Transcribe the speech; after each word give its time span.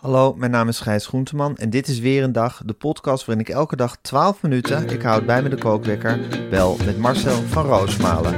Hallo, 0.00 0.34
mijn 0.34 0.50
naam 0.50 0.68
is 0.68 0.80
Gijs 0.80 1.06
Groenteman 1.06 1.56
en 1.56 1.70
dit 1.70 1.88
is 1.88 1.98
weer 1.98 2.22
een 2.22 2.32
dag, 2.32 2.62
de 2.64 2.72
podcast 2.72 3.24
waarin 3.24 3.46
ik 3.46 3.52
elke 3.52 3.76
dag 3.76 3.96
12 4.02 4.42
minuten, 4.42 4.88
ik 4.88 5.02
houd 5.02 5.26
bij 5.26 5.42
me 5.42 5.48
de 5.48 5.56
kookwekker, 5.56 6.18
bel 6.50 6.76
met 6.84 6.98
Marcel 6.98 7.42
van 7.42 7.66
Roosmalen. 7.66 8.34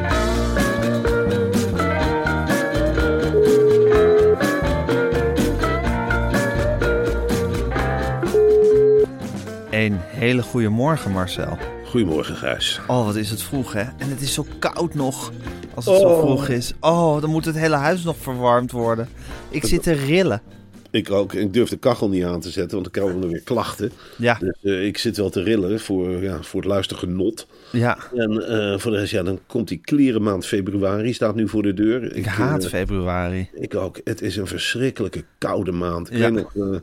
Een 9.70 9.96
hele 9.98 10.42
goede 10.42 10.68
morgen 10.68 11.12
Marcel. 11.12 11.58
Goedemorgen, 11.84 12.36
Gijs. 12.36 12.80
Oh, 12.86 13.04
wat 13.04 13.16
is 13.16 13.30
het 13.30 13.42
vroeg 13.42 13.72
hè? 13.72 13.80
En 13.80 14.08
het 14.08 14.20
is 14.20 14.34
zo 14.34 14.46
koud 14.58 14.94
nog. 14.94 15.32
Als 15.74 15.84
het 15.84 16.00
zo 16.00 16.20
vroeg 16.20 16.48
is. 16.48 16.72
Oh, 16.80 17.20
dan 17.20 17.30
moet 17.30 17.44
het 17.44 17.56
hele 17.56 17.76
huis 17.76 18.02
nog 18.02 18.16
verwarmd 18.16 18.70
worden. 18.70 19.08
Ik 19.48 19.64
zit 19.64 19.82
te 19.82 19.92
rillen. 19.92 20.42
Ik 20.92 21.10
ook. 21.10 21.32
Ik 21.32 21.52
durf 21.52 21.68
de 21.68 21.76
kachel 21.76 22.08
niet 22.08 22.24
aan 22.24 22.40
te 22.40 22.50
zetten, 22.50 22.80
want 22.80 22.94
dan 22.94 23.04
komen 23.04 23.22
er 23.22 23.28
weer 23.28 23.40
klachten. 23.42 23.92
Ja, 24.16 24.38
Dus 24.40 24.56
eh, 24.62 24.86
ik 24.86 24.98
zit 24.98 25.16
wel 25.16 25.30
te 25.30 25.42
rillen 25.42 25.80
voor, 25.80 26.22
ja, 26.22 26.42
voor 26.42 26.60
het 26.60 26.68
luistergenot. 26.68 27.46
ja. 27.72 27.98
En 28.14 28.48
eh, 28.48 28.78
voor 28.78 28.90
de 28.90 28.98
rest, 28.98 29.10
ja, 29.12 29.22
dan 29.22 29.38
komt 29.46 29.68
die 29.68 29.78
klerenmaand 29.84 30.46
februari, 30.46 31.12
staat 31.12 31.34
nu 31.34 31.48
voor 31.48 31.62
de 31.62 31.74
deur. 31.74 32.16
Ik 32.16 32.24
haat 32.24 32.64
eh, 32.64 32.68
februari. 32.70 33.48
Ik 33.54 33.74
ook. 33.74 34.00
Het 34.04 34.22
is 34.22 34.36
een 34.36 34.46
verschrikkelijke 34.46 35.24
koude 35.38 35.72
maand. 35.72 36.10
Ik 36.10 36.16
Ja. 36.16 36.32
weet 36.32 36.54
nog, 36.54 36.80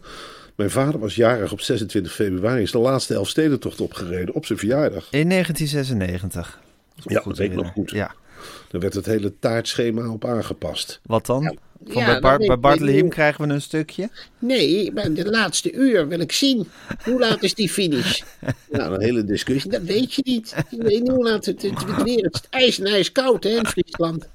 mijn 0.56 0.70
vader 0.72 1.00
was 1.00 1.16
jarig 1.16 1.52
op 1.52 1.62
26 1.62 2.14
februari. 2.14 2.62
Is 2.62 2.72
de 2.72 2.78
laatste 2.78 3.14
Elfstedentocht 3.14 3.82
opgereden 3.82 4.36
op 4.36 4.46
zijn 4.46 4.60
verjaardag. 4.60 5.08
In 5.12 5.30
1996. 5.30 6.60
Ja, 6.96 7.22
dat 7.26 7.38
weet 7.38 7.50
ik 7.52 7.56
nog 7.58 7.72
goed. 7.72 7.92
Ja. 7.92 8.12
Daar 8.72 8.82
werd 8.82 8.94
het 8.94 9.06
hele 9.06 9.34
taartschema 9.40 10.10
op 10.12 10.26
aangepast. 10.26 11.00
Wat 11.04 11.26
dan? 11.26 11.58
Van 11.86 12.02
Ja, 12.02 12.06
bij, 12.06 12.20
Bar- 12.38 12.60
bij 12.60 12.76
ik 12.96 13.04
niet. 13.04 13.14
krijgen 13.14 13.48
we 13.48 13.54
een 13.54 13.62
stukje. 13.62 14.10
Nee, 14.40 14.92
maar 14.92 15.14
de 15.14 15.30
laatste 15.30 15.72
uur 15.74 16.08
wil 16.08 16.20
ik 16.20 16.32
zien. 16.32 16.68
Hoe 17.04 17.20
laat 17.20 17.44
is 17.44 17.54
die 17.54 17.70
finish? 17.70 18.22
Nou, 18.70 18.94
een 18.94 19.02
hele 19.02 19.24
discussie. 19.24 19.72
Dat 19.72 19.82
weet 19.82 20.14
je 20.14 20.22
niet. 20.26 20.56
Je 20.70 20.78
weet 20.84 21.00
niet 21.02 21.10
hoe 21.12 21.24
laat 21.24 21.46
het, 21.46 21.62
het, 21.62 21.86
het 21.86 22.04
weer 22.04 22.18
is. 22.18 22.24
Het 22.32 22.48
ijs 22.50 22.80
en 22.80 22.86
ijs 22.86 23.12
koud 23.12 23.44
hè, 23.44 23.50
in 23.50 23.66
Friesland. 23.66 24.30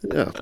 Ja, 0.00 0.32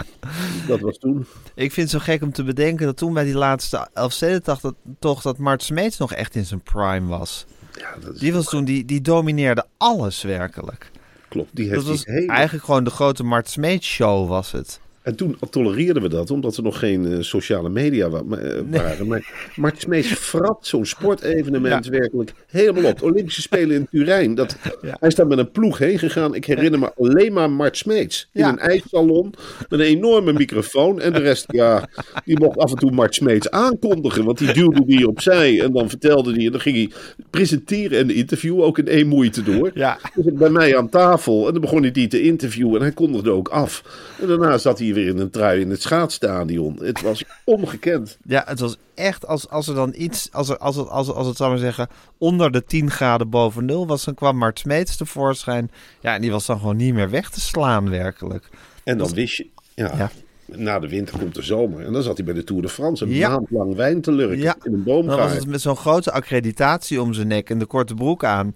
dat 0.67 0.81
was 0.81 0.99
toen. 0.99 1.27
Ik 1.55 1.73
vind 1.73 1.91
het 1.93 2.01
zo 2.03 2.13
gek 2.13 2.23
om 2.23 2.33
te 2.33 2.43
bedenken 2.45 2.87
dat 2.87 2.97
toen 2.97 3.13
bij 3.15 3.25
die 3.25 3.35
laatste 3.35 3.89
Elfstedentocht 3.95 4.63
dat, 4.63 4.75
toch 4.99 5.23
dat 5.23 5.39
Mart 5.39 5.63
Smeets 5.63 5.99
nog 5.99 6.13
echt 6.13 6.35
in 6.35 6.45
zijn 6.45 6.61
prime 6.61 7.07
was. 7.07 7.45
Ja, 7.79 7.95
dat 8.05 8.15
is, 8.15 8.21
Die 8.21 8.33
was 8.33 8.49
toen, 8.49 8.65
die, 8.65 8.85
die 8.85 9.01
domineerde 9.01 9.65
alles 9.77 10.23
werkelijk. 10.23 10.91
klopt. 11.29 11.51
Die 11.57 11.65
heeft 11.69 11.77
Dat 11.81 11.89
was 11.89 12.05
die 12.05 12.15
hele... 12.15 12.33
eigenlijk 12.33 12.65
gewoon 12.65 12.85
de 12.85 12.91
grote 12.91 13.23
Mart 13.25 13.49
Smeets 13.49 13.87
show 13.87 14.29
was 14.29 14.53
het. 14.53 14.81
En 15.03 15.17
toen 15.17 15.37
tolereerden 15.51 16.03
we 16.03 16.09
dat, 16.09 16.31
omdat 16.31 16.57
er 16.57 16.63
nog 16.63 16.79
geen 16.79 17.13
eh, 17.13 17.17
sociale 17.21 17.69
media 17.69 18.09
wa- 18.11 18.37
eh, 18.37 18.61
waren. 18.71 19.07
Maar 19.07 19.51
Mart 19.57 19.81
Smeets 19.81 20.09
frat 20.13 20.59
zo'n 20.61 20.87
sportevenement 20.87 21.87
werkelijk 21.87 22.33
helemaal 22.47 22.91
op. 22.91 23.03
Olympische 23.03 23.41
Spelen 23.43 23.77
in 23.77 23.87
Turijn. 23.91 24.35
Dat, 24.35 24.57
Hij 24.81 25.09
is 25.09 25.15
daar 25.15 25.27
met 25.27 25.39
een 25.39 25.51
ploeg 25.51 25.79
heen 25.79 25.99
gegaan. 25.99 26.35
Ik 26.35 26.45
herinner 26.45 26.79
me 26.81 26.93
alleen 26.97 27.33
maar 27.33 27.51
Mart 27.51 27.77
Smeets. 27.77 28.29
In 28.33 28.41
Ja. 28.41 28.49
een 28.49 28.59
ijssalon 28.59 29.35
met 29.69 29.81
een 29.81 29.87
enorme 29.87 30.33
microfoon. 30.33 31.01
En 31.01 31.13
de 31.13 31.19
rest, 31.19 31.45
ja, 31.49 31.89
die 32.25 32.39
mocht 32.39 32.59
af 32.59 32.71
en 32.71 32.77
toe 32.77 32.91
Mart 32.91 33.15
Smeets 33.15 33.51
aankondigen. 33.51 34.25
Want 34.25 34.39
die 34.39 34.53
duwde 34.53 34.85
die 34.85 35.09
opzij. 35.09 35.61
En 35.63 35.73
dan 35.73 35.89
vertelde 35.89 36.33
hij, 36.33 36.45
en 36.45 36.51
dan 36.53 36.61
ging 36.61 36.77
hij 36.77 36.91
presenteren 37.31 37.99
en 37.99 38.07
de 38.07 38.15
interview 38.15 38.63
ook 38.63 38.79
in 38.79 38.89
één 38.89 39.07
moeite 39.07 39.43
door. 39.43 39.71
Ja. 39.75 39.99
Dus 40.15 40.33
bij 40.33 40.51
mij 40.51 40.77
aan 40.77 40.89
tafel. 40.89 41.47
En 41.47 41.53
dan 41.53 41.61
begon 41.61 41.83
hij 41.83 41.91
die 41.91 42.09
te 42.09 42.23
interviewen. 42.23 42.75
En 42.75 42.81
hij 42.83 42.93
kondigde 42.93 43.31
ook 43.31 43.49
af. 43.49 43.83
En 44.21 44.27
daarna 44.29 44.59
zat 44.59 44.79
hij 44.79 44.88
weer 44.95 45.07
in 45.09 45.19
een 45.19 45.31
trui 45.31 45.61
in 45.61 45.71
het 45.71 45.83
schaatsstadion. 45.83 46.79
Het 46.83 47.01
was 47.03 47.25
ongekend. 47.45 48.19
Ja, 48.25 48.43
het 48.47 48.61
was 48.61 48.77
echt 48.95 49.27
als, 49.27 49.49
als 49.49 49.69
er 49.69 49.75
dan 49.75 49.95
iets, 49.97 50.29
als, 50.33 50.49
er, 50.49 50.59
als, 50.59 50.77
het, 50.77 50.89
als, 50.89 51.09
als 51.13 51.27
het 51.27 51.37
zou 51.37 51.51
maar 51.51 51.59
zeggen, 51.59 51.89
onder 52.19 52.51
de 52.53 52.65
10 52.65 52.91
graden 52.91 53.31
boven 53.31 53.65
nul 53.65 53.87
was, 53.87 54.05
dan 54.05 54.15
kwam 54.15 54.37
Mart 54.37 54.59
Smeets 54.59 54.97
tevoorschijn. 54.97 55.71
Ja, 56.01 56.15
en 56.15 56.21
die 56.21 56.31
was 56.31 56.47
dan 56.47 56.59
gewoon 56.59 56.77
niet 56.77 56.95
meer 56.95 57.11
weg 57.11 57.31
te 57.31 57.41
slaan, 57.41 57.91
werkelijk. 57.91 58.49
En 58.85 58.99
dan 58.99 59.13
wist 59.15 59.37
je... 59.37 59.47
Ja, 59.75 59.93
Ja. 59.97 60.11
Na 60.57 60.79
de 60.79 60.89
winter 60.89 61.19
komt 61.19 61.35
de 61.35 61.43
zomer. 61.43 61.85
En 61.85 61.93
dan 61.93 62.03
zat 62.03 62.17
hij 62.17 62.25
bij 62.27 62.35
de 62.35 62.45
Tour 62.45 62.63
de 62.63 62.69
France. 62.69 63.05
Een 63.05 63.11
Ja. 63.11 63.29
maand 63.29 63.51
lang 63.51 63.75
wijn 63.75 64.01
te 64.01 64.13
lurken. 64.13 64.39
Ja. 64.39 64.57
In 64.63 64.73
een 64.73 64.85
Dan 64.85 64.95
was 64.97 65.07
boomgaard. 65.07 65.35
het 65.35 65.47
met 65.47 65.61
zo'n 65.61 65.77
grote 65.77 66.13
accreditatie 66.13 67.03
om 67.03 67.13
zijn 67.15 67.27
nek 67.29 67.51
en 67.51 67.59
de 67.59 67.67
korte 67.67 67.95
broek 67.95 68.25
aan. 68.25 68.53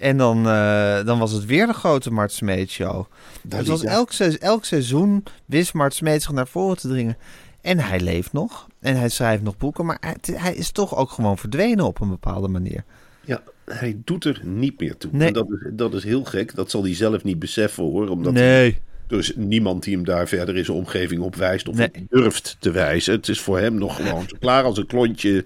En 0.00 0.16
dan, 0.16 0.46
eh, 0.48 1.04
dan 1.04 1.18
was 1.18 1.32
het 1.32 1.44
weer 1.44 1.66
de 1.66 1.72
grote 1.72 2.10
Mart 2.12 2.32
Smeets 2.32 2.72
show. 2.74 3.04
het 3.48 3.66
was 3.66 3.80
ja. 3.80 3.90
elk, 3.90 4.12
se- 4.12 4.38
elk 4.38 4.64
seizoen 4.64 5.24
wist 5.46 5.74
Mart 5.74 5.94
Smeets 5.94 6.24
zich 6.24 6.32
naar 6.34 6.46
voren 6.48 6.76
te 6.76 6.88
dringen. 6.88 7.16
En 7.60 7.78
hij 7.78 8.00
leeft 8.00 8.32
nog. 8.32 8.66
En 8.80 8.96
hij 8.96 9.08
schrijft 9.08 9.42
nog 9.42 9.56
boeken. 9.56 9.86
Maar 9.86 9.98
hij, 10.00 10.16
hij 10.32 10.54
is 10.54 10.70
toch 10.70 10.96
ook 10.96 11.10
gewoon 11.10 11.38
verdwenen 11.38 11.84
op 11.84 12.00
een 12.00 12.08
bepaalde 12.08 12.48
manier. 12.48 12.84
Ja, 13.24 13.42
hij 13.64 13.96
doet 14.04 14.24
er 14.24 14.40
niet 14.44 14.80
meer 14.80 14.96
toe. 14.96 15.10
Nee. 15.12 15.26
En 15.26 15.32
dat 15.32 15.46
is, 15.50 15.70
dat 15.72 15.94
is 15.94 16.04
heel 16.04 16.24
gek. 16.24 16.54
Dat 16.54 16.70
zal 16.70 16.82
hij 16.82 16.94
zelf 16.94 17.24
niet 17.24 17.38
beseffen 17.38 17.84
hoor. 17.84 18.08
Omdat 18.08 18.32
nee. 18.32 18.80
Er 19.10 19.18
is 19.18 19.32
niemand 19.36 19.82
die 19.82 19.94
hem 19.94 20.04
daar 20.04 20.28
verder 20.28 20.56
in 20.56 20.64
zijn 20.64 20.76
omgeving 20.76 21.20
op 21.22 21.36
wijst. 21.36 21.68
Of 21.68 21.76
Nee. 21.76 21.90
durft 22.08 22.56
te 22.58 22.70
wijzen. 22.70 23.14
Het 23.14 23.28
is 23.28 23.40
voor 23.40 23.58
hem 23.58 23.74
nog 23.74 23.96
gewoon 23.96 24.24
zo 24.28 24.36
klaar 24.40 24.64
als 24.64 24.78
een 24.78 24.86
klontje. 24.86 25.44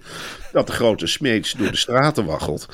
Dat 0.52 0.66
de 0.66 0.72
grote 0.72 1.06
smeets 1.06 1.52
door 1.52 1.70
de 1.70 1.76
straten 1.76 2.24
waggelt. 2.24 2.66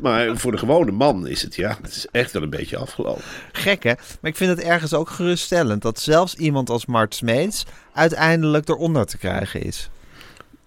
Maar 0.00 0.36
voor 0.36 0.52
de 0.52 0.58
gewone 0.58 0.90
man 0.90 1.26
is 1.26 1.42
het 1.42 1.54
ja. 1.54 1.78
Het 1.82 1.96
is 1.96 2.06
echt 2.10 2.32
wel 2.32 2.42
een 2.42 2.50
beetje 2.50 2.76
afgelopen. 2.76 3.22
Gek 3.52 3.82
hè? 3.82 3.92
Maar 4.20 4.30
ik 4.30 4.36
vind 4.36 4.50
het 4.50 4.60
ergens 4.60 4.94
ook 4.94 5.08
geruststellend 5.10 5.82
dat 5.82 6.00
zelfs 6.00 6.34
iemand 6.34 6.70
als 6.70 6.86
Mart 6.86 7.14
Smeets 7.14 7.64
uiteindelijk 7.94 8.68
eronder 8.68 9.06
te 9.06 9.18
krijgen 9.18 9.62
is. 9.62 9.90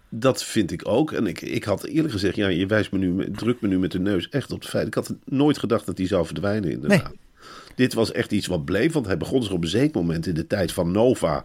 Dat 0.09 0.43
vind 0.43 0.71
ik 0.71 0.87
ook. 0.87 1.11
En 1.11 1.27
ik, 1.27 1.41
ik 1.41 1.63
had 1.63 1.83
eerlijk 1.83 2.13
gezegd, 2.13 2.35
ja, 2.35 2.47
je 2.47 2.65
wijst 2.65 2.91
me 2.91 2.97
nu, 2.97 3.31
drukt 3.31 3.61
me 3.61 3.67
nu 3.67 3.79
met 3.79 3.91
de 3.91 3.99
neus 3.99 4.29
echt 4.29 4.51
op 4.51 4.59
het 4.59 4.69
feit. 4.69 4.87
Ik 4.87 4.93
had 4.93 5.13
nooit 5.25 5.57
gedacht 5.57 5.85
dat 5.85 5.97
hij 5.97 6.07
zou 6.07 6.25
verdwijnen, 6.25 6.71
inderdaad. 6.71 7.13
Dit 7.75 7.93
was 7.93 8.11
echt 8.11 8.31
iets 8.31 8.47
wat 8.47 8.65
bleef, 8.65 8.93
want 8.93 9.05
hij 9.05 9.17
begon 9.17 9.43
zich 9.43 9.51
op 9.51 9.63
een 9.63 9.69
zeker 9.69 10.01
moment 10.01 10.27
in 10.27 10.33
de 10.33 10.47
tijd 10.47 10.71
van 10.71 10.91
Nova. 10.91 11.43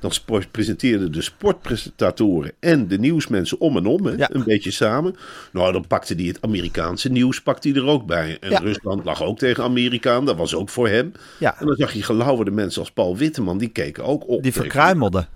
Dan 0.00 0.10
presenteerden 0.50 1.12
de 1.12 1.22
sportpresentatoren 1.22 2.52
en 2.60 2.88
de 2.88 2.98
nieuwsmensen 2.98 3.60
om 3.60 3.76
en 3.76 3.86
om, 3.86 4.06
hè, 4.06 4.12
Ja. 4.12 4.28
een 4.32 4.44
beetje 4.44 4.70
samen. 4.70 5.16
Nou, 5.52 5.72
dan 5.72 5.86
pakte 5.86 6.14
hij 6.14 6.24
het 6.24 6.38
Amerikaanse 6.40 7.08
nieuws 7.10 7.42
pakte 7.42 7.68
hij 7.68 7.76
er 7.78 7.86
ook 7.86 8.06
bij. 8.06 8.36
En 8.40 8.50
Ja. 8.50 8.58
Rusland 8.58 9.04
lag 9.04 9.22
ook 9.22 9.38
tegen 9.38 9.64
Amerika 9.64 10.14
aan, 10.14 10.24
dat 10.24 10.36
was 10.36 10.54
ook 10.54 10.68
voor 10.68 10.88
hem. 10.88 11.12
Ja. 11.38 11.60
En 11.60 11.66
dan 11.66 11.76
zag 11.76 11.92
je 11.92 12.02
gelauwerde 12.02 12.50
mensen 12.50 12.80
als 12.80 12.90
Paul 12.90 13.16
Witteman, 13.16 13.58
die 13.58 13.68
keken 13.68 14.04
ook 14.04 14.22
op. 14.28 14.42
Die 14.42 14.52
tegen- 14.52 14.60
verkruimelde. 14.60 15.26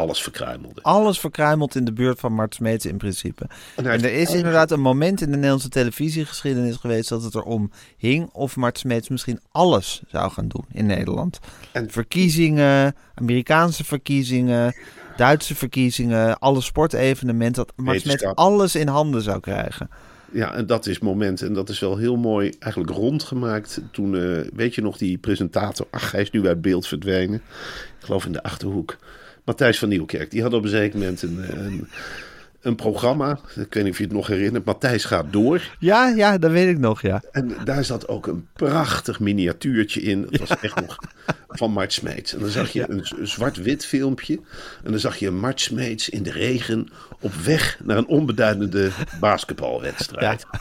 Alles 0.00 0.22
verkruimelde. 0.22 0.82
Alles 0.82 1.20
verkruimeld 1.20 1.74
in 1.74 1.84
de 1.84 1.92
buurt 1.92 2.20
van 2.20 2.32
Mart 2.32 2.54
Smeets 2.54 2.86
in 2.86 2.96
principe. 2.96 3.46
En 3.76 3.84
er 3.86 4.04
is 4.12 4.34
inderdaad 4.34 4.70
een 4.70 4.80
moment 4.80 5.20
in 5.20 5.26
de 5.30 5.34
Nederlandse 5.36 5.68
televisiegeschiedenis 5.68 6.76
geweest 6.76 7.08
dat 7.08 7.22
het 7.22 7.34
erom 7.34 7.70
hing 7.96 8.28
of 8.32 8.56
Mart 8.56 8.78
Smeets 8.78 9.08
misschien 9.08 9.40
alles 9.52 10.02
zou 10.08 10.30
gaan 10.30 10.48
doen 10.48 10.64
in 10.72 10.86
Nederland. 10.86 11.38
En- 11.72 11.90
verkiezingen, 11.90 12.94
Amerikaanse 13.14 13.84
verkiezingen, 13.84 14.74
Duitse 15.16 15.54
verkiezingen, 15.54 16.38
alle 16.38 16.60
sportevenementen, 16.60 17.64
dat 17.66 17.72
Mart 17.76 18.00
Smeets 18.00 18.04
Wetenschap. 18.04 18.38
alles 18.38 18.74
in 18.74 18.88
handen 18.88 19.22
zou 19.22 19.40
krijgen. 19.40 19.90
Ja, 20.32 20.54
en 20.54 20.66
dat 20.66 20.86
is 20.86 20.94
het 20.94 21.02
moment. 21.02 21.42
En 21.42 21.52
dat 21.52 21.68
is 21.68 21.78
wel 21.80 21.96
heel 21.96 22.16
mooi 22.16 22.52
eigenlijk 22.58 22.92
rondgemaakt. 22.92 23.80
Toen, 23.92 24.16
eh, 24.16 24.48
weet 24.54 24.74
je 24.74 24.82
nog, 24.82 24.96
die 24.98 25.18
presentator. 25.18 25.86
Ach, 25.90 26.12
hij 26.12 26.20
is 26.20 26.30
nu 26.30 26.46
uit 26.46 26.60
beeld 26.60 26.86
verdwenen. 26.86 27.34
Ik 27.98 28.04
geloof 28.06 28.24
in 28.26 28.32
de 28.32 28.42
achterhoek. 28.42 28.96
Matthijs 29.50 29.78
van 29.78 29.88
Nieuwkerk. 29.88 30.30
Die 30.30 30.42
had 30.42 30.52
op 30.52 30.62
een 30.62 30.68
zeker 30.68 30.98
moment 30.98 31.22
een, 31.22 31.64
een, 31.64 31.88
een 32.60 32.74
programma. 32.74 33.38
Ik 33.56 33.74
weet 33.74 33.82
niet 33.84 33.92
of 33.92 33.98
je 33.98 34.04
het 34.04 34.12
nog 34.12 34.26
herinnert. 34.26 34.64
Matthijs 34.64 35.04
gaat 35.04 35.32
door. 35.32 35.76
Ja, 35.78 36.08
ja, 36.08 36.38
dat 36.38 36.50
weet 36.50 36.68
ik 36.68 36.78
nog, 36.78 37.02
ja. 37.02 37.22
En 37.32 37.56
daar 37.64 37.84
zat 37.84 38.08
ook 38.08 38.26
een 38.26 38.46
prachtig 38.52 39.20
miniatuurtje 39.20 40.00
in. 40.00 40.26
Dat 40.30 40.48
was 40.48 40.60
echt 40.60 40.80
nog 40.80 40.98
van 41.48 41.70
Mart 41.72 41.92
Smeets. 41.92 42.34
En 42.34 42.40
dan 42.40 42.48
zag 42.48 42.70
je 42.70 42.90
een 42.90 43.06
zwart-wit 43.22 43.86
filmpje. 43.86 44.40
En 44.84 44.90
dan 44.90 45.00
zag 45.00 45.16
je 45.16 45.30
Mart 45.30 45.60
Smeets 45.60 46.08
in 46.08 46.22
de 46.22 46.32
regen 46.32 46.88
op 47.20 47.32
weg 47.34 47.78
naar 47.82 47.96
een 47.96 48.06
onbeduidende 48.06 48.90
basketbalwedstrijd. 49.20 50.46
Een 50.50 50.58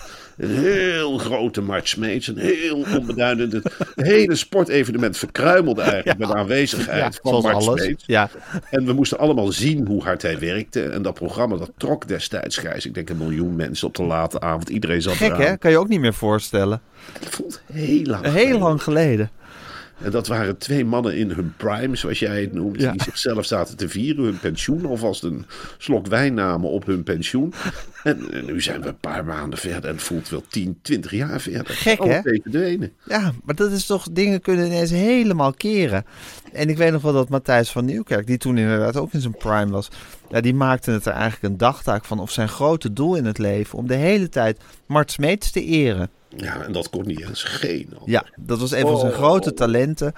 heel 0.48 1.18
grote 1.18 1.62
Mart 1.62 1.88
Smeets, 1.88 2.28
een 2.28 2.38
heel 2.38 2.86
onbeduidend. 2.98 3.54
Het 3.54 3.64
hele 3.96 4.36
sportevenement 4.36 5.18
verkruimelde 5.18 5.82
eigenlijk 5.82 6.18
met 6.20 6.28
de 6.28 6.36
aanwezigheid 6.36 7.14
ja 7.14 7.20
van 7.22 7.42
zoals 7.42 7.44
Mart 7.44 7.68
alles. 7.68 7.82
Smeets. 7.84 8.04
Ja. 8.08 8.30
En 8.70 8.86
we 8.86 8.94
moesten 8.94 9.18
allemaal 9.20 9.52
zien 9.52 9.88
hoe 9.88 10.04
hard 10.04 10.22
hij 10.22 10.40
werkte. 10.40 10.84
En 10.84 11.02
dat 11.02 11.14
programma 11.14 11.58
dat 11.58 11.72
trok 11.78 12.08
destijds, 12.08 12.58
Gijs, 12.58 12.86
ik 12.86 12.94
denk 12.94 13.10
een 13.10 13.18
miljoen 13.18 13.56
mensen 13.56 13.88
op 13.88 13.96
de 13.96 14.04
late 14.04 14.40
avond. 14.40 14.70
Iedereen 14.70 15.02
zat 15.02 15.14
Gek, 15.14 15.28
eraan. 15.28 15.42
hè? 15.42 15.58
Kan 15.58 15.72
je 15.72 15.78
ook 15.78 15.88
niet 15.88 16.00
meer 16.00 16.14
voorstellen. 16.14 16.82
Het 17.20 17.30
voelt 17.30 17.62
heel 17.74 18.04
lang 18.06 18.24
Heel 18.24 18.32
geleden. 18.34 18.60
lang 18.60 18.84
geleden. 18.84 19.30
En 20.02 20.12
dat 20.12 20.28
waren 20.28 20.58
twee 20.58 20.86
mannen 20.86 21.18
in 21.18 21.32
hun 21.32 21.54
prime, 21.58 21.96
zoals 21.96 22.20
jij 22.20 22.42
het 22.42 22.54
noemt. 22.54 22.82
Ja. 22.82 22.92
Die 22.92 23.04
zichzelf 23.04 23.46
zaten 23.46 23.78
te 23.78 23.90
vieren, 23.90 24.24
hun 24.24 24.40
pensioen. 24.40 24.86
Alvast 24.86 25.24
een 25.24 25.46
slok 25.78 26.08
wijn 26.08 26.34
namen 26.34 26.70
op 26.70 26.86
hun 26.86 27.04
pensioen. 27.04 27.54
En, 28.04 28.32
en 28.32 28.46
nu 28.46 28.62
zijn 28.62 28.82
we 28.82 28.88
een 28.88 29.00
paar 29.00 29.26
maanden 29.26 29.60
verder. 29.60 29.90
En 29.90 29.96
het 29.96 30.04
voelt 30.04 30.30
wel 30.30 30.44
10, 30.48 30.80
20 30.82 31.12
jaar 31.12 31.42
verder. 31.42 31.76
Gek, 31.76 32.00
Alle 32.00 32.12
hè? 32.12 32.22
verdwenen. 32.22 32.92
Ja, 33.06 33.32
maar 33.44 33.56
dat 33.56 33.72
is 33.72 33.86
toch, 33.86 34.08
dingen 34.12 34.42
kunnen 34.42 34.66
ineens 34.66 34.92
helemaal 34.92 35.54
keren. 35.54 36.06
En 36.54 36.70
ik 36.70 36.78
weet 36.78 36.92
nog 36.92 37.02
wel 37.02 37.14
dat 37.14 37.30
Matthijs 37.30 37.70
van 37.70 37.86
Nieuwkerk, 37.86 38.28
die 38.28 38.38
toen 38.38 38.58
inderdaad 38.58 38.98
ook 38.98 39.14
in 39.14 39.22
zijn 39.22 39.38
prime 39.38 39.72
was, 39.72 39.90
ja, 40.30 40.42
die 40.42 40.54
maakte 40.54 40.92
het 40.92 41.06
er 41.06 41.14
eigenlijk 41.14 41.44
een 41.44 41.58
dagtaak 41.58 42.06
van, 42.06 42.20
of 42.20 42.32
zijn 42.32 42.50
grote 42.50 42.94
doel 42.94 43.16
in 43.16 43.26
het 43.26 43.38
leven, 43.38 43.78
om 43.78 43.88
de 43.88 43.96
hele 43.96 44.30
tijd 44.30 44.60
Mart 44.86 45.12
Smeets 45.12 45.52
te 45.52 45.64
eren. 45.64 46.10
Ja, 46.38 46.62
en 46.64 46.72
dat 46.72 46.90
kon 46.90 47.08
niet 47.08 47.28
eens 47.28 47.44
geen. 47.44 47.90
Ja, 48.06 48.24
dat 48.36 48.60
was 48.60 48.72
een 48.72 48.82
van 48.82 49.00
zijn 49.00 49.12
Oh. 49.12 49.18
grote 49.18 49.54
talenten. 49.54 50.14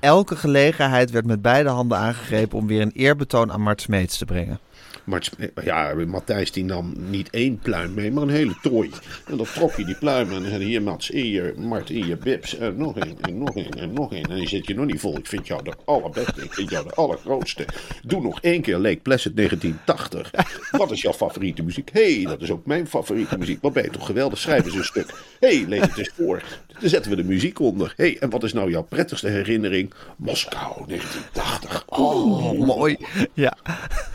Elke 0.00 0.36
gelegenheid 0.36 1.10
werd 1.10 1.26
met 1.26 1.42
beide 1.42 1.68
handen 1.68 1.98
aangegrepen 1.98 2.58
om 2.58 2.66
weer 2.66 2.80
een 2.80 2.92
eerbetoon 2.94 3.52
aan 3.52 3.60
Mart 3.60 3.80
Smeets 3.80 4.18
te 4.18 4.24
brengen. 4.24 4.58
Maar 5.04 5.28
ja, 5.64 5.94
Matthijs 6.06 6.52
die 6.52 6.64
nam 6.64 6.94
niet 6.96 7.30
één 7.30 7.58
pluim 7.58 7.94
mee, 7.94 8.12
maar 8.12 8.22
een 8.22 8.28
hele 8.28 8.56
tooi. 8.62 8.90
En 9.26 9.36
dan 9.36 9.46
trok 9.46 9.74
je 9.74 9.84
die 9.84 9.94
pluim 9.94 10.32
en 10.32 10.42
dan 10.42 10.50
zei 10.50 10.64
hier 10.64 10.82
Mats, 10.82 11.10
in 11.10 11.26
je, 11.26 11.54
Mart, 11.56 11.90
in 11.90 12.06
je 12.06 12.16
bibs. 12.16 12.56
En 12.56 12.76
nog 12.76 12.98
één, 12.98 13.16
en 13.20 13.38
nog 13.38 13.56
één, 13.56 13.70
en 13.70 13.92
nog 13.92 14.12
één. 14.12 14.24
En 14.24 14.36
die 14.36 14.48
zit 14.48 14.66
je 14.66 14.74
nog 14.74 14.86
niet 14.86 15.00
vol. 15.00 15.18
Ik 15.18 15.26
vind 15.26 15.46
jou 15.46 15.62
de 15.62 15.72
allerbeste, 15.84 16.42
ik 16.42 16.52
vind 16.52 16.70
jou 16.70 16.88
de 16.88 16.94
allergrootste. 16.94 17.66
Doe 18.02 18.22
nog 18.22 18.40
één 18.40 18.62
keer 18.62 18.78
Lake 18.78 19.00
Placid 19.02 19.36
1980. 19.36 20.30
Wat 20.70 20.90
is 20.90 21.02
jouw 21.02 21.12
favoriete 21.12 21.62
muziek? 21.62 21.90
Hé, 21.92 22.14
hey, 22.14 22.24
dat 22.24 22.42
is 22.42 22.50
ook 22.50 22.66
mijn 22.66 22.86
favoriete 22.86 23.38
muziek. 23.38 23.62
Wat 23.62 23.72
ben 23.72 23.82
je 23.82 23.90
toch 23.90 24.06
geweldig, 24.06 24.38
schrijf 24.38 24.64
eens 24.64 24.74
een 24.74 24.84
stuk. 24.84 25.36
Hé, 25.40 25.56
hey, 25.56 25.68
lees 25.68 25.80
het 25.80 25.98
eens 25.98 26.10
voor. 26.14 26.42
Dan 26.80 26.88
zetten 26.88 27.10
we 27.10 27.16
de 27.16 27.24
muziek 27.24 27.60
onder. 27.60 27.92
Hé, 27.96 28.04
hey, 28.04 28.16
en 28.20 28.30
wat 28.30 28.42
is 28.42 28.52
nou 28.52 28.70
jouw 28.70 28.82
prettigste 28.82 29.28
herinnering? 29.28 29.92
Moskou 30.16 30.86
1980. 30.86 31.84
Oh, 31.86 32.66
mooi. 32.66 32.96
Ja, 33.32 33.56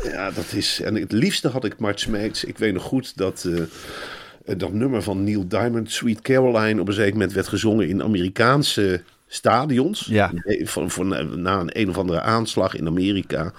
Ja, 0.03 0.31
dat 0.31 0.53
is. 0.53 0.78
En 0.81 0.95
het 0.95 1.11
liefste 1.11 1.47
had 1.47 1.65
ik 1.65 1.79
Mart 1.79 1.99
Smeets. 1.99 2.43
Ik 2.43 2.57
weet 2.57 2.73
nog 2.73 2.83
goed 2.83 3.17
dat. 3.17 3.45
eh, 3.45 3.61
dat 4.57 4.73
nummer 4.73 5.03
van 5.03 5.23
Neil 5.23 5.47
Diamond, 5.47 5.91
Sweet 5.91 6.21
Caroline, 6.21 6.81
op 6.81 6.87
een 6.87 6.93
zeker 6.93 7.13
moment 7.13 7.33
werd 7.33 7.47
gezongen 7.47 7.87
in 7.89 8.03
Amerikaanse 8.03 9.01
stadions. 9.27 10.05
Ja. 10.09 10.31
Van, 10.63 10.91
van, 10.91 11.41
na 11.41 11.59
een 11.59 11.79
een 11.79 11.89
of 11.89 11.97
andere 11.97 12.21
aanslag 12.21 12.75
in 12.75 12.87
Amerika. 12.87 13.53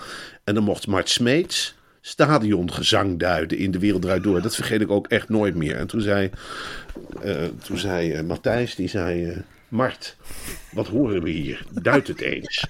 En 0.45 0.55
dan 0.55 0.65
mocht 0.65 0.87
Mart 0.87 1.09
Smeets 1.09 1.75
stadiongezang 2.01 3.19
duiden 3.19 3.59
in 3.59 3.71
De 3.71 3.79
Wereld 3.79 4.03
Draait 4.03 4.23
Door. 4.23 4.43
Dat 4.43 4.55
vergeet 4.55 4.81
ik 4.81 4.91
ook 4.91 5.07
echt 5.07 5.29
nooit 5.29 5.55
meer. 5.55 5.77
En 5.77 5.87
toen 5.87 6.01
zei, 6.01 6.31
eh, 7.23 7.45
toen 7.63 7.79
zei 7.79 8.13
eh, 8.13 8.23
Matthijs, 8.23 8.75
die 8.75 8.89
zei... 8.89 9.43
eh, 9.71 9.77
Mart, 9.79 10.17
wat 10.73 10.87
horen 10.87 11.23
we 11.23 11.31
hier? 11.31 11.65
Duid 11.83 12.09
het 12.09 12.21
eens. 12.21 12.67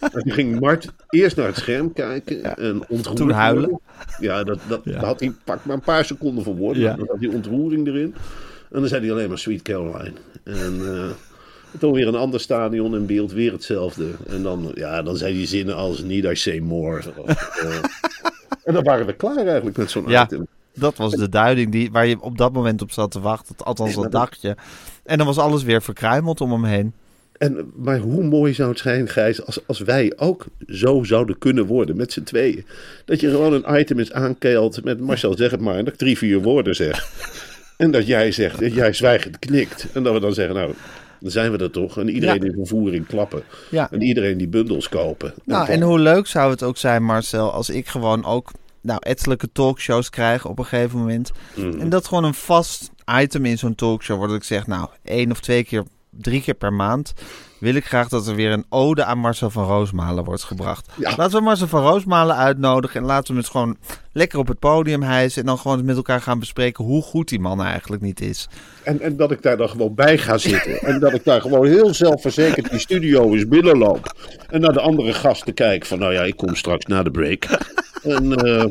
En 0.00 0.10
toen 0.10 0.32
ging 0.32 0.60
Mart 0.60 0.88
eerst 1.08 1.36
naar 1.36 1.46
het 1.46 1.56
scherm 1.56 1.92
kijken 1.92 2.56
en 2.56 2.82
ontroerd 2.88 3.16
Toen 3.16 3.30
huilen. 3.30 3.80
Ja, 4.20 4.44
dat, 4.44 4.58
dat, 4.68 4.80
Ja. 4.84 5.04
had 5.04 5.20
hij 5.20 5.32
pak 5.44 5.64
maar 5.64 5.74
een 5.76 5.82
paar 5.82 6.04
seconden 6.04 6.44
voor 6.44 6.56
woorden. 6.56 6.82
Ja. 6.82 6.94
Dan 6.96 7.06
had 7.08 7.16
hij 7.20 7.28
ontroering 7.28 7.86
erin. 7.86 8.14
En 8.70 8.80
dan 8.80 8.88
zei 8.88 9.00
hij 9.02 9.12
alleen 9.12 9.28
maar 9.28 9.38
Sweet 9.38 9.62
Caroline. 9.62 10.12
En 10.44 10.80
eh, 10.94 11.10
toen 11.78 11.92
weer 11.92 12.08
een 12.08 12.14
ander 12.14 12.40
stadion 12.40 12.94
in 12.94 13.06
beeld, 13.06 13.32
weer 13.32 13.52
hetzelfde. 13.52 14.06
En 14.28 14.42
dan, 14.42 14.72
ja, 14.74 15.02
dan 15.02 15.16
zei 15.16 15.36
hij 15.36 15.46
zinnen 15.46 15.76
als 15.76 16.02
Need 16.02 16.24
I 16.24 16.34
Say 16.36 16.58
More. 16.58 17.02
Eh, 17.26 17.76
en 18.64 18.74
dan 18.74 18.82
waren 18.84 19.06
we 19.06 19.12
klaar 19.12 19.46
eigenlijk 19.46 19.76
met 19.76 19.90
zo'n 19.90 20.08
Ja. 20.08 20.24
item. 20.24 20.46
dat 20.74 20.96
was 20.96 21.12
de 21.12 21.28
duiding 21.28 21.72
die, 21.72 21.90
waar 21.90 22.06
je 22.06 22.20
op 22.20 22.38
dat 22.38 22.52
moment 22.52 22.82
op 22.82 22.90
zat 22.92 23.10
te 23.10 23.20
wachten. 23.20 23.56
Althans, 23.56 23.94
dat- 23.94 24.12
dacht 24.12 24.40
je. 24.40 24.54
En 25.04 25.16
dan 25.18 25.26
was 25.26 25.38
alles 25.38 25.62
weer 25.62 25.82
verkruimeld 25.82 26.40
om 26.40 26.52
hem 26.52 26.64
heen. 26.64 26.92
En, 27.38 27.72
maar 27.76 27.98
hoe 27.98 28.24
mooi 28.24 28.54
zou 28.54 28.68
het 28.70 28.78
zijn, 28.78 29.08
Gijs, 29.08 29.46
als, 29.46 29.66
als 29.66 29.80
wij 29.80 30.12
ook 30.16 30.44
zo 30.66 31.02
zouden 31.04 31.38
kunnen 31.38 31.66
worden 31.66 31.96
met 31.96 32.12
z'n 32.12 32.22
tweeën. 32.22 32.66
Dat 33.04 33.20
je 33.20 33.30
gewoon 33.30 33.52
een 33.52 33.80
item 33.80 33.98
is 33.98 34.12
aankeelt 34.12 34.84
met 34.84 35.00
Marcel, 35.00 35.36
zeg 35.36 35.50
het 35.50 35.60
maar, 35.60 35.76
en 35.76 35.84
dat 35.84 35.92
ik 35.92 35.98
drie, 35.98 36.18
vier 36.18 36.42
woorden 36.42 36.74
zeg. 36.74 37.00
En 37.76 37.90
dat 37.90 38.06
jij 38.06 38.32
zegt, 38.32 38.60
dat 38.60 38.74
jij 38.74 38.92
zwijgend 38.92 39.38
knikt. 39.38 39.86
En 39.92 40.02
dat 40.02 40.14
we 40.14 40.20
dan 40.20 40.32
zeggen, 40.34 40.54
nou, 40.54 40.72
dan 41.20 41.30
zijn 41.30 41.52
we 41.52 41.58
er 41.58 41.70
toch. 41.70 41.98
En 41.98 42.08
iedereen 42.08 42.40
Ja. 42.42 42.46
in 42.46 42.52
vervoering 42.52 43.06
klappen. 43.06 43.42
Ja. 43.70 43.90
En 43.90 44.02
iedereen 44.02 44.38
die 44.38 44.48
bundels 44.48 44.88
kopen. 44.88 45.34
Nou, 45.44 45.68
en 45.68 45.80
hoe 45.80 45.98
leuk 45.98 46.26
zou 46.26 46.50
het 46.50 46.62
ook 46.62 46.76
zijn, 46.76 47.04
Marcel, 47.04 47.52
als 47.52 47.70
ik 47.70 47.86
gewoon 47.88 48.24
ook 48.24 48.50
nou, 48.80 48.98
ettelijke 49.02 49.48
talkshows 49.52 50.10
krijg 50.10 50.46
op 50.46 50.58
een 50.58 50.64
gegeven 50.64 50.98
moment. 50.98 51.32
Mhm. 51.54 51.80
En 51.80 51.88
dat 51.88 52.06
gewoon 52.08 52.24
een 52.24 52.34
vast 52.34 52.90
item 53.20 53.44
in 53.44 53.58
zo'n 53.58 53.74
talkshow 53.74 54.16
wordt. 54.16 54.32
Dat 54.32 54.40
ik 54.40 54.46
zeg, 54.46 54.66
nou, 54.66 54.88
één 55.02 55.30
of 55.30 55.40
twee 55.40 55.64
keer, 55.64 55.84
drie 56.10 56.42
keer 56.42 56.54
per 56.54 56.72
maand 56.72 57.14
wil 57.62 57.74
ik 57.74 57.84
graag 57.84 58.08
dat 58.08 58.26
er 58.26 58.34
weer 58.34 58.50
een 58.50 58.64
ode 58.68 59.04
aan 59.04 59.18
Marcel 59.18 59.50
van 59.50 59.64
Roosmalen 59.64 60.24
wordt 60.24 60.42
gebracht. 60.42 60.88
Ja. 60.96 61.14
Laten 61.16 61.38
we 61.38 61.44
Marcel 61.44 61.66
van 61.66 61.82
Roosmalen 61.82 62.36
uitnodigen 62.36 63.00
en 63.00 63.06
laten 63.06 63.26
we 63.26 63.32
hem 63.32 63.36
eens 63.36 63.48
gewoon 63.48 63.76
lekker 64.12 64.38
op 64.38 64.48
het 64.48 64.58
podium 64.58 65.02
hijsen. 65.02 65.40
En 65.40 65.46
dan 65.46 65.58
gewoon 65.58 65.84
met 65.84 65.96
elkaar 65.96 66.20
gaan 66.20 66.38
bespreken 66.38 66.84
hoe 66.84 67.02
goed 67.02 67.28
die 67.28 67.40
man 67.40 67.62
eigenlijk 67.62 68.02
niet 68.02 68.20
is. 68.20 68.48
En, 68.82 69.00
en 69.00 69.16
dat 69.16 69.30
ik 69.30 69.42
daar 69.42 69.56
dan 69.56 69.68
gewoon 69.68 69.94
bij 69.94 70.18
ga 70.18 70.38
zitten. 70.38 70.78
En 70.78 71.00
dat 71.00 71.12
ik 71.12 71.24
daar 71.24 71.40
gewoon 71.40 71.66
heel 71.66 71.94
zelfverzekerd 71.94 72.70
die 72.70 72.80
studio 72.80 73.32
eens 73.32 73.48
binnenloop. 73.48 74.14
En 74.48 74.60
naar 74.60 74.72
de 74.72 74.80
andere 74.80 75.12
gasten 75.12 75.54
kijk 75.54 75.86
van, 75.86 75.98
nou 75.98 76.12
ja, 76.12 76.22
ik 76.22 76.36
kom 76.36 76.54
straks 76.54 76.86
na 76.86 77.02
de 77.02 77.10
break. 77.10 77.44
En 78.02 78.34
eh 78.34 78.64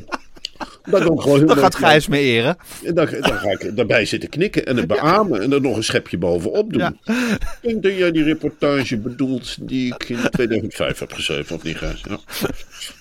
dan 0.89 1.57
gaat 1.57 1.75
Gijs 1.75 2.07
me 2.07 2.17
eren. 2.17 2.57
En 2.83 2.93
dan, 2.93 3.07
dan 3.19 3.37
ga 3.37 3.49
ik 3.49 3.75
daarbij 3.75 4.05
zitten 4.05 4.29
knikken 4.29 4.65
en 4.65 4.77
het 4.77 4.87
beamen. 4.97 5.41
En 5.41 5.51
er 5.51 5.61
nog 5.61 5.75
een 5.75 5.83
schepje 5.83 6.17
bovenop 6.17 6.73
doen. 6.73 6.81
Ja. 6.81 6.93
Ik 7.03 7.57
denk 7.61 7.83
dat 7.83 7.97
jij 7.97 8.11
die 8.11 8.23
reportage 8.23 8.97
bedoelt 8.97 9.57
die 9.67 9.93
ik 9.93 10.09
in 10.09 10.17
2005 10.29 10.99
heb 10.99 11.11
geschreven, 11.11 11.55
of 11.55 11.63
niet, 11.63 11.77
Gijs? 11.77 12.03
Ja. 12.09 12.19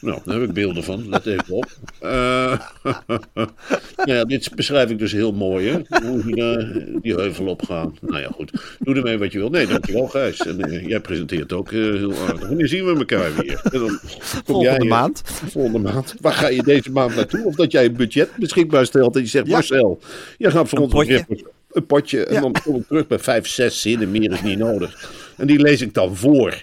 Nou, 0.00 0.20
daar 0.24 0.40
heb 0.40 0.48
ik 0.48 0.54
beelden 0.54 0.84
van. 0.84 1.08
Let 1.08 1.26
even 1.26 1.54
op. 1.54 1.68
Nou 3.96 4.18
ja, 4.18 4.24
dit 4.24 4.54
beschrijf 4.54 4.90
ik 4.90 4.98
dus 4.98 5.12
heel 5.12 5.32
mooi, 5.32 5.68
hè? 5.68 5.98
Hoe 6.06 6.22
die, 6.24 6.44
eh, 6.44 6.76
die 7.02 7.14
heuvel 7.14 7.46
opgaan. 7.46 7.98
Nou 8.00 8.20
ja, 8.20 8.28
goed. 8.34 8.76
Doe 8.78 8.94
ermee 8.94 9.18
wat 9.18 9.32
je 9.32 9.38
wil. 9.38 9.50
Nee, 9.50 9.66
dankjewel, 9.66 10.06
Gijs. 10.06 10.38
En 10.38 10.60
eh, 10.60 10.86
jij 10.86 11.00
presenteert 11.00 11.52
ook 11.52 11.70
heel 11.70 12.14
aardig. 12.26 12.48
Wanneer 12.48 12.68
zien 12.68 12.84
we 12.84 12.96
elkaar 12.96 13.34
weer? 13.34 13.60
En 13.72 13.80
dan 13.80 13.98
Volgende 14.44 14.78
jij, 14.78 14.88
maand. 14.88 15.22
Volgende 15.24 15.78
maand. 15.78 16.14
Waar 16.20 16.32
ga 16.32 16.48
je 16.48 16.62
deze 16.62 16.90
maand 16.90 17.14
naartoe? 17.14 17.44
Of 17.44 17.54
dat 17.54 17.69
jij 17.72 17.84
een 17.84 17.96
budget 17.96 18.28
beschikbaar 18.36 18.86
stelt 18.86 19.14
en 19.16 19.20
je 19.22 19.26
zegt, 19.28 19.46
Ja. 19.46 19.52
Marcel, 19.52 20.00
jij 20.38 20.50
gaat 20.50 20.68
voor 20.68 20.78
Een 20.78 20.84
ons 20.84 20.92
potje. 20.92 21.24
een 21.72 21.86
potje. 21.86 22.24
En 22.24 22.40
dan 22.42 22.54
kom 22.64 22.76
ik 22.76 22.86
terug 22.86 23.06
bij 23.06 23.18
vijf, 23.18 23.46
zes 23.46 23.80
zinnen, 23.80 24.10
meer 24.10 24.32
is 24.32 24.42
niet 24.42 24.58
nodig. 24.58 25.10
En 25.36 25.46
die 25.46 25.58
lees 25.58 25.80
ik 25.80 25.94
dan 25.94 26.16
voor. 26.16 26.62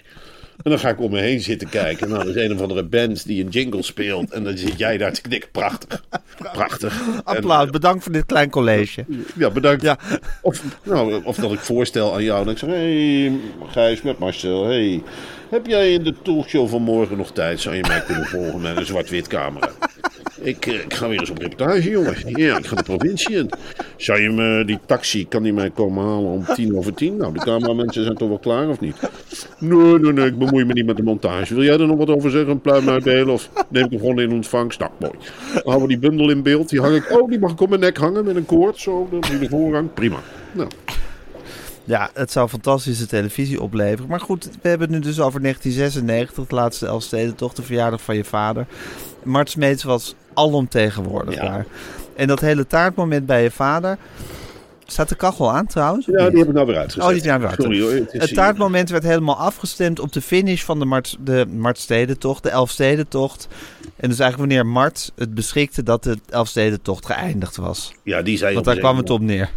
En 0.62 0.70
dan 0.70 0.78
ga 0.78 0.88
ik 0.88 1.00
om 1.00 1.10
me 1.10 1.20
heen 1.20 1.40
zitten 1.40 1.68
kijken. 1.68 2.08
Nou, 2.08 2.20
er 2.28 2.36
is 2.36 2.44
een 2.44 2.52
of 2.54 2.60
andere 2.60 2.82
band 2.82 3.26
die 3.26 3.44
een 3.44 3.50
jingle 3.50 3.82
speelt. 3.82 4.30
En 4.30 4.44
dan 4.44 4.56
zit 4.58 4.78
jij 4.78 4.96
daar 4.98 5.12
te 5.12 5.20
knikken. 5.20 5.50
Prachtig. 5.50 6.04
Prachtig. 6.52 7.02
Applaus, 7.24 7.64
En, 7.66 7.70
bedankt 7.72 8.02
voor 8.02 8.12
dit 8.12 8.26
klein 8.26 8.50
college. 8.50 9.04
ja, 9.36 9.50
bedankt. 9.50 9.82
Ja. 9.82 9.98
Of, 10.42 10.62
nou, 10.82 11.24
of 11.24 11.36
dat 11.36 11.52
ik 11.52 11.58
voorstel 11.58 12.14
aan 12.14 12.22
jou. 12.22 12.44
Dat 12.44 12.52
ik 12.52 12.58
zeg, 12.58 12.68
hé, 12.68 13.20
hey, 13.26 13.32
Gijs 13.70 14.02
met 14.02 14.18
Marcel. 14.18 14.64
Hey, 14.66 15.02
heb 15.50 15.66
jij 15.66 15.92
in 15.92 16.02
de 16.04 16.14
talkshow 16.22 16.68
van 16.68 16.82
morgen 16.82 17.16
nog 17.16 17.32
tijd? 17.32 17.60
Zou 17.60 17.74
je 17.74 17.82
mij 17.88 18.02
kunnen 18.06 18.24
volgen 18.26 18.60
met 18.60 18.76
een 18.76 18.86
zwart-wit 18.86 19.26
camera? 19.26 19.70
Ik, 20.40 20.66
eh, 20.66 20.74
ik 20.74 20.94
ga 20.94 21.08
weer 21.08 21.20
eens 21.20 21.30
op 21.30 21.38
reportage, 21.38 21.90
jongen. 21.90 22.14
Ja, 22.26 22.58
ik 22.58 22.66
ga 22.66 22.76
de 22.76 22.82
provincie 22.82 23.36
in. 23.36 23.50
Zou 23.96 24.20
je 24.20 24.30
me, 24.30 24.62
die 24.66 24.78
taxi, 24.86 25.28
kan 25.28 25.42
die 25.42 25.52
mij 25.52 25.70
komen 25.70 26.04
halen 26.04 26.30
om 26.30 26.44
tien 26.44 26.76
over 26.76 26.94
tien? 26.94 27.16
Nou, 27.16 27.32
de 27.32 27.38
cameramensen 27.38 28.04
zijn 28.04 28.16
toch 28.16 28.28
wel 28.28 28.38
klaar, 28.38 28.68
of 28.68 28.80
niet? 28.80 28.96
Nee, 29.58 29.98
nee, 29.98 30.12
nee, 30.12 30.26
ik 30.26 30.38
bemoei 30.38 30.64
me 30.64 30.72
niet 30.72 30.86
met 30.86 30.96
de 30.96 31.02
montage. 31.02 31.54
Wil 31.54 31.64
jij 31.64 31.78
er 31.78 31.86
nog 31.86 31.96
wat 31.96 32.10
over 32.10 32.30
zeggen? 32.30 32.60
Pluim 32.60 32.88
uitdelen? 32.88 33.28
Of 33.28 33.50
neem 33.68 33.84
ik 33.84 33.90
hem 33.90 34.00
gewoon 34.00 34.20
in 34.20 34.32
ontvangst? 34.32 34.78
Nou, 34.78 34.90
mooi. 34.98 35.12
Dan 35.52 35.62
houden 35.64 35.88
we 35.88 35.88
die 35.88 36.08
bundel 36.08 36.30
in 36.30 36.42
beeld. 36.42 36.68
Die 36.68 36.80
hang 36.80 36.94
ik, 36.94 37.20
oh, 37.20 37.28
die 37.28 37.38
mag 37.38 37.52
ik 37.52 37.60
op 37.60 37.68
mijn 37.68 37.80
nek 37.80 37.96
hangen 37.96 38.24
met 38.24 38.36
een 38.36 38.46
koord. 38.46 38.78
Zo, 38.78 39.08
dan 39.10 39.20
je 39.30 39.38
de 39.38 39.48
voorrang. 39.48 39.94
Prima. 39.94 40.18
Nou, 40.52 40.68
Ja, 41.88 42.10
het 42.14 42.32
zou 42.32 42.48
fantastische 42.48 43.06
televisie 43.06 43.62
opleveren. 43.62 44.08
Maar 44.08 44.20
goed, 44.20 44.44
we 44.62 44.68
hebben 44.68 44.92
het 44.92 44.96
nu 44.96 45.02
dus 45.02 45.20
over 45.20 45.40
1996, 45.40 46.46
de 46.46 46.54
laatste 46.54 46.86
Elfstedentocht, 46.86 47.56
de 47.56 47.62
verjaardag 47.62 48.00
van 48.00 48.16
je 48.16 48.24
vader. 48.24 48.66
Mart 49.22 49.50
Smeets 49.50 49.82
was 49.82 50.14
alomtegenwoordig 50.34 51.34
Ja. 51.34 51.42
daar. 51.42 51.66
En 52.16 52.26
dat 52.26 52.40
hele 52.40 52.66
taartmoment 52.66 53.26
bij 53.26 53.42
je 53.42 53.50
vader... 53.50 53.98
Staat 54.90 55.08
de 55.08 55.14
kachel 55.14 55.52
aan 55.52 55.66
trouwens? 55.66 56.06
Ja, 56.06 56.30
die 56.30 56.38
heb 56.38 56.48
ik 56.48 56.54
nou 56.54 56.66
weer 56.66 56.76
uitgezet. 56.76 57.02
Oh, 57.02 57.08
die 57.08 57.18
is 57.18 57.24
nou 57.24 57.40
weer 57.40 57.48
uit. 57.48 57.62
Sorry 57.62 57.80
hoor. 57.80 58.06
Het, 58.08 58.34
taartmoment 58.34 58.90
werd 58.90 59.02
helemaal 59.02 59.36
afgestemd 59.36 60.00
op 60.00 60.12
de 60.12 60.20
finish 60.20 60.62
van 60.62 60.78
de, 60.78 60.84
Mart, 60.84 61.16
de 61.20 61.46
Martstedentocht, 61.50 62.42
de 62.42 62.48
Elfstedentocht. 62.50 63.48
En 63.96 64.08
dus 64.08 64.18
eigenlijk 64.18 64.36
wanneer 64.36 64.66
Mart 64.66 65.12
het 65.16 65.34
beschikte 65.34 65.82
dat 65.82 66.02
de 66.02 66.18
Elfstedentocht 66.28 67.06
geëindigd 67.06 67.56
was. 67.56 67.92
Ja, 68.02 68.22
die 68.22 68.38
zei 68.38 68.54
Want 68.54 68.66
daar 68.66 68.78
kwam 68.78 68.96
het 68.96 69.10
op 69.10 69.20
neer. 69.20 69.50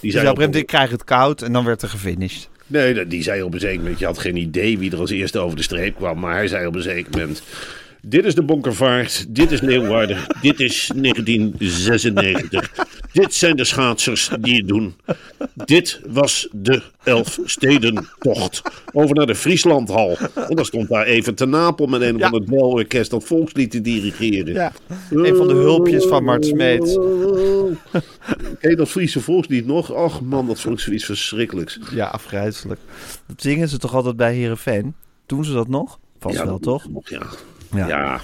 Die 0.00 0.12
Dus 0.12 0.20
zei 0.20 0.32
op 0.32 0.54
ik 0.54 0.66
krijg 0.66 0.90
het 0.90 1.04
koud 1.04 1.42
en 1.42 1.52
dan 1.52 1.64
werd 1.64 1.82
er 1.82 1.88
gefinished. 1.88 2.48
Nee, 2.66 3.06
die 3.06 3.22
zei 3.22 3.42
op 3.42 3.54
een 3.54 3.60
zeker 3.60 3.80
moment, 3.80 3.98
je 3.98 4.04
had 4.04 4.18
geen 4.18 4.36
idee 4.36 4.78
wie 4.78 4.92
er 4.92 4.98
als 4.98 5.10
eerste 5.10 5.38
over 5.38 5.56
de 5.56 5.62
streep 5.62 5.96
kwam. 5.96 6.18
Maar 6.18 6.34
hij 6.34 6.48
zei 6.48 6.66
op 6.66 6.74
een 6.74 6.82
zeker 6.82 7.10
moment, 7.10 7.42
dit 8.02 8.24
is 8.24 8.34
de 8.34 8.42
Bonkervaart, 8.42 9.26
dit 9.28 9.50
is 9.50 9.60
Leeuwarden, 9.60 10.16
dit 10.40 10.60
is 10.60 10.90
1996. 10.94 12.72
Dit 13.12 13.34
zijn 13.34 13.56
de 13.56 13.64
schaatsers 13.64 14.30
die 14.40 14.56
het 14.56 14.68
doen. 14.68 14.94
Dit 15.54 16.00
was 16.06 16.48
de 16.52 16.82
Elfstedentocht. 17.02 18.62
Over 18.92 19.14
naar 19.14 19.26
de 19.26 19.34
Frieslandhal. 19.34 20.16
En 20.48 20.56
dan 20.56 20.64
stond 20.64 20.88
daar 20.88 21.04
even 21.06 21.34
te 21.34 21.46
Napel 21.46 21.86
met 21.86 22.00
een 22.00 22.16
Ja. 22.18 22.28
van 22.28 22.38
het 22.40 22.48
belorkest 22.48 23.10
dat 23.10 23.24
volkslied 23.24 23.70
te 23.70 23.80
dirigeren. 23.80 24.54
Ja, 24.54 24.72
een 25.10 25.36
van 25.36 25.48
de 25.48 25.54
hulpjes 25.54 26.04
van 26.04 26.24
Mart 26.24 26.46
Smeets. 26.46 26.98
Ken 28.60 28.76
dat 28.76 28.88
Friese 28.88 29.20
volkslied 29.20 29.66
nog? 29.66 29.90
Och 29.90 30.20
man, 30.20 30.46
dat 30.46 30.60
vond 30.60 30.74
ik 30.78 30.84
zoiets 30.84 31.04
verschrikkelijks. 31.04 31.78
Ja, 31.94 32.06
afgrijzelijk. 32.06 32.80
Dat 33.26 33.40
zingen 33.40 33.68
ze 33.68 33.78
toch 33.78 33.94
altijd 33.94 34.16
bij 34.16 34.34
Heerenveen? 34.34 34.94
Doen 35.26 35.44
ze 35.44 35.52
dat 35.52 35.68
nog? 35.68 35.98
Vast 36.18 36.36
Ja, 36.36 36.44
wel, 36.46 36.58
toch? 36.58 36.86
Ja. 37.04 37.22
Ja. 37.72 38.20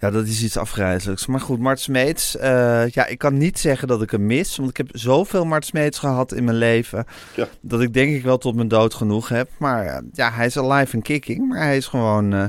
Ja, 0.00 0.10
dat 0.10 0.26
is 0.26 0.42
iets 0.42 0.56
afgrijzelijks. 0.56 1.26
Maar 1.26 1.40
goed, 1.40 1.58
Mart 1.58 1.80
Smeets. 1.80 2.36
eh, 2.36 2.88
ja, 2.88 3.06
ik 3.06 3.18
kan 3.18 3.38
niet 3.38 3.58
zeggen 3.58 3.88
dat 3.88 4.02
ik 4.02 4.10
hem 4.10 4.26
mis. 4.26 4.56
Want 4.56 4.70
ik 4.70 4.76
heb 4.76 4.88
zoveel 4.92 5.44
Mart 5.44 5.64
Smeets 5.64 5.98
gehad 5.98 6.32
in 6.32 6.44
mijn 6.44 6.56
leven. 6.56 7.04
Ja. 7.34 7.48
Dat 7.60 7.80
ik 7.80 7.94
denk 7.94 8.14
ik 8.16 8.22
wel 8.22 8.38
tot 8.38 8.54
mijn 8.54 8.68
dood 8.68 8.94
genoeg 8.94 9.28
heb. 9.28 9.48
Maar 9.58 9.86
eh, 9.86 9.98
ja, 10.12 10.32
hij 10.32 10.46
is 10.46 10.58
alive 10.58 10.96
en 10.96 11.02
kicking. 11.02 11.48
Maar 11.48 11.62
hij 11.62 11.76
is 11.76 11.86
gewoon 11.86 12.32
eh, 12.32 12.44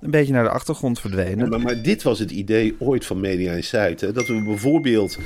een 0.00 0.10
beetje 0.10 0.32
naar 0.32 0.44
de 0.44 0.50
achtergrond 0.50 1.00
verdwenen. 1.00 1.48
Maar, 1.48 1.60
maar 1.60 1.82
dit 1.82 2.02
was 2.02 2.18
het 2.18 2.30
idee 2.30 2.76
ooit 2.78 3.06
van 3.06 3.20
Media 3.20 3.52
Insight. 3.52 4.00
Hè? 4.00 4.12
Dat 4.12 4.26
we 4.26 4.42
bijvoorbeeld 4.42 5.18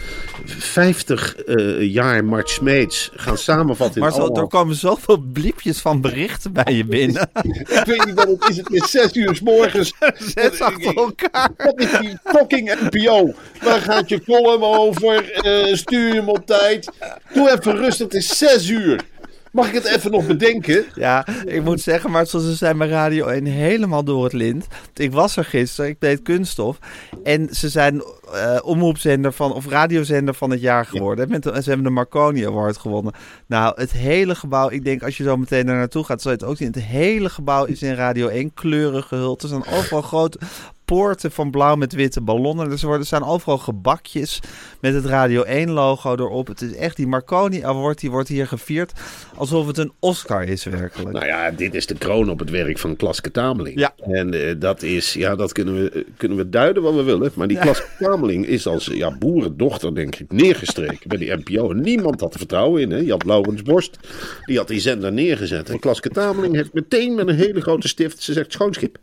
50 0.44 1.36
eh, 1.36 1.92
jaar 1.92 2.24
Mart 2.24 2.48
Smeets 2.50 3.10
gaan 3.14 3.38
samenvatten 3.38 3.96
in 3.96 4.02
Maar 4.02 4.12
zo, 4.12 4.20
allemaal... 4.20 4.42
er 4.42 4.48
komen 4.48 4.74
zoveel 4.74 5.18
bliepjes 5.18 5.80
van 5.80 6.00
berichten 6.00 6.52
bij 6.52 6.74
je 6.74 6.84
binnen. 6.84 7.30
Ik 7.78 7.82
weet 7.84 8.04
niet 8.04 8.14
wat 8.14 8.28
het 8.28 8.48
is. 8.48 8.56
Het 8.56 8.70
is 8.72 8.90
zes 8.90 9.16
uur 9.16 9.34
s 9.34 9.40
morgens. 9.40 9.94
Zes 10.34 10.60
achter 10.60 10.94
elkaar. 10.96 11.50
Wat 11.68 11.80
is 11.80 11.98
die 12.00 12.18
fucking 12.24 12.78
NPO? 12.80 13.34
Waar 13.62 13.80
gaat 13.80 14.08
je 14.08 14.22
column 14.24 14.62
over? 14.62 15.32
Eh, 15.32 15.74
stuur 15.74 16.08
je 16.08 16.14
hem 16.14 16.28
op 16.28 16.46
tijd? 16.46 16.90
Doe 17.32 17.50
even 17.50 17.76
rustig. 17.76 18.06
Het 18.06 18.14
is 18.14 18.38
zes 18.38 18.68
uur. 18.68 19.04
Mag 19.52 19.68
ik 19.68 19.74
het 19.74 19.84
even 19.84 20.10
nog 20.10 20.26
bedenken? 20.26 20.84
Ja, 20.94 21.26
ik 21.44 21.64
moet 21.64 21.80
zeggen, 21.80 22.10
maar 22.10 22.26
zoals 22.26 22.44
ze 22.44 22.54
zijn 22.54 22.78
bij 22.78 22.88
Radio 22.88 23.26
1 23.26 23.44
helemaal 23.44 24.04
door 24.04 24.24
het 24.24 24.32
lint. 24.32 24.66
Ik 24.94 25.12
was 25.12 25.36
er 25.36 25.44
gisteren, 25.44 25.90
ik 25.90 26.00
deed 26.00 26.22
kunststof. 26.22 26.78
En 27.24 27.48
ze 27.54 27.68
zijn 27.68 28.02
eh, 28.32 28.58
omroepzender 28.62 29.32
van, 29.32 29.52
of 29.52 29.68
radiozender 29.68 30.34
van 30.34 30.50
het 30.50 30.60
jaar 30.60 30.86
geworden. 30.86 31.28
Met, 31.28 31.44
ze 31.44 31.50
hebben 31.50 31.82
de 31.82 31.90
Marconi 31.90 32.46
Award 32.46 32.76
gewonnen. 32.76 33.12
Nou, 33.46 33.80
het 33.80 33.92
hele 33.92 34.34
gebouw, 34.34 34.70
ik 34.70 34.84
denk 34.84 35.02
als 35.02 35.16
je 35.16 35.22
zo 35.24 35.36
meteen 35.36 35.66
daar 35.66 35.76
naartoe 35.76 36.04
gaat, 36.04 36.22
zal 36.22 36.32
je 36.32 36.38
het 36.38 36.46
ook 36.46 36.56
zien. 36.56 36.72
Het 36.72 36.82
hele 36.82 37.28
gebouw 37.28 37.64
is 37.64 37.82
in 37.82 37.94
Radio 37.94 38.28
1 38.28 38.54
kleuren 38.54 39.02
gehuld. 39.02 39.42
Er 39.42 39.48
zijn 39.48 39.66
overal 39.66 40.02
grote 40.02 40.38
poorten 40.88 41.30
van 41.30 41.50
blauw 41.50 41.76
met 41.76 41.92
witte 41.92 42.20
ballonnen. 42.20 42.68
Dus 42.68 42.82
er 42.82 43.06
staan 43.06 43.24
overal 43.24 43.58
gebakjes 43.58 44.40
met 44.80 44.94
het 44.94 45.04
Radio 45.04 45.42
1 45.42 45.70
logo 45.70 46.14
erop. 46.14 46.46
Het 46.46 46.60
is 46.60 46.74
echt, 46.74 46.96
die 46.96 47.06
Marconi 47.06 47.62
Award, 47.62 48.00
die 48.00 48.10
wordt 48.10 48.28
hier 48.28 48.46
gevierd 48.46 48.92
alsof 49.34 49.66
het 49.66 49.78
een 49.78 49.92
Oscar 49.98 50.42
is 50.42 50.64
werkelijk. 50.64 51.12
Nou 51.12 51.26
ja, 51.26 51.50
dit 51.50 51.74
is 51.74 51.86
de 51.86 51.94
kroon 51.94 52.30
op 52.30 52.38
het 52.38 52.50
werk 52.50 52.78
van 52.78 52.96
Klaske 52.96 53.30
Tameling. 53.30 53.78
Ja. 53.78 53.94
En 53.96 54.34
eh, 54.34 54.54
dat 54.58 54.82
is, 54.82 55.12
ja, 55.12 55.36
dat 55.36 55.52
kunnen 55.52 55.82
we, 55.82 55.90
eh, 55.90 56.02
kunnen 56.16 56.38
we 56.38 56.48
duiden 56.48 56.82
wat 56.82 56.94
we 56.94 57.02
willen. 57.02 57.30
Maar 57.34 57.48
die 57.48 57.56
Ja. 57.56 57.62
Klaske 57.62 57.88
Tameling 57.98 58.46
is 58.46 58.66
als 58.66 58.86
ja, 58.86 59.16
boerendochter, 59.18 59.94
denk 59.94 60.16
ik, 60.16 60.32
neergestreken 60.32 61.08
bij 61.08 61.18
die 61.18 61.36
NPO. 61.36 61.70
En 61.70 61.80
niemand 61.80 62.20
had 62.20 62.32
er 62.32 62.38
vertrouwen 62.38 62.82
in. 62.82 62.90
Hè. 62.90 62.98
Je 62.98 63.10
had 63.10 63.24
Laurens 63.24 63.62
Borst, 63.62 63.98
die 64.44 64.56
had 64.56 64.68
die 64.68 64.80
zender 64.80 65.12
neergezet. 65.12 65.70
En 65.70 65.78
Klaske 65.78 66.08
Tameling 66.08 66.54
heeft 66.54 66.72
meteen 66.72 67.14
met 67.14 67.28
een 67.28 67.36
hele 67.36 67.60
grote 67.60 67.88
stift, 67.88 68.22
ze 68.22 68.32
zegt 68.32 68.52
schoonschip. 68.52 68.98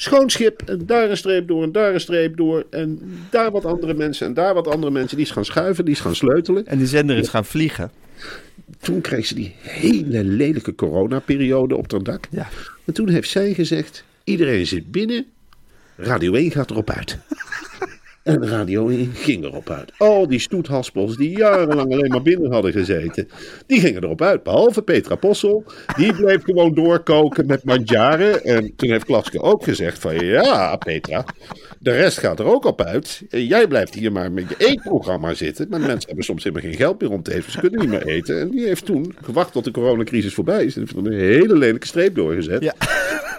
Schoonschip, 0.00 0.62
en 0.66 0.86
daar 0.86 1.10
een 1.10 1.16
streep 1.16 1.48
door, 1.48 1.62
en 1.62 1.72
daar 1.72 1.94
een 1.94 2.00
streep 2.00 2.36
door. 2.36 2.66
En 2.70 3.00
daar 3.30 3.50
wat 3.50 3.64
andere 3.64 3.94
mensen, 3.94 4.26
en 4.26 4.34
daar 4.34 4.54
wat 4.54 4.68
andere 4.68 4.92
mensen. 4.92 5.16
Die 5.16 5.26
is 5.26 5.32
gaan 5.32 5.44
schuiven, 5.44 5.84
die 5.84 5.94
is 5.94 6.00
gaan 6.00 6.14
sleutelen. 6.14 6.66
En 6.66 6.78
die 6.78 6.86
zender 6.86 7.16
is 7.16 7.28
gaan 7.28 7.44
vliegen. 7.44 7.90
Toen 8.80 9.00
kreeg 9.00 9.26
ze 9.26 9.34
die 9.34 9.54
hele 9.60 10.24
lelijke 10.24 10.74
coronaperiode 10.74 11.76
op 11.76 11.90
haar 11.90 12.02
dak. 12.02 12.26
Ja. 12.30 12.48
En 12.84 12.92
toen 12.92 13.08
heeft 13.08 13.30
zij 13.30 13.54
gezegd: 13.54 14.04
iedereen 14.24 14.66
zit 14.66 14.90
binnen, 14.90 15.26
Radio 15.96 16.34
1 16.34 16.50
gaat 16.50 16.70
erop 16.70 16.90
uit. 16.90 17.18
En 18.22 18.48
Radio 18.48 18.88
1 18.88 19.10
ging 19.14 19.44
erop 19.44 19.70
uit. 19.70 19.92
Al 19.98 20.28
die 20.28 20.38
stoethaspels 20.38 21.16
die 21.16 21.36
jarenlang 21.36 21.92
alleen 21.92 22.10
maar 22.10 22.22
binnen 22.22 22.52
hadden 22.52 22.72
gezeten, 22.72 23.28
die 23.66 23.80
gingen 23.80 24.04
erop 24.04 24.22
uit. 24.22 24.42
Behalve 24.42 24.82
Petra 24.82 25.14
Possel, 25.14 25.64
die 25.96 26.14
bleef 26.14 26.42
gewoon 26.42 26.74
doorkoken 26.74 27.46
met 27.46 27.64
mandjaren. 27.64 28.44
En 28.44 28.76
toen 28.76 28.90
heeft 28.90 29.04
Klaske 29.04 29.40
ook 29.40 29.64
gezegd 29.64 29.98
van 29.98 30.14
ja, 30.26 30.76
Petra, 30.76 31.24
de 31.78 31.90
rest 31.90 32.18
gaat 32.18 32.38
er 32.38 32.46
ook 32.46 32.64
op 32.64 32.80
uit. 32.80 33.22
Jij 33.28 33.66
blijft 33.66 33.94
hier 33.94 34.12
maar 34.12 34.32
met 34.32 34.48
je 34.48 34.66
eetprogramma 34.66 35.34
zitten. 35.34 35.66
Maar 35.68 35.80
mensen 35.80 36.06
hebben 36.06 36.24
soms 36.24 36.44
helemaal 36.44 36.68
geen 36.68 36.78
geld 36.78 37.00
meer 37.00 37.10
om 37.10 37.22
te 37.22 37.34
eten. 37.34 37.52
Ze 37.52 37.60
kunnen 37.60 37.80
niet 37.80 37.88
meer 37.88 38.06
eten. 38.06 38.40
En 38.40 38.50
die 38.50 38.66
heeft 38.66 38.84
toen 38.84 39.14
gewacht 39.22 39.52
tot 39.52 39.64
de 39.64 39.70
coronacrisis 39.70 40.34
voorbij 40.34 40.64
is. 40.64 40.74
En 40.74 40.80
heeft 40.80 40.96
er 40.96 41.06
een 41.06 41.12
hele 41.12 41.56
lelijke 41.56 41.86
streep 41.86 42.14
doorgezet. 42.14 42.62
Ja. 42.62 42.74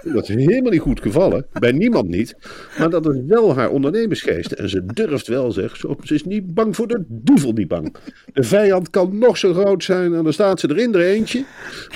Dat 0.03 0.29
is 0.29 0.35
helemaal 0.35 0.71
niet 0.71 0.81
goed 0.81 1.01
gevallen. 1.01 1.45
Bij 1.59 1.71
niemand 1.71 2.07
niet. 2.07 2.35
Maar 2.77 2.89
dat 2.89 3.05
is 3.05 3.21
wel 3.27 3.55
haar 3.55 3.69
ondernemersgeest. 3.69 4.51
En 4.51 4.69
ze 4.71 4.85
durft 4.85 5.27
wel, 5.27 5.51
zeg. 5.51 5.77
Ze 6.03 6.13
is 6.13 6.23
niet 6.23 6.53
bang 6.53 6.75
voor 6.75 6.87
de 6.87 7.03
duivel 7.07 7.51
niet 7.51 7.67
bang. 7.67 7.95
De 8.33 8.43
vijand 8.43 8.89
kan 8.89 9.17
nog 9.17 9.37
zo 9.37 9.53
groot 9.53 9.83
zijn. 9.83 10.13
En 10.13 10.23
dan 10.23 10.33
staat 10.33 10.59
ze 10.59 10.69
erin, 10.69 10.93
er 10.93 11.01
eentje. 11.01 11.45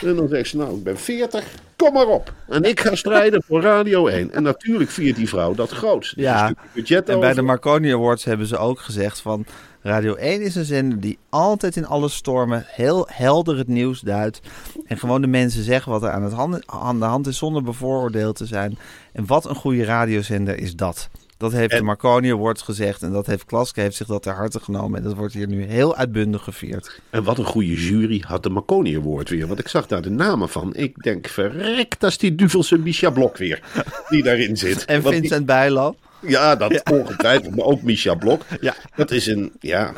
En 0.03 0.15
dan 0.15 0.27
zegt 0.27 0.49
ze, 0.49 0.57
nou, 0.57 0.77
ik 0.77 0.83
ben 0.83 0.97
40. 0.97 1.45
Kom 1.75 1.93
maar 1.93 2.07
op. 2.07 2.33
En 2.47 2.63
ik 2.63 2.79
ga 2.79 2.95
strijden 2.95 3.43
voor 3.43 3.61
Radio 3.61 4.07
1. 4.07 4.31
En 4.31 4.43
natuurlijk 4.43 4.89
viert 4.89 5.15
die 5.15 5.29
vrouw 5.29 5.53
dat 5.53 5.69
groot. 5.69 6.13
Ja, 6.15 6.53
budget 6.73 7.09
en 7.09 7.19
bij 7.19 7.33
de. 7.33 7.41
Marconi 7.41 7.93
Awards 7.93 8.23
hebben 8.23 8.47
ze 8.47 8.57
ook 8.57 8.79
gezegd 8.79 9.19
van... 9.19 9.45
Radio 9.85 10.15
1 10.15 10.41
is 10.41 10.55
een 10.55 10.65
zender 10.65 10.99
die 10.99 11.17
altijd 11.29 11.75
in 11.75 11.85
alle 11.85 12.09
stormen 12.09 12.63
heel 12.67 13.07
helder 13.11 13.57
het 13.57 13.67
nieuws 13.67 13.99
duidt. 13.99 14.41
En 14.85 14.97
gewoon 14.97 15.21
de 15.21 15.27
mensen 15.27 15.63
zeggen 15.63 15.91
wat 15.91 16.03
er 16.03 16.09
aan, 16.09 16.23
het 16.23 16.33
hand, 16.33 16.67
aan 16.67 16.99
de 16.99 17.05
hand 17.05 17.27
is 17.27 17.37
zonder 17.37 17.63
bevooroordeeld 17.63 18.35
te 18.35 18.45
zijn. 18.45 18.77
En 19.13 19.25
wat 19.25 19.45
een 19.45 19.55
goede 19.55 19.83
radiozender 19.83 20.57
is 20.57 20.75
dat. 20.75 21.09
Dat 21.37 21.51
heeft 21.51 21.71
En- 21.71 21.77
de 21.77 21.83
Marconi 21.83 22.31
Awards 22.31 22.61
gezegd 22.61 23.01
en 23.01 23.11
dat 23.11 23.25
heeft 23.25 23.45
Klaske 23.45 23.81
heeft 23.81 23.95
zich 23.95 24.07
dat 24.07 24.23
ter 24.23 24.33
harte 24.33 24.59
genomen. 24.59 24.97
En 24.99 25.03
dat 25.05 25.15
wordt 25.15 25.33
hier 25.33 25.47
nu 25.47 25.63
heel 25.63 25.95
uitbundig 25.95 26.43
gevierd. 26.43 26.99
En 27.09 27.23
wat 27.23 27.37
een 27.37 27.45
goede 27.45 27.73
jury 27.73 28.23
had 28.27 28.43
de 28.43 28.49
Marconi 28.49 28.97
Award 28.97 29.29
weer. 29.29 29.47
Want 29.47 29.59
ik 29.59 29.67
zag 29.67 29.87
daar 29.87 30.01
de 30.01 30.09
namen 30.09 30.49
van. 30.49 30.75
Ik 30.75 31.03
denk, 31.03 31.27
verrek, 31.27 31.99
dat 31.99 32.09
is 32.09 32.17
die 32.17 32.35
duvelse 32.35 32.77
Misha 32.77 33.09
Blok 33.09 33.37
weer. 33.37 33.59
Die 34.09 34.23
daarin 34.23 34.57
zit. 34.57 34.85
En 34.85 35.01
Want 35.01 35.13
die- 35.13 35.19
Vincent 35.21 35.45
Bijlo. 35.45 35.95
Ja, 36.19 36.55
dat 36.55 36.91
ongetwijfeld. 36.91 37.55
Maar 37.55 37.65
ook 37.65 37.81
Misha 37.81 38.15
Blok. 38.15 38.41
Ja. 38.61 38.75
Dat 38.95 39.11
is 39.11 39.27
een, 39.27 39.51
ja, 39.59 39.93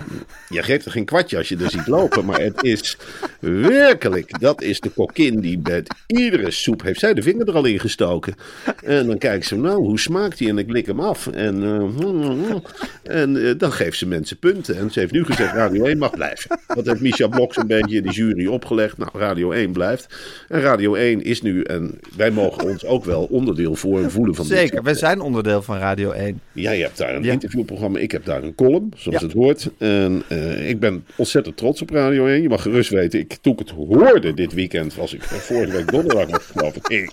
je 0.50 0.64
geeft 0.64 0.86
er 0.86 0.92
geen 0.92 1.06
kwartje 1.06 1.38
als 1.38 1.50
je 1.50 1.58
er 1.58 1.70
ziet 1.70 1.88
lopen. 1.88 2.26
Maar 2.26 2.40
het 2.40 2.64
is 2.64 2.98
werkelijk, 3.40 4.40
dat 4.40 4.62
is 4.62 4.80
de 4.80 4.90
kokkin 4.90 5.40
die 5.40 5.60
met 5.64 5.96
iedere 6.08 6.52
soep 6.52 6.82
heeft 6.82 7.00
zij 7.00 7.14
de 7.14 7.22
vinger 7.22 7.48
er 7.48 7.56
al 7.56 7.66
in 7.66 7.80
gestoken. 7.80 8.36
En 8.84 9.08
dan 9.08 9.18
kijkt 9.18 9.46
ze, 9.46 9.56
nou, 9.56 9.78
hoe 9.78 10.00
smaakt 10.00 10.38
die? 10.38 10.50
En 10.50 10.58
ik 10.58 10.72
lik 10.72 10.86
hem 10.86 11.00
af. 11.00 11.28
En, 11.28 11.64
eh, 11.64 13.22
en 13.22 13.48
eh, 13.48 13.54
dan 13.58 13.72
geeft 13.72 13.98
ze 13.98 14.08
mensen 14.08 14.38
punten. 14.38 14.78
En 14.78 14.92
ze 14.92 15.00
heeft 15.00 15.12
nu 15.12 15.26
gezegd, 15.26 15.54
Radio 15.54 15.86
1 15.86 15.98
mag 15.98 16.12
blijven. 16.12 16.60
Dat 16.68 16.86
heeft 16.86 17.02
Misha 17.02 17.28
Blok 17.28 17.54
zo'n 17.54 17.68
beetje 17.68 17.96
in 17.96 18.04
de 18.04 18.12
jury 18.12 18.48
opgelegd. 18.48 18.98
Nou, 18.98 19.12
Radio 19.14 19.52
1 19.52 19.72
blijft. 19.72 20.16
En 20.48 20.62
Radio 20.62 20.96
1 20.96 21.24
is 21.24 21.42
nu, 21.42 21.62
en 21.62 22.00
wij 22.16 22.32
mogen 22.32 22.64
ons 22.64 22.86
ook 22.86 23.06
wel 23.06 23.24
onderdeel 23.24 23.76
voor 23.76 24.12
voelen 24.12 24.36
van 24.36 24.48
dit 24.48 24.58
Zeker, 24.58 24.84
wij 24.84 24.94
zijn 24.94 25.22
onderdeel 25.22 25.62
van 25.62 25.78
Radio 25.78 26.07
Radio 26.12 26.26
1. 26.26 26.42
Jij 26.54 26.80
hebt 26.80 26.98
daar 26.98 27.16
een 27.16 27.24
Ja. 27.24 27.32
interviewprogramma, 27.32 28.00
ik 28.00 28.12
heb 28.12 28.26
daar 28.26 28.44
een 28.44 28.56
column, 28.56 28.92
zoals 28.96 29.20
Ja. 29.20 29.26
het 29.26 29.36
hoort. 29.36 29.70
En 29.78 30.24
eh, 30.28 30.70
ik 30.70 30.80
ben 30.80 31.06
ontzettend 31.16 31.58
trots 31.58 31.82
op 31.82 31.90
Radio 31.90 32.26
1. 32.28 32.42
Je 32.42 32.50
mag 32.50 32.62
gerust 32.62 32.90
weten, 32.90 33.20
ik, 33.20 33.38
toen 33.42 33.54
ik 33.54 33.60
het 33.60 33.70
hoorde 33.70 34.34
dit 34.34 34.54
weekend, 34.54 34.96
was 34.96 35.14
ik 35.14 35.24
vorige 35.24 35.72
week 35.72 35.92
donderdag 35.92 36.28
nog 36.28 36.50
geloof 36.52 36.76
ik. 36.76 36.88
Ik, 36.88 37.12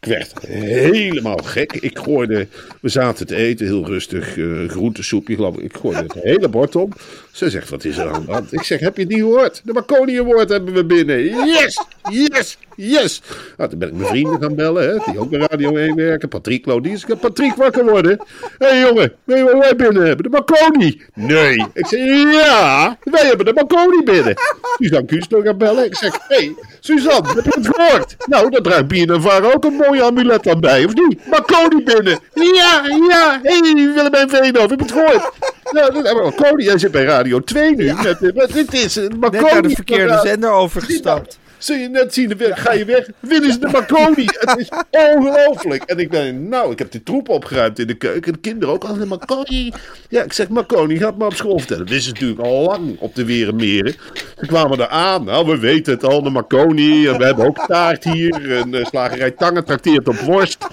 werd 0.00 0.32
helemaal 0.48 1.36
gek. 1.36 1.72
Ik 1.72 1.98
gooide, 1.98 2.46
we 2.80 2.88
zaten 2.88 3.26
te 3.26 3.36
eten, 3.36 3.66
heel 3.66 3.86
rustig, 3.86 4.38
eh 4.38 4.68
groentesoepje 4.68 5.34
geloof 5.34 5.56
ik. 5.56 5.62
Ik 5.64 5.76
gooide 5.76 6.02
het 6.02 6.14
hele 6.22 6.48
bord 6.48 6.76
om. 6.76 6.92
Ze 7.36 7.50
zegt, 7.50 7.70
wat 7.70 7.84
is 7.84 7.98
er 7.98 8.12
aan 8.12 8.24
de 8.26 8.32
hand? 8.32 8.52
Ik 8.52 8.62
zeg, 8.62 8.80
heb 8.80 8.96
je 8.96 9.02
het 9.02 9.10
niet 9.10 9.20
gehoord? 9.20 9.60
De 9.64 9.72
Marconi 9.72 10.18
Award 10.18 10.48
hebben 10.48 10.74
we 10.74 10.84
binnen. 10.84 11.24
Yes, 11.24 11.84
yes, 12.10 12.58
yes. 12.76 13.22
Nou, 13.56 13.70
toen 13.70 13.78
ben 13.78 13.88
ik 13.88 13.94
mijn 13.94 14.08
vrienden 14.08 14.40
gaan 14.40 14.54
bellen, 14.54 14.88
hè, 14.88 14.98
die 15.10 15.20
ook 15.20 15.30
bij 15.30 15.38
Radio 15.38 15.76
1 15.76 15.96
werken. 15.96 16.28
Patrick 16.28 16.66
Lodies. 16.66 17.04
Patrick 17.20 17.54
wakker 17.54 17.84
worden. 17.84 18.20
Hé 18.58 18.66
hey, 18.66 18.80
jongen, 18.80 19.12
weet 19.24 19.38
je 19.38 19.44
wat 19.44 19.58
wij 19.58 19.76
binnen 19.76 20.06
hebben? 20.06 20.22
De 20.22 20.28
Marconi. 20.28 21.02
Nee. 21.14 21.66
Ik 21.72 21.86
zeg, 21.86 22.00
ja, 22.32 22.98
wij 23.02 23.26
hebben 23.26 23.46
de 23.46 23.52
Marconi 23.52 24.02
binnen. 24.04 24.34
Suzanne 24.78 25.06
Kuster 25.06 25.42
gaan 25.42 25.58
bellen. 25.58 25.84
Ik 25.84 25.96
zeg, 25.96 26.12
hé, 26.28 26.36
hey, 26.36 26.54
Suzanne, 26.80 27.28
heb 27.34 27.44
je 27.44 27.60
het 27.60 27.68
gehoord? 27.74 28.16
Nou, 28.26 28.50
daar 28.50 28.86
draagt 28.86 29.22
Varen 29.22 29.54
ook 29.54 29.64
een 29.64 29.72
mooie 29.72 30.02
amulet 30.02 30.48
aan 30.48 30.60
bij, 30.60 30.84
of 30.84 30.94
niet? 30.94 31.26
Marconi 31.26 31.82
binnen. 31.82 32.18
Ja, 32.34 32.82
ja, 33.08 33.40
hé, 33.42 33.58
hey, 33.58 33.92
Willemijn 33.94 34.28
Veenhoff, 34.28 34.70
heb 34.70 34.78
je 34.80 34.84
het 34.84 34.92
gehoord? 34.92 35.32
Nou, 35.72 35.92
we 35.92 36.20
Marconi. 36.22 36.64
Jij 36.64 36.78
zit 36.78 36.90
bij 36.90 37.04
Radio 37.04 37.40
2 37.40 37.74
nu. 37.76 37.92
Met, 38.02 38.22
eh, 38.22 38.32
wat- 38.34 38.52
dit 38.52 38.74
is. 38.74 38.94
Net 38.94 39.40
naar 39.40 39.62
de 39.62 39.70
verkeerde 39.70 40.20
zender 40.24 40.50
overgestapt. 40.50 41.38
Zul 41.58 41.76
je 41.76 41.88
net 41.88 42.14
zien, 42.14 42.28
dan 42.28 42.56
ga 42.56 42.72
je 42.72 42.84
weg. 42.84 43.08
Winnen 43.20 43.52
ze 43.52 43.58
de 43.58 43.68
Marconi. 43.72 44.24
Het 44.40 44.58
is 44.58 44.68
ongelooflijk. 44.90 45.82
En 45.82 45.98
ik 45.98 46.10
ben, 46.10 46.48
nou, 46.48 46.72
ik 46.72 46.78
heb 46.78 46.90
de 46.90 47.02
troep 47.02 47.28
opgeruimd 47.28 47.78
in 47.78 47.86
de 47.86 47.94
keuken. 47.94 48.32
De 48.32 48.38
kinderen 48.38 48.74
ook 48.74 48.84
al, 48.84 49.06
Marconi. 49.06 49.72
Ja, 50.08 50.22
ik 50.22 50.32
zeg, 50.32 50.48
Marconi, 50.48 50.96
gaat 50.98 51.16
maar 51.16 51.26
op 51.26 51.34
school 51.34 51.58
vertellen. 51.58 51.82
Dat 51.82 51.92
wisten 51.94 52.16
ze 52.16 52.22
natuurlijk 52.22 52.48
al 52.48 52.62
lang 52.62 52.96
op 53.00 53.14
de 53.14 53.24
Werenmeren. 53.24 53.94
Ze 54.40 54.46
kwamen 54.46 54.78
er 54.80 54.88
aan. 54.88 55.24
Nou, 55.24 55.46
we 55.46 55.58
weten 55.58 55.92
het 55.92 56.04
al, 56.04 56.22
de 56.22 56.30
Marconi. 56.30 57.06
En 57.08 57.18
we 57.18 57.24
hebben 57.24 57.46
ook 57.46 57.66
taart 57.66 58.04
hier. 58.04 58.56
En 58.56 58.70
de 58.70 58.84
slagerij 58.86 59.30
Tangen 59.30 59.64
trakteert 59.64 60.08
op 60.08 60.16
worst. 60.16 60.66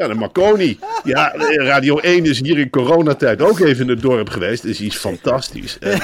Ja, 0.00 0.08
de 0.08 0.14
Marconi. 0.14 0.78
Ja, 1.04 1.34
Radio 1.56 1.98
1 1.98 2.24
is 2.24 2.40
hier 2.40 2.58
in 2.58 2.70
coronatijd 2.70 3.42
ook 3.42 3.60
even 3.60 3.84
in 3.84 3.88
het 3.90 4.00
dorp 4.00 4.28
geweest. 4.28 4.62
Dat 4.62 4.70
is 4.70 4.80
iets 4.80 4.96
fantastisch. 4.96 5.76
En, 5.80 5.98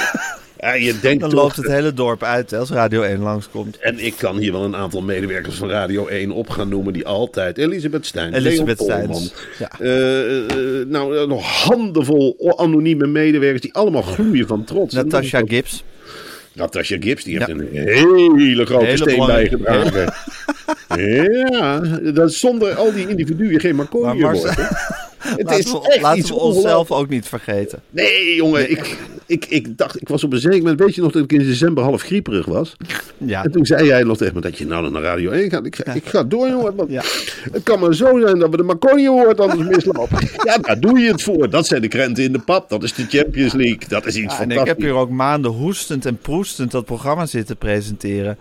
ja, 0.61 0.75
je 0.75 0.99
denkt 1.03 1.21
Dan 1.21 1.31
toch... 1.31 1.41
loopt 1.41 1.57
het 1.57 1.67
hele 1.67 1.93
dorp 1.93 2.23
uit 2.23 2.51
hè, 2.51 2.59
als 2.59 2.71
Radio 2.71 3.03
1 3.03 3.21
langskomt. 3.21 3.79
En 3.79 3.99
ik 4.05 4.15
kan 4.17 4.37
hier 4.37 4.53
wel 4.53 4.65
een 4.65 4.77
aantal 4.77 5.03
medewerkers 5.03 5.55
van 5.55 5.69
Radio 5.69 6.07
1 6.07 6.31
op 6.31 6.49
gaan 6.51 6.69
noemen 6.69 6.93
die 6.93 7.07
altijd. 7.07 7.59
Elisabeth 7.59 8.07
Stijn, 8.07 8.35
Elisabeth 8.35 8.77
Polman. 8.77 9.31
ja. 9.59 9.71
Eh, 9.81 10.45
eh, 10.45 10.87
nou, 10.87 11.19
eh, 11.19 11.27
nog 11.27 11.65
handenvol 11.65 12.55
anonieme 12.57 13.07
medewerkers 13.07 13.63
die 13.63 13.75
allemaal 13.75 14.03
gloeien 14.03 14.47
van 14.47 14.65
trots. 14.65 14.95
Natasha 14.95 15.43
Gibbs. 15.47 15.85
Natasha 16.57 16.97
Gibbs, 17.01 17.25
die 17.25 17.37
heeft 17.39 17.47
Ja. 17.49 17.55
een 17.55 17.69
hele 17.89 18.67
grote 18.67 18.85
Hele 18.85 18.97
steen 18.97 19.27
bijgedragen. 19.27 20.13
Ja, 20.97 21.79
dat 22.13 22.33
zonder 22.33 22.75
al 22.75 22.93
die 22.93 23.09
individuen 23.09 23.61
geen 23.61 23.75
Marconi 23.75 24.21
wordt. 24.23 24.43
Het 24.45 25.43
Laten 25.43 25.59
is 25.59 25.73
we, 25.73 25.89
echt 25.89 26.03
laten 26.03 26.19
iets 26.19 26.31
we 26.31 26.37
onszelf 26.37 26.91
ook 26.91 27.09
niet 27.09 27.27
vergeten. 27.27 27.83
Nee, 27.91 28.35
jongen, 28.35 28.71
ik, 28.71 28.97
ik, 29.27 29.45
ik 29.49 29.79
dacht, 29.79 30.01
ik 30.01 30.09
was 30.09 30.25
op 30.25 30.33
een 30.33 30.39
zeker 30.39 30.59
moment, 30.59 30.79
weet 30.81 30.95
je 30.95 31.01
nog 31.01 31.13
dat 31.13 31.23
ik 31.23 31.33
in 31.33 31.39
december 31.39 31.85
half 31.85 32.03
grieperig 32.03 32.47
was? 32.47 32.77
Ja, 33.19 33.45
En 33.45 33.51
toen 33.51 33.67
zei 33.67 33.87
jij 33.87 34.03
nog 34.03 34.17
tegen 34.17 34.35
me 34.35 34.41
dat 34.41 34.59
je 34.59 34.67
nou 34.67 34.91
naar 34.91 35.03
Radio 35.03 35.31
1 35.31 35.51
gaat. 35.51 35.67
Ik, 35.67 35.77
ga- 35.77 35.93
ik 35.93 36.07
ga 36.07 36.23
door, 36.25 36.49
jongen. 36.49 36.75
Want 36.75 36.91
Ja. 36.91 37.03
Het 37.53 37.63
kan 37.63 37.81
maar 37.81 37.95
zo 37.95 38.21
zijn 38.21 38.39
dat 38.39 38.51
we 38.51 38.57
de 38.57 38.63
Marconi 38.63 39.07
Award 39.09 39.41
anders 39.41 39.69
mislopen. 39.77 40.19
ja, 40.45 40.59
daar 40.59 40.81
doe 40.81 40.99
je 40.99 41.11
het 41.11 41.23
voor. 41.23 41.51
Dat 41.51 41.67
zijn 41.67 41.81
de 41.81 41.89
krenten 41.89 42.25
in 42.25 42.33
de 42.33 42.39
pap. 42.39 42.69
Dat 42.69 42.83
is 42.83 42.93
de 42.95 43.07
Champions 43.09 43.53
League. 43.53 43.79
Dat 43.89 44.07
is 44.07 44.17
iets 44.17 44.35
Ja, 44.37 44.41
en 44.43 44.51
ik 44.51 44.65
heb 44.67 44.81
hier 44.81 44.93
ook 44.93 45.11
maanden 45.11 45.51
hoestend 45.51 46.07
en 46.07 46.17
proestend 46.19 46.71
dat 46.71 46.85
programma 46.85 47.27
zitten 47.27 47.57
presenteren. 47.57 48.39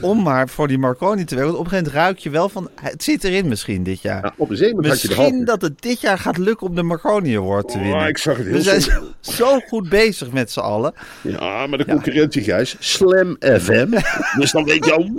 Om 0.00 0.22
maar 0.22 0.48
voor 0.48 0.68
die 0.68 0.78
Marconi 0.78 1.24
te 1.24 1.34
werken. 1.34 1.52
Want 1.52 1.66
op 1.66 1.72
een 1.72 1.78
gegeven 1.78 1.92
moment 1.92 2.04
ruik 2.06 2.18
je 2.18 2.30
wel 2.30 2.48
van, 2.48 2.68
het 2.80 3.02
zit 3.02 3.24
erin 3.24 3.48
misschien 3.48 3.82
dit 3.82 4.00
jaar. 4.00 4.22
Ja, 4.22 4.34
op 4.36 4.50
een 4.50 4.56
zeker 4.56 4.74
moment 4.74 4.92
had 4.92 5.02
je 5.02 5.08
de 5.08 5.14
Misschien 5.16 5.44
dat 5.44 5.62
het 5.62 5.82
dit 5.82 6.00
jaar 6.00 6.18
gaat 6.18 6.38
lukken 6.38 6.66
om 6.66 6.74
de 6.74 6.82
Marconi 6.82 7.36
Award 7.36 7.68
te 7.68 7.76
Oh, 7.76 7.82
winnen. 7.82 8.06
ik 8.08 8.18
zag 8.18 8.36
het 8.36 8.46
heel 8.46 8.54
We 8.54 8.62
zijn 8.62 8.82
zo 9.20 9.58
goed 9.68 9.88
bezig 9.88 10.25
met 10.32 10.50
z'n 10.50 10.60
allen. 10.60 10.92
Ja, 11.22 11.66
maar 11.66 11.78
de 11.78 11.84
concurrentie, 11.84 12.42
Gijs. 12.42 12.76
Slam 12.78 13.36
FM. 13.40 13.86
dus 14.38 14.50
dan 14.50 14.64
weet 14.64 14.84
je 14.84 14.92
al, 14.92 15.10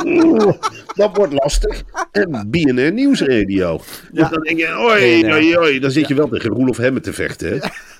dat 0.95 1.15
wordt 1.17 1.33
lastig. 1.33 1.83
En 2.11 2.47
BNR 2.51 2.91
Nieuwsradio. 2.91 3.81
Dus 4.11 4.29
dan 4.29 4.41
denk 4.41 4.57
je, 4.59 4.77
oi, 4.79 5.33
oi, 5.33 5.57
oi. 5.57 5.79
Dan 5.79 5.91
zit 5.91 6.07
je 6.07 6.13
wel 6.15 6.27
tegen 6.29 6.49
Roelof 6.49 6.77
Hemmen 6.77 7.01
te 7.01 7.13
vechten. 7.13 7.49
Hè? 7.49 7.57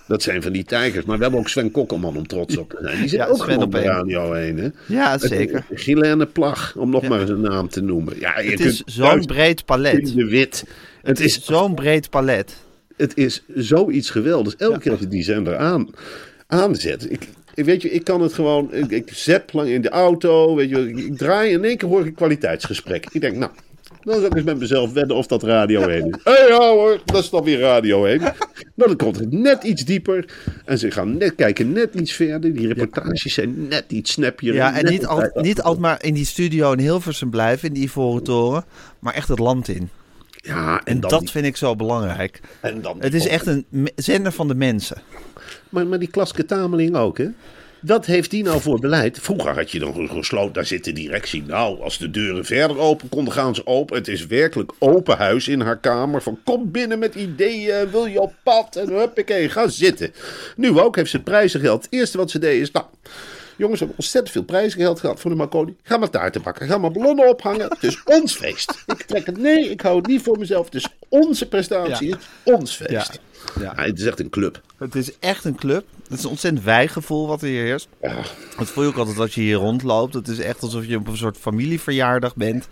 Dat 0.07 0.23
zijn 0.23 0.41
van 0.41 0.51
die 0.51 0.63
tijgers. 0.63 1.05
Maar 1.05 1.15
we 1.17 1.21
hebben 1.21 1.39
ook 1.39 1.49
Sven 1.49 1.71
Kokkelman 1.71 2.17
om 2.17 2.27
trots 2.27 2.57
op 2.57 2.69
te 2.69 2.77
zijn. 2.81 2.99
Die 2.99 3.09
zit 3.09 3.27
ook 3.27 3.35
Sven 3.35 3.45
gewoon 3.45 3.63
op 3.63 3.75
één. 3.75 3.83
Radio 3.83 4.33
1. 4.33 4.57
Hè? 4.57 4.67
Ja, 4.85 5.17
zeker. 5.17 5.65
Gilene 5.73 6.25
Plag, 6.25 6.73
om 6.77 6.89
nog 6.89 7.07
maar 7.07 7.19
eens 7.21 7.29
een 7.29 7.41
naam 7.41 7.69
te 7.69 7.81
noemen. 7.81 8.13
Ja, 8.19 8.39
je 8.39 8.49
Het 8.49 8.59
is 8.59 8.81
zo'n 8.85 9.25
breed 9.25 9.65
palet. 9.65 10.13
de 10.15 10.25
wit. 10.25 10.63
Het 11.03 11.19
is, 11.19 11.41
Zo'n 11.45 11.75
breed 11.75 12.09
palet. 12.09 12.55
het 12.97 13.11
is 13.17 13.43
zoiets 13.55 14.09
geweldigs. 14.09 14.55
Elke 14.55 14.79
keer 14.79 14.91
als 14.91 14.99
je 14.99 15.07
die 15.07 15.23
zender 15.23 15.57
aan, 15.57 15.89
aanzet. 16.47 17.11
Ik, 17.11 17.27
weet 17.53 17.81
je, 17.81 17.91
ik 17.91 18.03
kan 18.03 18.21
het 18.21 18.33
gewoon. 18.33 18.73
Ik, 18.73 18.91
ik 18.91 19.09
zet 19.13 19.53
lang 19.53 19.69
in 19.69 19.81
de 19.81 19.89
auto. 19.89 20.55
Weet 20.55 20.69
je, 20.69 20.89
ik, 20.89 20.97
ik 20.97 21.17
draai 21.17 21.49
en 21.49 21.59
in 21.59 21.65
één 21.65 21.77
keer 21.77 21.89
hoor 21.89 21.99
ik 21.99 22.05
een 22.05 22.13
kwaliteitsgesprek. 22.13 23.07
Ik 23.11 23.21
denk, 23.21 23.35
nou. 23.35 23.51
Dan 24.01 24.15
zal 24.15 24.25
ik 24.25 24.35
eens 24.35 24.43
met 24.43 24.59
mezelf 24.59 24.93
wedden 24.93 25.17
of 25.17 25.27
dat 25.27 25.43
Radio 25.43 25.87
1 25.87 26.07
is. 26.07 26.15
Hé 26.23 26.31
hey, 26.31 26.47
ja 26.47 26.69
hoor, 26.69 27.01
dat 27.05 27.23
is 27.23 27.29
dan 27.29 27.43
weer 27.43 27.59
Radio 27.59 28.05
1. 28.05 28.19
Nou, 28.19 28.33
dan 28.75 28.95
komt 28.95 29.19
het 29.19 29.31
net 29.31 29.63
iets 29.63 29.85
dieper. 29.85 30.25
En 30.65 30.79
ze 30.79 30.91
gaan 30.91 31.17
net 31.17 31.35
kijken, 31.35 31.71
net 31.71 31.93
iets 31.93 32.11
verder. 32.13 32.53
Die 32.53 32.67
reportages 32.67 33.33
zijn 33.33 33.67
net 33.67 33.85
iets 33.87 34.11
snappier. 34.11 34.53
Ja, 34.53 34.77
en 34.77 34.85
niet, 34.85 35.05
al, 35.05 35.29
niet 35.33 35.61
altijd 35.61 35.81
maar 35.81 36.03
in 36.03 36.13
die 36.13 36.25
studio 36.25 36.71
in 36.71 36.79
Hilversum 36.79 37.29
blijven, 37.29 37.67
in 37.67 37.73
die 37.73 37.83
Ivoren 37.83 38.23
Toren. 38.23 38.65
Maar 38.99 39.13
echt 39.13 39.27
het 39.27 39.39
land 39.39 39.67
in. 39.67 39.89
Ja, 40.31 40.77
en, 40.77 40.85
En 40.85 40.99
dan 40.99 41.09
dat 41.09 41.31
vind 41.31 41.45
ik 41.45 41.57
zo 41.57 41.75
belangrijk. 41.75 42.39
en 42.59 42.81
dan 42.81 42.97
Het 42.99 43.13
is 43.13 43.27
echt 43.27 43.45
een 43.45 43.65
zender 43.95 44.31
van 44.31 44.47
de 44.47 44.55
mensen. 44.55 45.01
Maar, 45.69 45.87
maar 45.87 45.99
die 45.99 46.07
Klaske 46.07 46.45
Tameling 46.45 46.95
ook, 46.95 47.17
hè? 47.17 47.27
Wat 47.81 48.05
heeft 48.05 48.31
die 48.31 48.43
nou 48.43 48.61
voor 48.61 48.79
beleid? 48.79 49.19
Vroeger 49.21 49.55
had 49.55 49.71
je 49.71 49.79
dan 49.79 50.09
gesloten, 50.09 50.53
daar 50.53 50.65
zit 50.65 50.83
de 50.83 50.91
directie. 50.91 51.43
Nou, 51.43 51.81
als 51.81 51.97
de 51.97 52.09
deuren 52.09 52.45
verder 52.45 52.77
open 52.77 53.09
konden, 53.09 53.33
gaan 53.33 53.55
ze 53.55 53.65
open. 53.65 53.97
Het 53.97 54.07
is 54.07 54.25
werkelijk 54.25 54.71
open 54.79 55.17
huis 55.17 55.47
in 55.47 55.61
haar 55.61 55.77
kamer. 55.77 56.21
Van 56.21 56.39
kom 56.43 56.71
binnen 56.71 56.99
met 56.99 57.15
ideeën, 57.15 57.89
wil 57.91 58.05
je 58.05 58.21
op 58.21 58.33
pad? 58.43 58.75
En 58.75 58.87
huppakee, 58.87 59.49
ga 59.49 59.67
zitten. 59.67 60.13
Nu 60.55 60.79
ook 60.79 60.95
heeft 60.95 61.09
ze 61.09 61.15
het 61.15 61.25
prijzengeld. 61.25 61.83
Het 61.83 61.93
eerste 61.93 62.17
wat 62.17 62.31
ze 62.31 62.39
deed 62.39 62.61
is, 62.61 62.71
nou... 62.71 62.85
Jongens, 63.57 63.79
we 63.79 63.85
hebben 63.85 64.03
ontzettend 64.03 64.33
veel 64.33 64.43
prijzengeld 64.43 64.99
gehad 64.99 65.19
voor 65.19 65.31
de 65.31 65.37
Marconi. 65.37 65.75
Ga 65.83 65.97
maar 65.97 66.09
taarten 66.09 66.41
bakken. 66.41 66.67
Ga 66.67 66.77
maar 66.77 66.91
ballonnen 66.91 67.29
ophangen. 67.29 67.69
Het 67.69 67.83
is 67.83 68.03
ons 68.03 68.35
feest. 68.35 68.83
Ik 68.97 69.03
trek 69.03 69.25
het. 69.25 69.37
Nee, 69.37 69.69
ik 69.69 69.81
hou 69.81 69.97
het 69.97 70.07
niet 70.07 70.21
voor 70.21 70.37
mezelf. 70.39 70.65
Het 70.65 70.75
is 70.75 70.87
onze 71.09 71.47
prestatie. 71.47 72.07
Ja. 72.07 72.15
Het 72.15 72.25
is 72.43 72.53
ons 72.53 72.75
feest. 72.75 72.91
Ja. 72.91 73.05
Ja. 73.55 73.73
Ja. 73.75 73.83
het 73.83 73.99
is 73.99 74.05
echt 74.05 74.19
een 74.19 74.29
club. 74.29 74.61
Het 74.77 74.95
is 74.95 75.19
echt 75.19 75.45
een 75.45 75.55
club. 75.55 75.85
Het 76.07 76.17
is 76.17 76.23
een 76.23 76.29
ontzettend 76.29 76.63
wijgevoel 76.63 77.27
wat 77.27 77.41
er 77.41 77.47
hier 77.47 77.63
heerst. 77.63 77.87
Dat 78.57 78.67
voel 78.67 78.83
je 78.83 78.89
ook 78.89 78.97
altijd 78.97 79.19
als 79.19 79.35
je 79.35 79.41
hier 79.41 79.55
rondloopt. 79.55 80.13
Het 80.13 80.27
is 80.27 80.39
echt 80.39 80.61
alsof 80.61 80.85
je 80.85 80.97
op 80.97 81.07
een 81.07 81.17
soort 81.17 81.37
familieverjaardag 81.37 82.35
bent. 82.35 82.67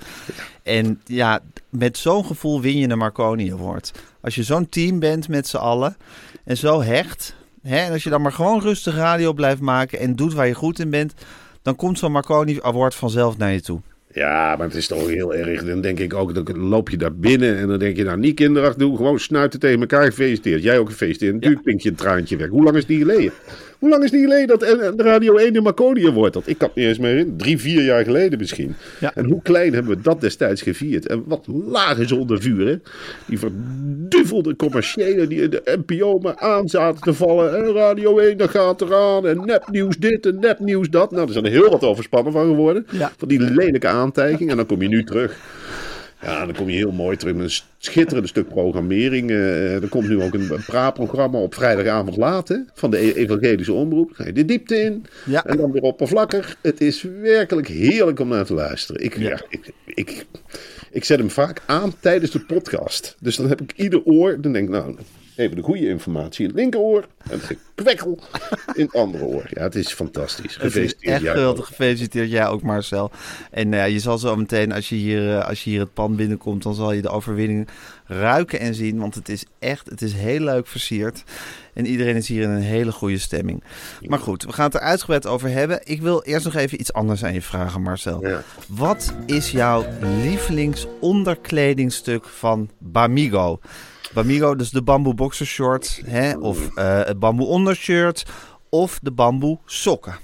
En 0.63 1.01
ja, 1.05 1.39
met 1.69 1.97
zo'n 1.97 2.25
gevoel 2.25 2.61
win 2.61 2.77
je 2.77 2.89
een 2.89 2.97
Marconi 2.97 3.51
Award. 3.51 3.91
Als 4.21 4.35
je 4.35 4.43
zo'n 4.43 4.69
team 4.69 4.99
bent 4.99 5.27
met 5.27 5.47
z'n 5.47 5.57
allen 5.57 5.97
en 6.43 6.57
zo 6.57 6.81
hecht. 6.81 7.35
Hè, 7.67 7.77
en 7.77 7.91
als 7.91 8.03
je 8.03 8.09
dan 8.09 8.21
maar 8.21 8.31
gewoon 8.31 8.61
rustig 8.61 8.95
radio 8.95 9.33
blijft 9.33 9.61
maken 9.61 9.99
en 9.99 10.15
doet 10.15 10.33
waar 10.33 10.47
je 10.47 10.53
goed 10.53 10.79
in 10.79 10.89
bent. 10.89 11.13
Dan 11.61 11.75
komt 11.75 11.99
zo'n 11.99 12.11
Marconi 12.11 12.59
Award 12.61 12.95
vanzelf 12.95 13.37
naar 13.37 13.51
je 13.51 13.61
toe. 13.61 13.81
Ja, 14.13 14.55
maar 14.57 14.67
het 14.67 14.75
is 14.75 14.87
toch 14.87 15.07
heel 15.07 15.33
erg. 15.33 15.63
Dan 15.63 15.81
denk 15.81 15.99
ik 15.99 16.13
ook, 16.13 16.45
dan 16.45 16.57
loop 16.57 16.89
je 16.89 16.97
daar 16.97 17.15
binnen 17.15 17.57
en 17.57 17.67
dan 17.67 17.79
denk 17.79 17.97
je, 17.97 18.03
nou 18.03 18.17
niet 18.17 18.35
kinderachtig 18.35 18.81
doen, 18.81 18.95
gewoon 18.95 19.19
snuiten 19.19 19.59
tegen 19.59 19.79
elkaar 19.79 20.05
gefeliciteerd. 20.05 20.63
Jij 20.63 20.79
ook 20.79 20.89
gefeliciteerd. 20.89 21.33
Natuurlijk 21.33 21.63
pink 21.63 21.81
je 21.81 21.89
een 21.89 21.95
traantje 21.95 22.37
weg. 22.37 22.49
Hoe 22.49 22.63
lang 22.63 22.75
is 22.75 22.85
die 22.85 22.97
geleden? 22.97 23.31
Hoe 23.79 23.89
lang 23.89 24.03
is 24.03 24.11
die 24.11 24.21
geleden 24.21 24.47
dat 24.47 24.59
de 24.59 25.03
Radio 25.03 25.35
1 25.35 25.53
de 25.53 25.61
Marconi 25.61 26.11
wordt? 26.11 26.33
Dat 26.33 26.47
ik 26.47 26.57
kan 26.57 26.67
het 26.67 26.77
niet 26.77 26.87
eens 26.87 26.97
meer 26.97 27.09
herinneren. 27.09 27.39
Drie, 27.39 27.59
vier 27.59 27.83
jaar 27.83 28.03
geleden 28.03 28.39
misschien. 28.39 28.75
Ja. 28.99 29.11
En 29.15 29.25
hoe 29.25 29.41
klein 29.41 29.73
hebben 29.73 29.95
we 29.95 30.01
dat 30.01 30.21
destijds 30.21 30.61
gevierd? 30.61 31.07
En 31.07 31.23
wat 31.25 31.47
laag 31.47 31.97
is 31.97 32.11
onder 32.11 32.41
vuur, 32.41 32.67
hè? 32.67 32.75
Die 33.25 33.39
verduvelde 33.39 34.55
commerciële 34.55 35.27
die 35.27 35.41
in 35.41 35.49
de 35.49 35.79
NPO 35.85 36.19
maar 36.19 36.37
aan 36.37 36.67
zaten 36.67 37.01
te 37.01 37.13
vallen. 37.13 37.55
En 37.55 37.73
Radio 37.73 38.17
1, 38.17 38.37
dat 38.37 38.49
gaat 38.49 38.81
eraan. 38.81 39.27
En 39.27 39.45
nepnieuws 39.45 39.97
dit 39.97 40.25
en 40.25 40.39
nepnieuws 40.39 40.89
dat. 40.89 41.11
Nou, 41.11 41.27
er 41.27 41.33
zijn 41.33 41.45
er 41.45 41.51
heel 41.51 41.69
wat 41.69 41.83
overspannen 41.83 42.33
van 42.33 42.45
geworden. 42.45 42.87
Ja. 42.91 43.11
Van 43.17 43.27
die 43.27 43.39
lelijke 43.39 43.87
aantijging. 43.87 44.49
En 44.49 44.55
dan 44.57 44.65
kom 44.65 44.81
je 44.81 44.87
nu 44.87 45.03
terug. 45.03 45.37
Ja, 46.25 46.45
dan 46.45 46.55
kom 46.55 46.69
je 46.69 46.77
heel 46.77 46.91
mooi 46.91 47.17
terug 47.17 47.35
met 47.35 47.43
een 47.43 47.65
schitterend 47.77 48.27
stuk 48.27 48.47
programmering. 48.47 49.29
Eh, 49.29 49.81
er 49.83 49.87
komt 49.87 50.07
nu 50.07 50.21
ook 50.21 50.33
een, 50.33 50.51
praatprogramma 50.65 51.37
op 51.39 51.53
vrijdagavond 51.53 52.17
laat 52.17 52.47
hè, 52.47 52.57
van 52.73 52.91
de 52.91 52.97
E- 52.97 53.11
Evangelische 53.11 53.73
Omroep. 53.73 54.07
Dan 54.07 54.15
ga 54.15 54.25
je 54.25 54.33
de 54.33 54.45
diepte 54.45 54.75
in 54.81 55.05
Ja. 55.25 55.45
en 55.45 55.57
dan 55.57 55.71
weer 55.71 55.81
oppervlakkig. 55.81 56.57
Het 56.61 56.81
is 56.81 57.01
werkelijk 57.21 57.67
heerlijk 57.67 58.19
om 58.19 58.27
naar 58.27 58.45
te 58.45 58.53
luisteren. 58.53 59.03
Ik, 59.03 59.17
ja. 59.17 59.41
ik, 59.49 59.71
ik, 59.85 60.25
ik 60.91 61.03
zet 61.03 61.17
hem 61.19 61.29
vaak 61.29 61.61
aan 61.65 61.93
tijdens 61.99 62.31
de 62.31 62.39
podcast. 62.39 63.15
Dus 63.19 63.35
dan 63.35 63.47
heb 63.49 63.61
ik 63.61 63.73
ieder 63.75 64.03
oor. 64.03 64.41
Dan 64.41 64.51
denk 64.51 64.65
ik, 64.65 64.71
nou, 64.73 64.95
Even 65.35 65.55
de 65.55 65.61
goede 65.61 65.87
informatie 65.87 66.41
in 66.41 66.49
het 66.49 66.59
linkeroor. 66.59 67.07
En 67.17 67.31
het 67.31 67.43
gekwekkel 67.43 68.19
in 68.73 68.85
het 68.85 68.95
andere 68.95 69.23
oor. 69.23 69.45
Ja, 69.49 69.61
het 69.61 69.75
is 69.75 69.93
fantastisch. 69.93 70.53
Het 70.53 70.63
is 70.63 70.71
Gefeliciteerd. 70.71 71.13
echt 71.13 71.23
geweldig. 71.31 71.67
Gefeliciteerd 71.67 72.29
jij 72.29 72.47
ook, 72.47 72.61
Marcel. 72.61 73.11
En 73.51 73.73
eh, 73.73 73.89
je 73.89 73.99
zal 73.99 74.17
zo 74.17 74.35
meteen, 74.35 74.71
als 74.71 74.89
je, 74.89 74.95
hier, 74.95 75.37
eh, 75.37 75.47
als 75.47 75.63
je 75.63 75.69
hier 75.69 75.79
het 75.79 75.93
pand 75.93 76.15
binnenkomt, 76.15 76.63
dan 76.63 76.73
zal 76.73 76.91
je 76.91 77.01
de 77.01 77.09
overwinning 77.09 77.67
ruiken 78.05 78.59
en 78.59 78.75
zien. 78.75 78.99
Want 78.99 79.15
het 79.15 79.29
is 79.29 79.45
echt, 79.59 79.89
het 79.89 80.01
is 80.01 80.13
heel 80.13 80.39
leuk 80.39 80.67
versierd. 80.67 81.23
En 81.73 81.85
iedereen 81.85 82.15
is 82.15 82.27
hier 82.27 82.41
in 82.43 82.49
een 82.49 82.61
hele 82.61 82.91
goede 82.91 83.17
stemming. 83.17 83.63
Maar 84.01 84.19
goed, 84.19 84.43
we 84.43 84.53
gaan 84.53 84.65
het 84.65 84.73
er 84.73 84.79
uitgebreid 84.79 85.27
over 85.27 85.49
hebben. 85.49 85.79
Ik 85.83 86.01
wil 86.01 86.23
eerst 86.23 86.45
nog 86.45 86.55
even 86.55 86.79
iets 86.79 86.93
anders 86.93 87.23
aan 87.23 87.33
je 87.33 87.41
vragen, 87.41 87.81
Marcel. 87.81 88.27
Ja. 88.27 88.43
Wat 88.67 89.13
is 89.25 89.51
jouw 89.51 89.85
lievelingsonderkledingstuk 90.01 92.25
van 92.25 92.69
Bamigo? 92.77 93.59
Bamigo, 94.15 94.55
dus 94.55 94.69
de 94.69 94.81
bamboe 94.81 95.13
boxershort, 95.13 96.01
hè? 96.05 96.37
of 96.37 96.75
eh, 96.75 97.03
het 97.03 97.19
bamboe 97.19 97.47
ondershirt, 97.47 98.25
of 98.69 98.99
de 99.01 99.11
bamboe 99.11 99.59
sokken. 99.65 100.15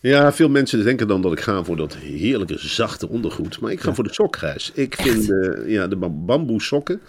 Ja, 0.00 0.32
veel 0.32 0.48
mensen 0.48 0.84
denken 0.84 1.08
dan 1.08 1.22
dat 1.22 1.32
ik 1.32 1.40
ga 1.40 1.64
voor 1.64 1.76
dat 1.76 1.96
heerlijke 1.96 2.58
zachte 2.58 3.08
ondergoed. 3.08 3.60
Maar 3.60 3.72
ik 3.72 3.80
ga 3.80 3.94
voor 3.94 4.04
de 4.04 4.12
sokgrijs. 4.12 4.70
Ik 4.74 4.96
vind 4.96 5.26
de, 5.26 5.64
ja, 5.66 5.86
de 5.86 5.96
bam- 5.96 6.26
bamboe 6.26 6.62
sokken, 6.62 7.00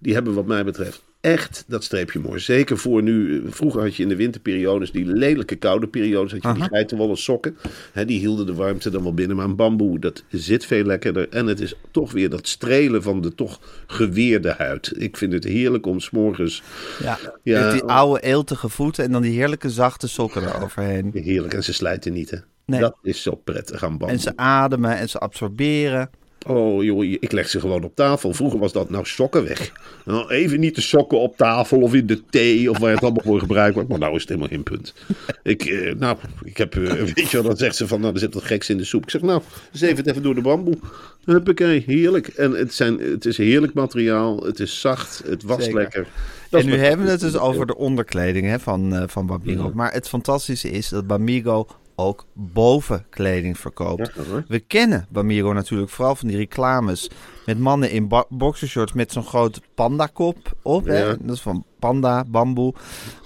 die 0.00 0.14
hebben 0.14 0.34
wat 0.34 0.46
mij 0.46 0.64
betreft 0.64 1.02
echt 1.20 1.64
dat 1.66 1.84
streepje 1.84 2.18
mooi. 2.18 2.38
Zeker 2.38 2.78
voor 2.78 3.02
nu, 3.02 3.42
vroeger 3.50 3.82
had 3.82 3.96
je 3.96 4.02
in 4.02 4.08
de 4.08 4.16
winterperiodes, 4.16 4.92
die 4.92 5.06
lelijke 5.06 5.56
koude 5.56 5.88
periodes, 5.88 6.32
had 6.32 6.42
je 6.42 6.52
die 6.52 6.68
geitenwolle 6.68 7.16
sokken. 7.16 7.56
Hè, 7.92 8.04
die 8.04 8.18
hielden 8.18 8.46
de 8.46 8.54
warmte 8.54 8.90
dan 8.90 9.02
wel 9.02 9.14
binnen. 9.14 9.36
Maar 9.36 9.44
een 9.44 9.56
bamboe, 9.56 9.98
dat 9.98 10.24
zit 10.28 10.66
veel 10.66 10.84
lekkerder. 10.84 11.28
En 11.28 11.46
het 11.46 11.60
is 11.60 11.74
toch 11.90 12.12
weer 12.12 12.30
dat 12.30 12.48
strelen 12.48 13.02
van 13.02 13.20
de 13.20 13.34
toch 13.34 13.60
geweerde 13.86 14.54
huid. 14.58 14.92
Ik 14.96 15.16
vind 15.16 15.32
het 15.32 15.44
heerlijk 15.44 15.86
om 15.86 16.00
s'morgens... 16.00 16.62
Ja, 17.02 17.18
Ja, 17.42 17.64
met 17.64 17.72
die 17.72 17.82
oude 17.82 18.20
eeltige 18.20 18.68
voeten 18.68 19.04
en 19.04 19.12
dan 19.12 19.22
die 19.22 19.32
heerlijke 19.32 19.70
zachte 19.70 20.08
sokken 20.08 20.42
eroverheen. 20.42 21.10
Heerlijk. 21.14 21.54
En 21.54 21.64
ze 21.64 21.72
slijten 21.72 22.12
niet, 22.12 22.30
hè. 22.30 22.38
Nee. 22.66 22.80
Dat 22.80 22.96
is 23.02 23.22
zo 23.22 23.34
prettig 23.34 23.82
aan 23.82 23.88
bamboe. 23.88 24.08
En 24.08 24.20
ze 24.20 24.36
ademen 24.36 24.96
en 24.96 25.08
ze 25.08 25.18
absorberen. 25.18 26.10
Oh 26.46 26.84
joh, 26.84 27.04
ik 27.04 27.32
leg 27.32 27.48
ze 27.48 27.60
gewoon 27.60 27.84
op 27.84 27.94
tafel. 27.94 28.34
Vroeger 28.34 28.58
was 28.58 28.72
dat 28.72 28.90
nou 28.90 29.06
sokken 29.06 29.44
weg. 29.44 29.72
Nou, 30.04 30.30
even 30.30 30.60
niet 30.60 30.74
de 30.74 30.80
sokken 30.80 31.18
op 31.18 31.36
tafel 31.36 31.80
of 31.80 31.94
in 31.94 32.06
de 32.06 32.24
thee 32.30 32.70
of 32.70 32.78
waar 32.78 32.90
het 32.90 33.02
allemaal 33.02 33.24
voor 33.24 33.40
gebruikt 33.40 33.74
wordt. 33.74 33.88
Maar 33.88 33.98
nou 33.98 34.14
is 34.14 34.20
het 34.20 34.28
helemaal 34.28 34.50
geen 34.50 34.62
punt. 34.62 34.94
Ik, 35.42 35.64
eh, 35.64 35.94
nou, 35.94 36.16
ik 36.44 36.56
heb, 36.56 36.76
eh, 36.76 36.92
weet 37.14 37.30
je 37.30 37.36
wel, 37.36 37.42
dan 37.42 37.56
zegt 37.56 37.76
ze 37.76 37.88
van, 37.88 38.00
nou, 38.00 38.12
er 38.12 38.18
zit 38.18 38.34
wat 38.34 38.44
geks 38.44 38.70
in 38.70 38.76
de 38.76 38.84
soep. 38.84 39.02
Ik 39.02 39.10
zeg, 39.10 39.22
nou, 39.22 39.42
zeef 39.72 39.96
het 39.96 40.06
even 40.06 40.22
door 40.22 40.34
de 40.34 40.40
bamboe. 40.40 40.78
Huppakee, 41.24 41.82
heerlijk. 41.86 42.28
En 42.28 42.52
het, 42.52 42.74
zijn, 42.74 42.98
het 42.98 43.24
is 43.24 43.36
heerlijk 43.36 43.74
materiaal. 43.74 44.44
Het 44.44 44.60
is 44.60 44.80
zacht, 44.80 45.22
het 45.26 45.42
was 45.42 45.64
Zeker. 45.64 45.80
lekker. 45.80 46.06
Dat 46.50 46.60
En 46.60 46.66
nu 46.66 46.76
hebben 46.76 47.06
we 47.06 47.12
het 47.12 47.20
dus 47.20 47.36
over 47.36 47.66
de 47.66 47.76
onderkleding 47.76 48.46
hè, 48.46 48.58
van, 48.58 48.94
eh, 48.94 49.02
van 49.06 49.26
Bamigo. 49.26 49.70
Maar 49.74 49.92
het 49.92 50.08
fantastische 50.08 50.70
is 50.70 50.88
dat 50.88 51.06
Bamigo 51.06 51.66
ook 52.00 52.26
bovenkleding 52.32 53.58
verkoopt. 53.58 54.12
Ja, 54.14 54.22
hoor. 54.22 54.44
We 54.48 54.58
kennen 54.58 55.06
Bamigo 55.10 55.52
natuurlijk 55.52 55.90
vooral 55.90 56.14
van 56.14 56.28
die 56.28 56.36
reclames 56.36 57.10
met 57.46 57.58
mannen 57.58 57.90
in 57.90 58.08
boxershorts 58.28 58.92
met 58.92 59.12
zo'n 59.12 59.24
grote 59.24 59.60
pandakop 59.74 60.56
op. 60.62 60.84
Hè? 60.84 60.98
Ja. 60.98 61.16
Dat 61.20 61.36
is 61.36 61.40
van 61.40 61.64
panda, 61.78 62.24
bamboe. 62.24 62.74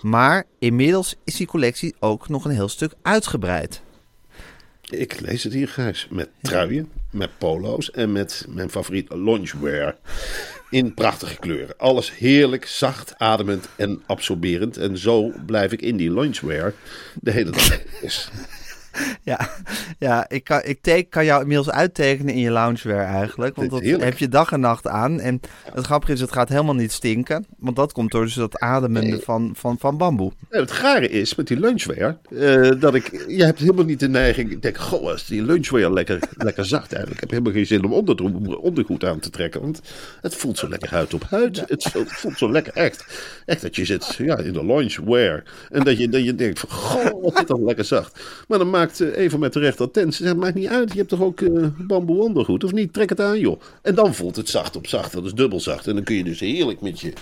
Maar 0.02 0.44
inmiddels 0.58 1.16
is 1.24 1.36
die 1.36 1.46
collectie 1.46 1.94
ook 2.00 2.28
nog 2.28 2.44
een 2.44 2.50
heel 2.50 2.68
stuk 2.68 2.92
uitgebreid. 3.02 3.82
Ik 4.90 5.20
lees 5.20 5.44
het 5.44 5.52
hier, 5.52 5.68
Gijs. 5.68 6.06
Met 6.10 6.28
truien, 6.42 6.92
met 7.10 7.30
polo's 7.38 7.90
en 7.90 8.12
met 8.12 8.46
mijn 8.48 8.70
favoriet 8.70 9.12
loungewear. 9.12 9.96
In 10.70 10.94
prachtige 10.94 11.36
kleuren. 11.36 11.78
Alles 11.78 12.16
heerlijk, 12.16 12.66
zacht, 12.66 13.14
ademend 13.18 13.68
en 13.76 14.02
absorberend. 14.06 14.76
En 14.76 14.98
zo 14.98 15.32
blijf 15.46 15.72
ik 15.72 15.82
in 15.82 15.96
die 15.96 16.10
loungewear 16.10 16.74
de 17.20 17.30
hele 17.30 17.50
dag. 17.50 17.80
Ja, 19.24 19.48
ja 19.98 20.28
ik, 20.28 20.44
kan, 20.44 20.60
ik 20.64 20.78
teken, 20.80 21.08
kan 21.10 21.24
jou 21.24 21.40
inmiddels 21.40 21.70
uittekenen 21.70 22.34
in 22.34 22.40
je 22.40 22.50
loungewear 22.50 23.06
eigenlijk. 23.06 23.56
Want 23.56 23.70
dat 23.70 23.82
heb 23.82 24.18
je 24.18 24.28
dag 24.28 24.52
en 24.52 24.60
nacht 24.60 24.86
aan. 24.86 25.20
En 25.20 25.40
het 25.72 25.84
grappige 25.86 26.12
is, 26.12 26.20
het 26.20 26.32
gaat 26.32 26.48
helemaal 26.48 26.74
niet 26.74 26.92
stinken. 26.92 27.46
Want 27.58 27.76
dat 27.76 27.92
komt 27.92 28.10
door 28.10 28.24
dus 28.24 28.34
dat 28.34 28.58
ademende 28.58 29.20
van, 29.20 29.52
van, 29.56 29.78
van 29.78 29.96
bamboe. 29.96 30.32
Ja, 30.50 30.60
het 30.60 30.70
gare 30.70 31.08
is 31.08 31.34
met 31.34 31.46
die 31.46 31.60
lunchwear, 31.60 32.16
eh, 32.38 32.70
dat 32.80 32.94
ik, 32.94 33.24
je 33.28 33.44
hebt 33.44 33.58
helemaal 33.58 33.84
niet 33.84 34.00
de 34.00 34.08
neiging, 34.08 34.50
ik 34.50 34.62
denk, 34.62 34.78
goh, 34.78 35.12
is 35.12 35.24
die 35.26 35.42
lunchwear 35.42 35.92
lekker, 35.92 36.18
lekker 36.36 36.64
zacht 36.64 36.92
eigenlijk. 36.92 37.14
Ik 37.14 37.20
heb 37.20 37.30
helemaal 37.30 37.52
geen 37.52 37.66
zin 37.66 37.84
om 37.84 37.92
onder, 37.92 38.58
ondergoed 38.60 39.04
aan 39.04 39.18
te 39.20 39.30
trekken, 39.30 39.60
want 39.60 39.80
het 40.20 40.34
voelt 40.34 40.58
zo 40.58 40.68
lekker 40.68 40.90
huid 40.90 41.14
op 41.14 41.22
huid. 41.28 41.64
Het, 41.68 41.82
voelt- 41.82 42.10
het 42.10 42.18
voelt 42.18 42.38
zo 42.38 42.50
lekker 42.50 42.72
echt. 42.72 43.04
Echt 43.46 43.62
dat 43.62 43.76
je 43.76 43.84
zit 43.84 44.14
ja, 44.14 44.38
in 44.38 44.52
de 44.52 44.64
lunchwear 44.66 45.42
en 45.70 45.84
dat 45.84 45.98
je, 45.98 46.08
dat 46.08 46.24
je 46.24 46.34
denkt 46.34 46.58
van, 46.58 46.68
goh, 46.70 47.22
wat 47.22 47.40
is 47.40 47.46
dat 47.46 47.60
lekker 47.60 47.84
zacht. 47.84 48.20
Maar 48.48 48.58
dan 48.58 48.70
maakt 48.82 49.00
eh, 49.00 49.24
Eva 49.24 49.36
met 49.36 49.52
terecht 49.52 49.80
attent, 49.80 50.14
ze 50.14 50.22
zegt, 50.22 50.36
maakt 50.36 50.54
niet 50.54 50.68
uit, 50.68 50.92
je 50.92 50.96
hebt 50.96 51.08
toch 51.08 51.20
ook 51.20 51.40
eh, 51.40 51.66
bamboe 51.78 52.22
ondergoed, 52.22 52.64
of 52.64 52.72
niet? 52.72 52.92
Trek 52.92 53.08
het 53.08 53.20
aan 53.20 53.38
joh. 53.38 53.60
En 53.82 53.94
dan 53.94 54.14
voelt 54.14 54.36
het 54.36 54.48
zacht 54.48 54.76
op 54.76 54.86
zacht, 54.86 55.12
dat 55.12 55.24
is 55.24 55.32
dubbel 55.32 55.60
zacht. 55.60 55.86
En 55.86 55.94
dan 55.94 56.04
kun 56.04 56.16
je 56.16 56.24
dus 56.24 56.40
heerlijk 56.40 56.80
met 56.80 57.00
je, 57.00 57.12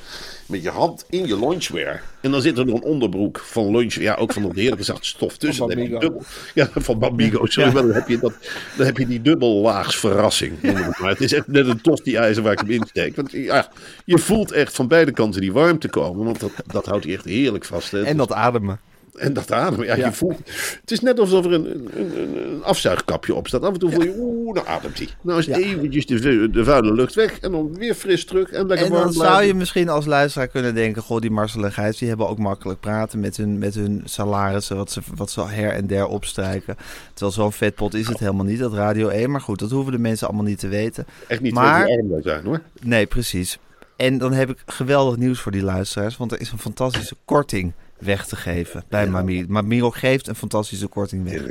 met 0.46 0.62
je 0.62 0.70
hand 0.70 1.04
in 1.10 1.26
je 1.26 1.38
lunchwear. 1.38 2.02
En 2.20 2.30
dan 2.30 2.42
zit 2.42 2.58
er 2.58 2.66
nog 2.66 2.74
een 2.74 2.82
onderbroek 2.82 3.38
van 3.38 3.76
lunch, 3.76 3.94
ja, 3.94 4.14
ook 4.14 4.32
van 4.32 4.42
dat 4.42 4.54
heerlijke 4.54 4.84
zacht 4.84 5.06
stof 5.06 5.36
tussen. 5.36 5.68
Heb 5.68 5.78
je 5.78 5.98
dubbel, 5.98 6.22
ja, 6.54 6.68
van 6.74 6.98
Bambigo, 6.98 7.46
sorry, 7.46 7.72
maar 7.72 7.82
dan 7.82 7.92
heb 7.92 8.08
je, 8.08 8.18
dat, 8.18 8.32
dan 8.76 8.86
heb 8.86 8.96
je 8.96 9.06
die 9.06 9.22
dubbellaags 9.22 9.96
verrassing. 9.96 10.60
het 10.60 10.98
maar. 10.98 11.10
Het 11.10 11.20
is 11.20 11.32
echt 11.32 11.46
net 11.46 11.66
een 11.66 11.80
tosti-ijzer 11.80 12.42
waar 12.42 12.52
ik 12.52 12.58
hem 12.58 12.70
insteek. 12.70 13.16
Want 13.16 13.32
ja, 13.32 13.68
je 14.04 14.18
voelt 14.18 14.52
echt 14.52 14.74
van 14.74 14.88
beide 14.88 15.12
kanten 15.12 15.40
die 15.40 15.52
warmte 15.52 15.88
komen, 15.88 16.24
want 16.24 16.40
dat, 16.40 16.52
dat 16.66 16.86
houdt 16.86 17.04
hij 17.04 17.14
echt 17.14 17.24
heerlijk 17.24 17.64
vast. 17.64 17.90
Hè. 17.90 18.02
En 18.02 18.16
dat 18.16 18.32
ademen. 18.32 18.80
En 19.14 19.32
dat 19.32 19.52
ademen, 19.52 19.86
ja, 19.86 19.96
je 19.96 20.12
voelt... 20.12 20.38
Het 20.80 20.90
is 20.90 21.00
net 21.00 21.18
alsof 21.20 21.44
er 21.44 21.52
een, 21.52 21.90
een, 21.94 22.18
een, 22.18 22.64
afzuigkapje 22.64 23.34
op 23.34 23.46
staat. 23.46 23.62
Af 23.62 23.72
en 23.72 23.78
toe 23.78 23.90
voel 23.90 24.02
je, 24.02 24.14
oeh, 24.18 24.54
nou 24.54 24.66
ademt 24.66 24.98
hij. 24.98 25.08
Nou 25.20 25.38
is 25.38 25.46
eventjes 25.46 26.06
de, 26.06 26.50
de 26.50 26.64
vuile 26.64 26.92
lucht 26.92 27.14
weg 27.14 27.38
en 27.40 27.52
dan 27.52 27.74
weer 27.74 27.94
fris 27.94 28.24
terug 28.24 28.50
en 28.50 28.66
lekker 28.66 28.86
En 28.86 28.92
warm 28.92 29.04
dan 29.04 29.12
blijven. 29.12 29.36
zou 29.36 29.46
je 29.46 29.54
misschien 29.54 29.88
als 29.88 30.06
luisteraar 30.06 30.48
kunnen 30.48 30.74
denken... 30.74 31.02
Goh, 31.02 31.20
die 31.20 31.30
Marcel 31.30 31.64
en 31.64 31.72
Gijs, 31.72 31.98
die 31.98 32.08
hebben 32.08 32.28
ook 32.28 32.38
makkelijk 32.38 32.80
praten 32.80 33.20
met 33.20 33.36
hun, 33.36 33.58
met 33.58 33.74
hun 33.74 34.02
salarissen... 34.04 34.76
Wat 34.76 34.90
ze, 34.90 35.00
wat 35.14 35.30
ze 35.30 35.46
her 35.46 35.72
en 35.72 35.86
der 35.86 36.06
opstrijken. 36.06 36.76
Terwijl 37.12 37.32
zo'n 37.32 37.52
vetpot 37.52 37.94
is 37.94 38.08
het 38.08 38.18
helemaal 38.18 38.44
niet, 38.44 38.58
dat 38.58 38.72
Radio 38.72 39.08
1. 39.08 39.30
Maar 39.30 39.40
goed, 39.40 39.58
dat 39.58 39.70
hoeven 39.70 39.92
de 39.92 39.98
mensen 39.98 40.26
allemaal 40.26 40.46
niet 40.46 40.58
te 40.58 40.68
weten. 40.68 41.06
Echt 41.26 41.40
niet 41.40 41.54
maar, 41.54 41.88
arm 41.88 42.22
zijn, 42.22 42.44
hoor. 42.44 42.60
Nee, 42.82 43.06
precies. 43.06 43.58
En 43.96 44.18
dan 44.18 44.32
heb 44.32 44.50
ik 44.50 44.62
geweldig 44.66 45.16
nieuws 45.16 45.40
voor 45.40 45.52
die 45.52 45.62
luisteraars. 45.62 46.16
Want 46.16 46.32
er 46.32 46.40
is 46.40 46.50
een 46.50 46.58
fantastische 46.58 47.16
korting 47.24 47.72
weg 48.00 48.26
te 48.26 48.36
geven 48.36 48.84
bij 48.88 49.06
Mami. 49.06 49.44
Mamiro 49.48 49.90
geeft 49.90 50.26
een 50.26 50.34
fantastische 50.34 50.86
korting 50.86 51.24
weg. 51.24 51.42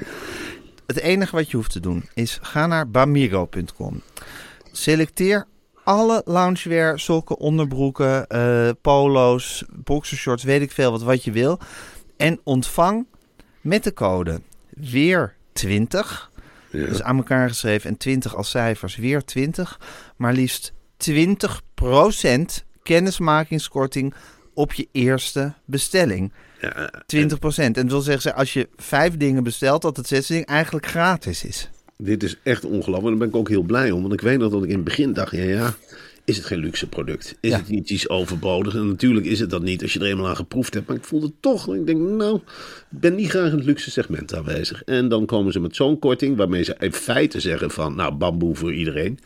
Het 0.85 0.99
enige 0.99 1.35
wat 1.35 1.51
je 1.51 1.57
hoeft 1.57 1.71
te 1.71 1.79
doen 1.79 2.09
is 2.13 2.39
ga 2.41 2.67
naar 2.67 2.89
bamiro.com. 2.89 4.01
Selecteer 4.71 5.47
alle 5.83 6.21
loungewear, 6.25 6.99
sokken, 6.99 7.37
onderbroeken, 7.37 8.27
eh, 8.27 8.69
polo's, 8.81 9.63
boxershorts, 9.69 10.43
weet 10.43 10.61
ik 10.61 10.71
veel 10.71 10.91
wat, 10.91 11.01
wat 11.01 11.23
je 11.23 11.31
wil. 11.31 11.59
En 12.17 12.39
ontvang 12.43 13.05
met 13.61 13.83
de 13.83 13.93
code 13.93 14.41
weer 14.69 15.35
20. 15.53 16.31
Dus 16.71 17.01
aan 17.01 17.17
elkaar 17.17 17.47
geschreven 17.47 17.89
en 17.89 17.97
20 17.97 18.35
als 18.35 18.49
cijfers, 18.49 18.95
weer 18.95 19.23
20. 19.25 19.79
Maar 20.15 20.33
liefst 20.33 20.73
20% 20.97 22.65
kennismakingskorting 22.83 24.13
op 24.59 24.73
je 24.73 24.87
eerste 24.91 25.53
bestelling. 25.65 26.31
20%. 26.61 26.65
En 27.55 27.73
dat 27.73 27.85
wil 27.89 28.01
zeggen, 28.01 28.35
als 28.35 28.53
je 28.53 28.67
vijf 28.75 29.17
dingen 29.17 29.43
bestelt, 29.43 29.81
dat 29.81 29.97
het 29.97 30.07
zesde 30.07 30.33
ding 30.33 30.45
eigenlijk 30.45 30.85
gratis 30.85 31.43
is. 31.43 31.69
Dit 31.97 32.23
is 32.23 32.37
echt 32.43 32.65
ongelooflijk. 32.65 33.03
En 33.03 33.09
daar 33.09 33.17
ben 33.17 33.27
ik 33.27 33.35
ook 33.35 33.49
heel 33.49 33.61
blij 33.61 33.91
om. 33.91 34.01
Want 34.01 34.13
ik 34.13 34.21
weet 34.21 34.37
nog 34.39 34.51
dat 34.51 34.63
ik 34.63 34.69
in 34.69 34.75
het 34.75 34.83
begin 34.83 35.13
dacht, 35.13 35.31
ja, 35.31 35.43
ja, 35.43 35.73
is 36.25 36.37
het 36.37 36.45
geen 36.45 36.59
luxe 36.59 36.87
product? 36.87 37.35
Is 37.39 37.49
Ja. 37.51 37.57
het 37.57 37.69
niet 37.69 37.89
iets 37.89 38.09
overbodig? 38.09 38.75
En 38.75 38.87
natuurlijk 38.87 39.25
is 39.25 39.39
het 39.39 39.49
dat 39.49 39.61
niet 39.61 39.81
als 39.81 39.93
je 39.93 39.99
er 39.99 40.05
eenmaal 40.05 40.27
aan 40.27 40.35
geproefd 40.35 40.73
hebt. 40.73 40.87
Maar 40.87 40.95
ik 40.95 41.03
voelde 41.03 41.25
het 41.25 41.35
toch. 41.41 41.75
Ik 41.75 41.85
denk, 41.85 41.99
nou, 42.01 42.35
ik 42.91 42.99
ben 42.99 43.15
niet 43.15 43.29
graag 43.29 43.51
in 43.51 43.57
het 43.57 43.65
luxe 43.65 43.91
segment 43.91 44.35
aanwezig. 44.35 44.83
En 44.83 45.09
dan 45.09 45.25
komen 45.25 45.51
ze 45.53 45.59
met 45.59 45.75
zo'n 45.75 45.99
korting 45.99 46.37
waarmee 46.37 46.63
ze 46.63 46.75
in 46.79 46.93
feite 46.93 47.39
zeggen 47.39 47.71
van, 47.71 47.95
nou, 47.95 48.13
bamboe 48.13 48.55
voor 48.55 48.73
iedereen. 48.73 49.19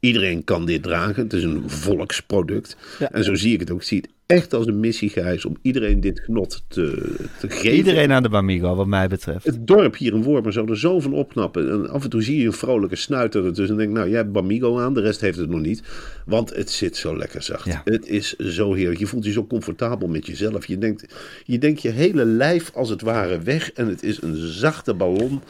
Iedereen 0.00 0.44
kan 0.44 0.66
dit 0.66 0.82
dragen. 0.82 1.22
Het 1.22 1.32
is 1.32 1.42
een 1.42 1.70
volksproduct. 1.70 2.76
En 3.12 3.24
zo 3.24 3.34
zie 3.34 3.52
ik 3.54 3.60
het 3.60 3.70
ook. 3.70 3.80
Ik 3.80 3.86
zie 3.86 3.98
het 4.00 4.08
echt 4.30 4.54
als 4.54 4.66
een 4.66 4.80
missie, 4.80 5.08
Gijs, 5.08 5.44
om 5.44 5.56
iedereen 5.62 6.00
dit 6.00 6.20
genot 6.20 6.64
te, 6.68 7.14
te 7.38 7.50
geven. 7.50 7.76
Iedereen 7.76 8.12
aan 8.12 8.22
de 8.22 8.28
Bamigo, 8.28 8.74
wat 8.74 8.86
mij 8.86 9.08
betreft. 9.08 9.44
Het 9.44 9.66
dorp 9.66 9.96
hier 9.96 10.14
in 10.14 10.22
Wormer 10.22 10.52
zou 10.52 10.70
er 10.70 10.78
zo 10.78 11.00
van 11.00 11.12
opknappen. 11.12 11.70
En 11.70 11.90
af 11.90 12.04
en 12.04 12.10
toe 12.10 12.22
zie 12.22 12.40
je 12.40 12.46
een 12.46 12.52
vrolijke 12.52 12.96
snuiter 12.96 13.44
ertussen. 13.44 13.78
En 13.78 13.82
denk, 13.82 13.96
nou, 13.96 14.08
jij 14.08 14.16
hebt 14.16 14.32
Bamigo 14.32 14.78
aan, 14.78 14.94
de 14.94 15.00
rest 15.00 15.20
heeft 15.20 15.38
het 15.38 15.50
nog 15.50 15.60
niet. 15.60 15.82
Want 16.26 16.54
het 16.54 16.70
zit 16.70 16.96
zo 16.96 17.16
lekker 17.16 17.42
zacht. 17.42 17.64
Ja. 17.64 17.80
Het 17.84 18.06
is 18.06 18.36
zo 18.36 18.74
heerlijk. 18.74 18.98
Je 18.98 19.06
voelt 19.06 19.24
je 19.24 19.32
zo 19.32 19.46
comfortabel 19.46 20.08
met 20.08 20.26
jezelf. 20.26 20.66
Je 20.66 20.78
denkt, 20.78 21.14
je 21.44 21.58
denkt 21.58 21.82
je 21.82 21.90
hele 21.90 22.24
lijf 22.24 22.70
als 22.74 22.88
het 22.88 23.02
ware 23.02 23.38
weg. 23.38 23.72
En 23.72 23.86
het 23.86 24.02
is 24.02 24.22
een 24.22 24.36
zachte 24.36 24.94
ballon 24.94 25.40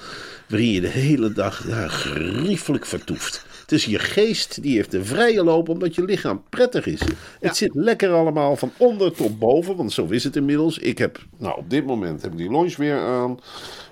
waarin 0.48 0.70
je 0.70 0.80
de 0.80 0.88
hele 0.88 1.32
dag 1.32 1.68
ja, 1.68 1.88
geriefelijk 1.88 2.86
vertoeft. 2.86 3.48
Het 3.70 3.78
is 3.78 3.84
je 3.84 3.98
geest 3.98 4.62
die 4.62 4.74
heeft 4.74 4.90
de 4.90 5.04
vrije 5.04 5.44
loop 5.44 5.68
omdat 5.68 5.94
je 5.94 6.04
lichaam 6.04 6.42
prettig 6.48 6.86
is. 6.86 7.00
Het 7.40 7.56
zit 7.56 7.74
lekker 7.74 8.12
allemaal 8.12 8.56
van 8.56 8.70
onder 8.76 9.12
tot 9.12 9.38
boven, 9.38 9.76
want 9.76 9.92
zo 9.92 10.06
is 10.06 10.24
het 10.24 10.36
inmiddels. 10.36 10.78
Ik 10.78 10.98
heb, 10.98 11.26
nou 11.38 11.58
op 11.58 11.70
dit 11.70 11.86
moment 11.86 12.22
heb 12.22 12.32
ik 12.32 12.38
die 12.38 12.76
weer 12.76 12.98
aan. 12.98 13.38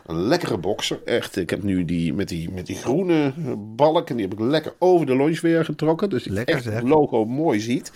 Een 0.07 0.21
lekkere 0.23 0.59
boxer, 0.59 0.99
echt. 1.05 1.37
Ik 1.37 1.51
heb 1.51 1.63
nu 1.63 1.85
die 1.85 2.15
met 2.15 2.29
die, 2.29 2.51
met 2.51 2.67
die 2.67 2.77
groene 2.77 3.33
balk 3.59 4.11
en 4.11 4.17
die 4.17 4.29
heb 4.29 4.39
ik 4.39 4.45
lekker 4.45 4.75
over 4.79 5.07
de 5.07 5.39
weer 5.43 5.65
getrokken. 5.65 6.11
Dus 6.11 6.27
ik 6.27 6.33
Lekker, 6.33 6.55
echt 6.55 6.65
het 6.65 6.89
logo 6.89 7.25
mooi 7.25 7.61
ziet. 7.61 7.93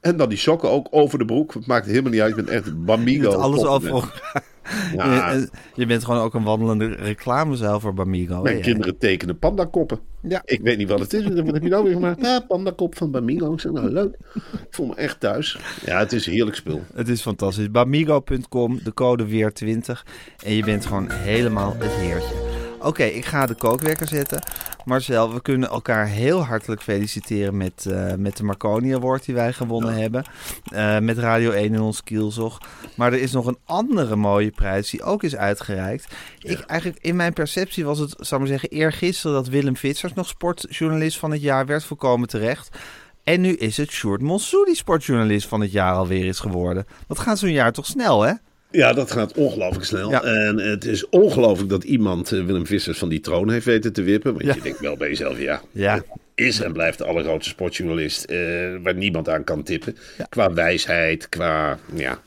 En 0.00 0.16
dan 0.16 0.28
die 0.28 0.38
sokken 0.38 0.70
ook 0.70 0.88
over 0.90 1.18
de 1.18 1.24
broek. 1.24 1.54
Het 1.54 1.66
maakt 1.66 1.86
helemaal 1.86 2.10
niet 2.10 2.20
uit. 2.20 2.36
Ik 2.36 2.44
ben 2.44 2.54
echt 2.54 2.84
Bamigo. 2.84 3.30
Alles 3.30 3.64
over. 3.64 4.22
Ja, 4.94 5.32
Je, 5.32 5.48
je 5.74 5.86
bent 5.86 6.04
gewoon 6.04 6.20
ook 6.20 6.34
een 6.34 6.42
wandelende 6.42 6.86
reclamezaal 6.86 7.80
voor 7.80 7.94
Bamigo. 7.94 8.42
Mijn 8.42 8.56
hè? 8.56 8.62
kinderen 8.62 8.98
tekenen 8.98 9.38
pandakoppen. 9.38 9.98
Ja. 10.20 10.42
Ik 10.44 10.60
weet 10.60 10.78
niet 10.78 10.88
wat 10.88 10.98
het 10.98 11.12
is. 11.12 11.24
Wat 11.24 11.46
heb 11.46 11.62
je 11.62 11.68
nou 11.68 11.84
weer 11.84 11.92
gemaakt? 11.92 12.20
Ja, 12.20 12.40
pandakop 12.40 12.96
van 12.96 13.10
Bamigo. 13.10 13.52
Ik 13.52 13.60
zeg, 13.60 13.72
nou 13.72 13.90
leuk. 13.90 14.16
Ik 14.34 14.66
voel 14.70 14.86
me 14.86 14.94
echt 14.94 15.20
thuis. 15.20 15.58
Ja, 15.84 15.98
het 15.98 16.12
is 16.12 16.26
een 16.26 16.32
heerlijk 16.32 16.56
spul. 16.56 16.82
Het 16.94 17.08
is 17.08 17.22
fantastisch. 17.22 17.70
Bamigo.com, 17.70 18.80
de 18.82 18.94
code 18.94 19.26
weer 19.26 19.52
20. 19.52 20.06
En 20.44 20.52
je 20.52 20.64
bent 20.64 20.86
gewoon 20.86 21.10
helemaal 21.10 21.74
het 21.78 21.92
heertje. 21.92 22.55
Oké, 22.80 23.04
ik 23.04 23.24
ga 23.24 23.46
de 23.46 23.54
kookwekker 23.54 24.08
zetten. 24.08 24.42
Marcel, 24.84 25.34
we 25.34 25.42
kunnen 25.42 25.68
elkaar 25.68 26.06
heel 26.06 26.44
hartelijk 26.44 26.82
feliciteren 26.82 27.56
met, 27.56 27.86
eh, 27.86 28.14
met 28.14 28.36
de 28.36 28.44
Marconi 28.44 28.94
Award 28.94 29.24
die 29.24 29.34
wij 29.34 29.52
gewonnen 29.52 29.94
hebben. 29.94 30.24
Eh, 30.64 30.98
met 30.98 31.18
Radio 31.18 31.50
1 31.50 31.74
in 31.74 31.80
ons 31.80 32.02
kielzog. 32.02 32.60
Maar 32.96 33.12
er 33.12 33.20
is 33.20 33.32
nog 33.32 33.46
een 33.46 33.58
andere 33.64 34.16
mooie 34.16 34.50
prijs 34.50 34.90
die 34.90 35.02
ook 35.02 35.22
is 35.22 35.36
uitgereikt. 35.36 36.14
Ik, 36.38 36.60
eigenlijk, 36.60 37.02
in 37.02 37.16
mijn 37.16 37.32
perceptie 37.32 37.84
was 37.84 37.98
het, 37.98 38.14
zal 38.18 38.38
ik 38.38 38.38
maar 38.38 38.58
zeggen, 38.58 38.68
eergisteren 38.68 39.36
dat 39.36 39.48
Willem 39.48 39.76
Vitsers 39.76 40.12
nog 40.12 40.28
sportjournalist 40.28 41.18
van 41.18 41.30
het 41.30 41.42
jaar 41.42 41.66
werd. 41.66 41.84
Volkomen 41.84 42.28
terecht. 42.28 42.76
En 43.24 43.40
nu 43.40 43.54
is 43.54 43.76
het 43.76 43.90
Sjoerd 43.90 44.22
Monsou 44.22 44.64
die 44.64 44.76
sportjournalist 44.76 45.48
van 45.48 45.60
het 45.60 45.72
jaar 45.72 45.94
alweer 45.94 46.24
is 46.24 46.38
geworden. 46.38 46.86
Dat 47.06 47.18
gaat 47.18 47.38
zo'n 47.38 47.52
jaar 47.52 47.72
toch 47.72 47.86
snel, 47.86 48.22
hè? 48.22 48.32
Ja, 48.76 48.92
dat 48.92 49.10
gaat 49.10 49.32
ongelooflijk 49.34 49.84
snel. 49.84 50.10
Ja. 50.10 50.22
En 50.22 50.58
het 50.58 50.84
is 50.84 51.08
ongelooflijk 51.08 51.70
dat 51.70 51.84
iemand 51.84 52.32
eh, 52.32 52.44
Willem 52.44 52.66
Vissers 52.66 52.98
van 52.98 53.08
die 53.08 53.20
troon 53.20 53.50
heeft 53.50 53.64
weten 53.66 53.92
te 53.92 54.02
wippen. 54.02 54.32
Want 54.32 54.44
Ja. 54.44 54.54
je 54.54 54.60
denkt 54.60 54.80
wel 54.80 54.96
bij 54.96 55.08
jezelf, 55.08 55.38
ja, 55.40 55.60
Ja. 55.72 56.02
is 56.34 56.60
en 56.60 56.72
blijft 56.72 56.98
de 56.98 57.04
allergrootste 57.04 57.50
sportjournalist 57.50 58.24
eh, 58.24 58.38
waar 58.82 58.94
niemand 58.94 59.28
aan 59.28 59.44
kan 59.44 59.62
tippen. 59.62 59.96
Qua 60.28 60.52
wijsheid, 60.52 61.28
qua 61.28 61.78
ja, 61.94 62.20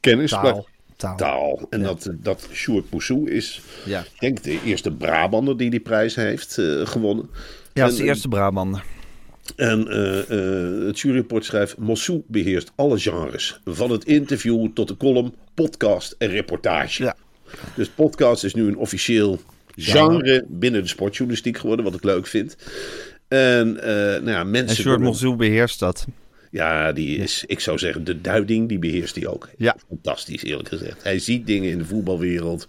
kennis. 0.00 0.30
Taal. 0.30 0.68
Taal. 0.96 1.16
taal. 1.16 1.66
En 1.70 1.82
dat, 1.82 2.10
dat 2.12 2.48
Sjoerd 2.52 2.90
Moussou 2.90 3.30
is, 3.30 3.60
Ja. 3.84 4.00
ik 4.00 4.20
denk 4.20 4.42
de 4.42 4.58
eerste 4.64 4.90
Brabander 4.90 5.56
die 5.56 5.70
die 5.70 5.80
prijs 5.80 6.14
heeft 6.14 6.58
eh, 6.58 6.86
gewonnen. 6.86 7.30
Ja, 7.72 7.82
dat 7.82 7.92
is 7.92 7.98
de 7.98 8.04
eerste 8.04 8.28
Brabander. 8.28 8.82
En 9.56 9.88
eh, 9.88 10.18
eh, 10.20 10.86
het 10.86 11.00
juryrapport 11.00 11.44
schrijft... 11.44 11.76
Mossou 11.76 12.22
beheerst 12.26 12.72
alle 12.74 12.98
genres. 12.98 13.60
Van 13.64 13.90
het 13.90 14.04
interview 14.04 14.68
tot 14.74 14.88
de 14.88 14.96
column, 14.96 15.34
podcast 15.54 16.14
en 16.18 16.28
reportage. 16.28 17.02
Ja. 17.02 17.16
Dus 17.76 17.88
podcast 17.88 18.44
is 18.44 18.54
nu 18.54 18.66
een 18.66 18.76
officieel 18.76 19.40
genre 19.76 20.44
binnen 20.48 20.82
de 20.82 20.88
sportjournalistiek 20.88 21.58
geworden. 21.58 21.84
Wat 21.84 21.94
ik 21.94 22.04
leuk 22.04 22.26
vind. 22.26 22.56
En 23.28 23.82
eh, 23.82 23.92
nou 23.94 24.30
ja, 24.30 24.40
En 24.40 24.50
mensen... 24.50 24.74
Sjoerd 24.74 24.86
worden- 24.86 25.06
Monsou 25.06 25.36
beheerst 25.36 25.78
dat. 25.78 26.06
Ja, 26.50 26.92
die 26.92 27.16
is, 27.18 27.44
ik 27.46 27.60
zou 27.60 27.78
zeggen, 27.78 28.04
de 28.04 28.20
duiding, 28.20 28.68
die 28.68 28.78
beheerst 28.78 29.14
hij 29.14 29.26
ook. 29.26 29.48
Ja. 29.56 29.76
Fantastisch, 29.88 30.42
eerlijk 30.42 30.68
gezegd. 30.68 31.02
Hij 31.02 31.18
ziet 31.18 31.46
dingen 31.46 31.70
in 31.70 31.78
de 31.78 31.84
voetbalwereld. 31.84 32.68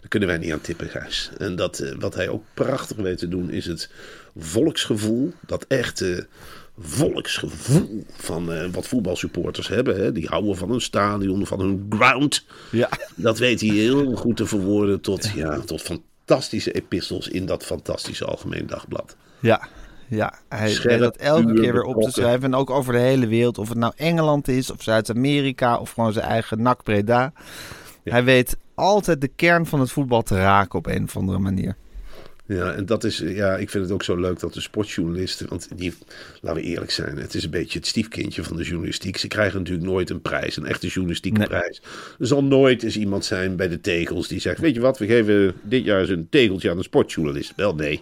Daar 0.00 0.08
kunnen 0.08 0.28
wij 0.28 0.38
niet 0.38 0.52
aan 0.52 0.60
tippen, 0.60 0.88
Gijs. 0.88 1.30
En 1.38 1.56
dat, 1.56 1.94
wat 1.98 2.14
hij 2.14 2.28
ook 2.28 2.44
prachtig 2.54 2.96
weet 2.96 3.18
te 3.18 3.28
doen, 3.28 3.50
is 3.50 3.66
het 3.66 3.90
volksgevoel. 4.36 5.32
Dat 5.46 5.64
echte 5.68 6.26
volksgevoel 6.78 8.04
van 8.10 8.52
eh, 8.52 8.68
wat 8.72 8.88
voetbalsupporters 8.88 9.68
hebben. 9.68 9.96
Hè? 9.96 10.12
Die 10.12 10.26
houden 10.26 10.56
van 10.56 10.70
hun 10.70 10.80
stadion, 10.80 11.46
van 11.46 11.60
hun 11.60 11.86
ground. 11.90 12.44
Ja. 12.70 12.88
Dat 13.14 13.38
weet 13.38 13.60
hij 13.60 13.70
heel 13.70 14.16
goed 14.16 14.36
te 14.36 14.46
verwoorden 14.46 15.00
tot, 15.00 15.30
ja, 15.34 15.58
tot 15.58 15.82
fantastische 15.82 16.72
epistels 16.72 17.28
in 17.28 17.46
dat 17.46 17.64
fantastische 17.64 18.24
Algemeen 18.24 18.66
Dagblad. 18.66 19.16
Ja. 19.40 19.68
Ja, 20.08 20.34
hij 20.48 20.70
Scherp, 20.70 20.90
weet 20.90 20.98
dat 20.98 21.16
elke 21.16 21.54
keer 21.54 21.72
weer 21.72 21.82
op 21.82 22.02
te 22.02 22.10
schrijven. 22.10 22.44
En 22.44 22.54
ook 22.54 22.70
over 22.70 22.92
de 22.92 22.98
hele 22.98 23.26
wereld. 23.26 23.58
Of 23.58 23.68
het 23.68 23.78
nou 23.78 23.92
Engeland 23.96 24.48
is, 24.48 24.70
of 24.70 24.82
Zuid-Amerika, 24.82 25.78
of 25.78 25.90
gewoon 25.90 26.12
zijn 26.12 26.26
eigen 26.26 26.62
NAC 26.62 26.82
Breda. 26.82 27.32
Hij 28.04 28.24
weet 28.24 28.56
altijd 28.74 29.20
de 29.20 29.28
kern 29.28 29.66
van 29.66 29.80
het 29.80 29.90
voetbal 29.90 30.22
te 30.22 30.36
raken 30.36 30.78
op 30.78 30.86
een 30.86 31.04
of 31.04 31.16
andere 31.16 31.38
manier. 31.38 31.76
Ja, 32.54 32.72
en 32.72 32.86
dat 32.86 33.04
is, 33.04 33.18
ja, 33.18 33.56
ik 33.56 33.70
vind 33.70 33.84
het 33.84 33.92
ook 33.92 34.02
zo 34.02 34.16
leuk 34.16 34.40
dat 34.40 34.54
de 34.54 34.60
sportjournalisten, 34.60 35.48
want 35.48 35.68
die, 35.76 35.92
laten 36.40 36.62
we 36.62 36.68
eerlijk 36.68 36.90
zijn, 36.90 37.16
het 37.16 37.34
is 37.34 37.44
een 37.44 37.50
beetje 37.50 37.78
het 37.78 37.88
stiefkindje 37.88 38.44
van 38.44 38.56
de 38.56 38.62
journalistiek. 38.62 39.16
Ze 39.16 39.28
krijgen 39.28 39.58
natuurlijk 39.58 39.86
nooit 39.86 40.10
een 40.10 40.20
prijs, 40.20 40.56
een 40.56 40.66
echte 40.66 40.86
journalistieke 40.86 41.38
Nee. 41.38 41.48
prijs. 41.48 41.82
Er 42.18 42.26
zal 42.26 42.44
nooit 42.44 42.82
eens 42.82 42.96
iemand 42.96 43.24
zijn 43.24 43.56
bij 43.56 43.68
de 43.68 43.80
tegels 43.80 44.28
die 44.28 44.40
zegt, 44.40 44.58
weet 44.60 44.74
je 44.74 44.80
wat, 44.80 44.98
we 44.98 45.06
geven 45.06 45.54
dit 45.62 45.84
jaar 45.84 46.00
eens 46.00 46.08
een 46.08 46.26
tegeltje 46.30 46.70
aan 46.70 46.76
een 46.76 46.82
sportjournalist. 46.82 47.52
Wel 47.56 47.74
nee, 47.74 48.00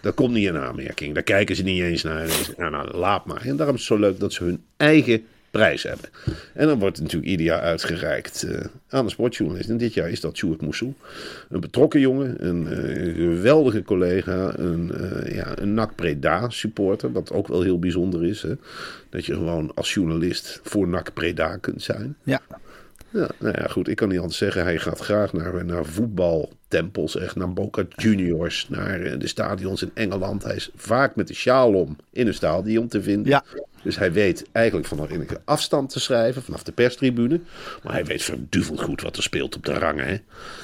dat 0.00 0.14
komt 0.14 0.32
niet 0.34 0.46
in 0.46 0.56
aanmerking. 0.56 1.14
Daar 1.14 1.22
kijken 1.22 1.56
ze 1.56 1.62
niet 1.62 1.82
eens 1.82 2.02
naar. 2.02 2.20
En 2.22 2.28
zeggen 2.28 2.54
Nou, 2.58 2.70
nou, 2.70 2.96
laat 2.96 3.26
maar. 3.26 3.42
En 3.46 3.56
daarom 3.56 3.74
is 3.74 3.88
het 3.88 3.98
zo 3.98 4.06
leuk 4.06 4.20
dat 4.20 4.32
ze 4.32 4.44
hun 4.44 4.62
eigen 4.76 5.22
prijs 5.52 5.82
hebben. 5.82 6.08
En 6.54 6.66
dan 6.66 6.78
wordt 6.78 6.96
het 6.96 7.04
natuurlijk 7.04 7.30
ieder 7.30 7.46
jaar 7.46 7.60
uitgereikt 7.60 8.42
eh, 8.42 8.64
aan 8.88 9.04
de 9.04 9.10
sportjournalist. 9.10 9.68
En 9.68 9.76
dit 9.76 9.94
jaar 9.94 10.10
is 10.10 10.20
dat 10.20 10.36
Sjoerd 10.36 10.60
Moussou. 10.60 10.92
Een 11.48 11.60
betrokken 11.60 12.00
jongen, 12.00 12.46
een 12.46 12.68
eh, 12.68 13.14
geweldige 13.14 13.82
collega, 13.82 14.58
een, 14.58 14.92
eh 14.92 15.34
ja, 15.34 15.58
een 15.58 15.74
NAC 15.74 15.94
Preda 15.94 16.50
supporter. 16.50 17.12
Wat 17.12 17.32
ook 17.32 17.48
wel 17.48 17.62
heel 17.62 17.78
bijzonder 17.78 18.24
is. 18.24 18.42
Hè? 18.42 18.54
Dat 19.08 19.26
je 19.26 19.34
gewoon 19.34 19.72
als 19.74 19.94
journalist 19.94 20.60
voor 20.62 20.88
NAC 20.88 21.12
Preda 21.12 21.56
kunt 21.56 21.82
zijn. 21.82 22.16
Ja. 22.22 22.40
Ja, 23.12 23.28
nou 23.38 23.54
ja, 23.58 23.66
goed. 23.66 23.88
Ik 23.88 23.96
kan 23.96 24.08
niet 24.08 24.18
anders 24.18 24.38
zeggen. 24.38 24.62
Hij 24.62 24.78
gaat 24.78 24.98
graag 24.98 25.32
naar, 25.32 25.64
naar 25.64 25.84
voetbaltempels. 26.72 27.16
Echt 27.16 27.36
naar 27.36 27.52
Boca 27.52 27.84
Juniors. 27.96 28.66
Naar 28.68 29.00
eh, 29.00 29.18
de 29.18 29.26
stadions 29.26 29.82
in 29.82 29.90
Engeland. 29.94 30.42
Hij 30.42 30.54
is 30.54 30.70
vaak 30.74 31.16
met 31.16 31.28
de 31.28 31.34
sjaal 31.34 31.74
om 31.74 31.96
in 32.12 32.26
een 32.26 32.34
stadion 32.34 32.88
te 32.88 33.02
vinden. 33.02 33.30
Ja. 33.30 33.44
Dus 33.82 33.98
hij 33.98 34.12
weet 34.12 34.44
eigenlijk 34.52 34.86
vanaf 34.86 35.10
enige 35.10 35.40
afstand 35.44 35.90
te 35.90 36.00
schrijven. 36.00 36.42
Vanaf 36.42 36.62
de 36.62 36.72
perstribune. 36.72 37.40
Maar 37.82 37.92
hij 37.92 38.04
weet 38.04 38.22
verduveld 38.22 38.80
goed 38.80 39.00
wat 39.00 39.16
er 39.16 39.22
speelt 39.22 39.56
op 39.56 39.64
de 39.64 39.72
rangen. 39.72 40.06
Hè? 40.06 40.16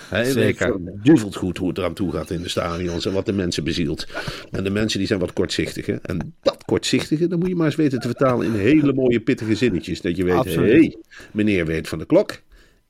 Hij 0.09 0.25
Zeker. 0.25 0.73
weet 0.73 0.83
verduveld 0.85 1.37
goed 1.37 1.59
hoe 1.59 1.69
het 1.69 1.79
eraan 1.79 1.95
toe 1.95 2.13
gaat 2.13 2.31
in 2.31 2.43
de 2.43 2.49
stadions. 2.49 3.07
En 3.07 3.13
wat 3.13 3.27
de 3.27 3.33
mensen 3.33 3.65
bezielt. 3.65 4.07
En 4.51 4.65
de 4.65 4.71
mensen 4.71 4.99
die 4.99 5.09
zijn 5.09 5.21
wat 5.21 5.33
kortzichtige. 5.33 5.99
En 6.03 6.35
dat 6.43 6.65
kortzichtige, 6.65 7.27
dan 7.27 7.39
moet 7.39 7.49
je 7.49 7.57
maar 7.57 7.67
eens 7.67 7.77
weten 7.77 8.01
te 8.01 8.09
vertalen 8.09 8.47
in 8.47 8.55
hele 8.55 8.93
mooie 8.93 9.21
pittige 9.21 9.55
zinnetjes. 9.55 10.01
Dat 10.01 10.17
je 10.17 10.25
weet, 10.25 10.45
hé, 10.45 10.55
hey, 10.55 10.97
meneer 11.33 11.67
weet 11.67 11.89
van 11.89 11.99
de 11.99 12.07
klok. 12.07 12.41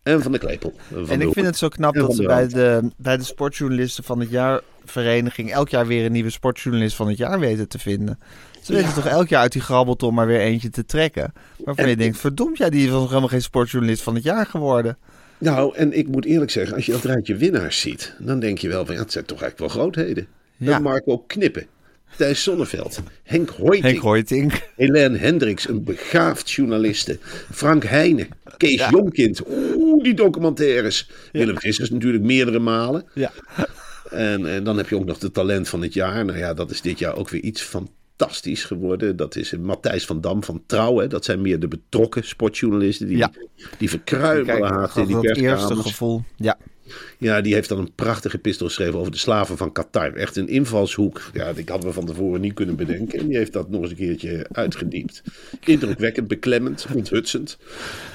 En 0.09 0.23
van 0.23 0.33
de 0.33 0.39
klepel. 0.39 0.73
Van 0.93 1.09
En 1.09 1.21
ik 1.21 1.33
vind 1.33 1.47
het 1.47 1.57
zo 1.57 1.69
knap 1.69 1.95
dat 1.95 2.15
ze 2.15 2.23
bij 2.23 2.49
de, 2.49 2.91
bij 2.97 3.17
de 3.17 3.25
sportjournalisten 3.25 4.05
van 4.05 4.21
het 4.21 4.31
jaar 4.31 4.61
vereniging 4.85 5.53
elk 5.53 5.69
jaar 5.69 5.87
weer 5.87 6.05
een 6.05 6.13
nieuwe 6.13 6.31
sportjournalist 6.31 6.97
van 6.97 7.09
het 7.09 7.17
jaar 7.17 7.41
weten 7.41 7.69
te 7.69 7.79
vinden. 7.79 8.19
Ze 8.63 8.73
weten 8.73 8.95
toch 8.95 9.07
elk 9.07 9.29
jaar 9.29 9.43
uit 9.43 9.53
die 9.53 9.63
grabbelton 9.63 10.15
maar 10.15 10.27
weer 10.27 10.41
eentje 10.41 10.71
te 10.71 10.85
trekken. 10.85 11.33
Waarvan 11.65 11.89
je 11.89 11.97
denkt, 11.97 12.19
verdomd, 12.19 12.59
ja, 12.59 12.69
die 12.69 12.85
is 12.85 12.91
nog 12.91 13.09
helemaal 13.09 13.29
geen 13.29 13.43
sportjournalist 13.43 14.03
van 14.03 14.15
het 14.15 14.23
jaar 14.23 14.47
geworden. 14.47 14.99
Nou, 15.39 15.75
en 15.77 15.93
ik 15.93 16.09
moet 16.09 16.25
eerlijk 16.25 16.51
zeggen, 16.51 16.77
als 16.77 16.87
je 16.87 16.93
dat 16.93 17.05
rijtje 17.05 17.37
winnaars 17.37 17.81
ziet, 17.81 18.15
dan 18.19 18.41
denk 18.41 18.59
je 18.59 18.69
wel 18.69 18.87
van, 18.87 18.95
ja, 18.95 19.01
het 19.01 19.13
zijn 19.13 19.25
toch 19.25 19.43
eigenlijk 19.43 19.73
wel 19.73 19.83
grootheden. 19.83 20.27
Ja. 20.57 20.77
Een 20.77 20.83
Marco 20.83 21.19
Knippen, 21.19 21.67
Thijs 22.17 22.43
Sonneveld, 22.43 23.01
Henk 23.23 23.49
Hoyting, 23.49 24.29
Henk. 24.29 24.69
Helene 24.77 25.19
Hendricks, 25.19 25.69
een 25.69 25.85
begaafd 25.85 26.51
journaliste, 26.51 27.19
Frank 27.53 27.85
Heijnen, 27.85 28.29
Kees 28.57 28.79
Ja. 28.79 28.91
Jonkind, 28.91 29.43
oeh, 29.99 30.05
die 30.05 30.15
documentaires. 30.15 31.11
Willem 31.33 31.59
Vissers 31.59 31.91
natuurlijk 31.91 32.25
meerdere 32.25 32.59
malen. 32.59 33.05
Ja. 33.15 33.33
En, 34.11 34.47
en 34.47 34.65
dan 34.65 34.77
heb 34.77 34.89
je 34.89 34.97
ook 34.97 35.05
nog 35.05 35.19
de 35.19 35.31
talent 35.31 35.69
van 35.69 35.83
het 35.83 35.95
jaar. 35.95 36.25
Nou 36.25 36.39
ja, 36.39 36.55
dat 36.55 36.71
is 36.71 36.81
dit 36.81 36.99
jaar 36.99 37.15
ook 37.17 37.29
weer 37.29 37.41
iets 37.41 37.63
fantastisch 38.19 38.65
geworden. 38.65 39.17
Dat 39.17 39.37
is 39.37 39.53
Matthijs 39.57 40.07
van 40.07 40.21
Dam 40.21 40.45
van 40.45 40.63
Trouw. 40.67 40.99
Hè. 40.99 41.07
Dat 41.07 41.25
zijn 41.25 41.41
meer 41.41 41.61
de 41.61 41.69
betrokken 41.69 42.25
sportjournalisten. 42.25 43.07
Die, 43.07 43.17
Ja. 43.17 43.31
die 43.79 43.89
verkruimelen 43.91 44.69
haast 44.69 44.97
in 44.97 45.07
die 45.07 45.15
dat 45.21 45.37
eerste 45.37 45.77
gevoel. 45.77 46.23
Ja. 46.37 46.59
Ja, 47.19 47.41
die 47.41 47.55
heeft 47.55 47.69
dan 47.69 47.79
een 47.79 47.93
prachtige 47.95 48.37
epistel 48.37 48.67
geschreven 48.67 48.99
over 48.99 49.13
de 49.13 49.19
slaven 49.19 49.57
van 49.57 49.73
Qatar. 49.73 50.13
Echt 50.15 50.37
een 50.37 50.49
invalshoek. 50.49 51.23
Ja, 51.33 51.53
die 51.53 51.65
hadden 51.67 51.89
we 51.89 51.95
van 51.95 52.07
tevoren 52.07 52.41
niet 52.41 52.55
kunnen 52.55 52.77
bedenken. 52.77 53.19
En 53.19 53.27
die 53.29 53.37
heeft 53.37 53.53
dat 53.53 53.69
nog 53.71 53.81
eens 53.81 53.91
een 53.91 53.97
keertje 53.97 54.47
uitgediept. 54.53 55.23
Indrukwekkend, 55.65 56.29
beklemmend, 56.29 56.87
onthutsend. 56.95 57.59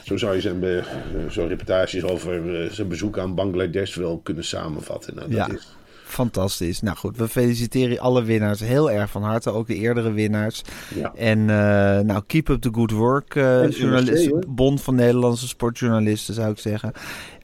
Zo 0.06 0.18
zou 0.18 0.36
je 0.36 0.42
zijn, 0.42 0.84
zo'n 1.30 1.48
reportages 1.48 2.04
over 2.04 2.64
eh, 2.64 2.72
zijn 2.72 2.88
bezoek 2.88 3.18
aan 3.18 3.36
Bangladesh 3.36 3.96
wel 3.96 4.20
kunnen 4.20 4.44
samenvatten. 4.46 5.16
Nou, 5.16 5.30
dat 5.30 5.38
Ja. 5.38 5.54
is... 5.54 5.76
Fantastisch. 6.14 6.82
Nou 6.82 6.98
goed, 6.98 7.18
we 7.18 7.28
feliciteren 7.28 8.00
alle 8.00 8.24
winnaars 8.24 8.60
heel 8.60 8.92
erg 8.92 9.10
van 9.12 9.24
harte. 9.24 9.52
Ook 9.52 9.68
de 9.68 9.76
eerdere 9.76 10.12
winnaars. 10.12 10.62
Ja. 10.96 11.14
En 11.16 11.40
eh, 11.40 12.00
nou, 12.06 12.24
keep 12.28 12.50
up 12.50 12.62
the 12.62 12.70
good 12.72 12.92
work. 12.92 13.36
eh 13.36 13.70
journalist. 13.70 14.56
Bond 14.56 14.82
van 14.82 14.96
Nederlandse 14.96 15.48
sportjournalisten 15.48 16.34
zou 16.34 16.52
ik 16.52 16.60
zeggen. 16.60 16.92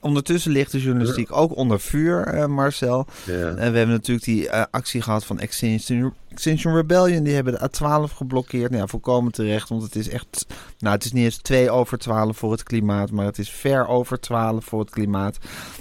Ondertussen 0.01 0.51
ligt 0.51 0.71
de 0.71 0.81
journalistiek 0.81 1.31
ook 1.35 1.55
onder 1.55 1.79
vuur, 1.79 2.23
eh, 2.23 2.45
Marcel. 2.45 3.05
Ja. 3.25 3.33
En 3.47 3.55
we 3.71 3.77
hebben 3.77 3.89
natuurlijk 3.89 4.25
die 4.25 4.51
actie 4.51 5.01
gehad 5.01 5.25
van 5.25 5.39
Extinction, 5.39 6.13
Extinction 6.39 6.75
Rebellion, 6.75 7.23
die 7.23 7.33
hebben 7.33 7.53
de 7.53 7.69
A12 7.69 8.15
geblokkeerd. 8.15 8.69
Nou 8.69 8.81
ja, 8.81 8.87
volkomen 8.87 9.31
terecht, 9.31 9.69
want 9.69 9.83
het 9.83 9.95
is 9.95 10.09
echt... 10.09 10.45
Nou, 10.77 10.95
het 10.95 11.05
is 11.05 11.11
niet 11.11 11.23
eens 11.23 11.37
2 11.37 11.69
over 11.69 11.97
12 11.97 12.37
voor 12.37 12.51
het 12.51 12.63
klimaat, 12.63 13.11
maar 13.11 13.25
het 13.25 13.37
is 13.37 13.49
ver 13.49 13.87
over 13.87 14.19
12 14.19 14.65
voor 14.65 14.79
het 14.79 14.89
klimaat. 14.89 15.37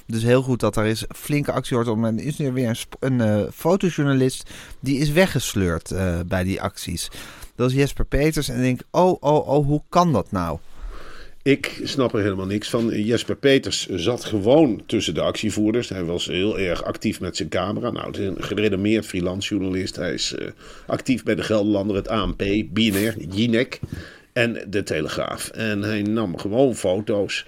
Dus 0.07 0.23
heel 0.23 0.43
goed 0.43 0.61
dat 0.61 0.77
er 0.77 0.87
is 0.87 1.05
flinke 1.17 1.53
actie 1.53 1.77
wordt 1.77 1.91
om. 1.91 2.05
En 2.05 2.19
er 2.19 2.25
is 2.25 2.37
nu 2.37 2.53
weer 2.53 2.69
een, 2.69 2.77
een 3.01 3.21
eh, 3.21 3.51
fotojournalist 3.53 4.51
die 4.81 4.99
is 4.99 5.11
weggesleurd 5.11 5.91
eh, 5.91 6.19
bij 6.27 6.45
die 6.45 6.63
acties. 6.63 7.11
Dat 7.55 7.71
is 7.71 7.77
Jesper 7.77 8.05
Peters 8.05 8.49
en 8.49 8.57
ik 8.57 8.63
denk, 8.63 8.81
oh, 8.91 9.17
oh, 9.21 9.49
oh, 9.49 9.67
hoe 9.67 9.83
kan 9.89 10.13
dat 10.13 10.31
nou? 10.31 10.59
Ik 11.43 11.81
snap 11.83 12.15
er 12.15 12.23
helemaal 12.23 12.47
niks 12.47 12.71
van. 12.71 13.03
Jesper 13.03 13.37
Peters 13.37 13.87
zat 13.89 14.25
gewoon 14.25 14.83
tussen 14.87 15.15
de 15.15 15.21
actievoerders. 15.21 15.89
Hij 15.89 16.05
was 16.05 16.27
heel 16.27 16.59
erg 16.59 16.85
actief 16.85 17.21
met 17.21 17.37
zijn 17.37 17.49
camera. 17.49 17.91
Nou, 17.91 18.07
het 18.07 18.19
is 18.19 18.27
een 18.27 18.43
gerenommeerd 18.43 19.07
freelance 19.07 19.49
journalist. 19.49 19.97
Hij 19.97 20.13
is 20.13 20.35
eh, 20.35 20.49
actief 20.87 21.23
bij 21.23 21.35
de 21.35 21.43
Gelderlander, 21.43 21.97
het 21.97 22.09
ANP, 22.09 22.43
BNR, 22.73 23.15
Jinek 23.31 23.81
en 24.39 24.65
de 24.69 24.83
Telegraaf. 24.83 25.49
En 25.49 25.83
hij 25.83 26.03
nam 26.03 26.39
gewoon 26.39 26.75
foto's. 26.75 27.45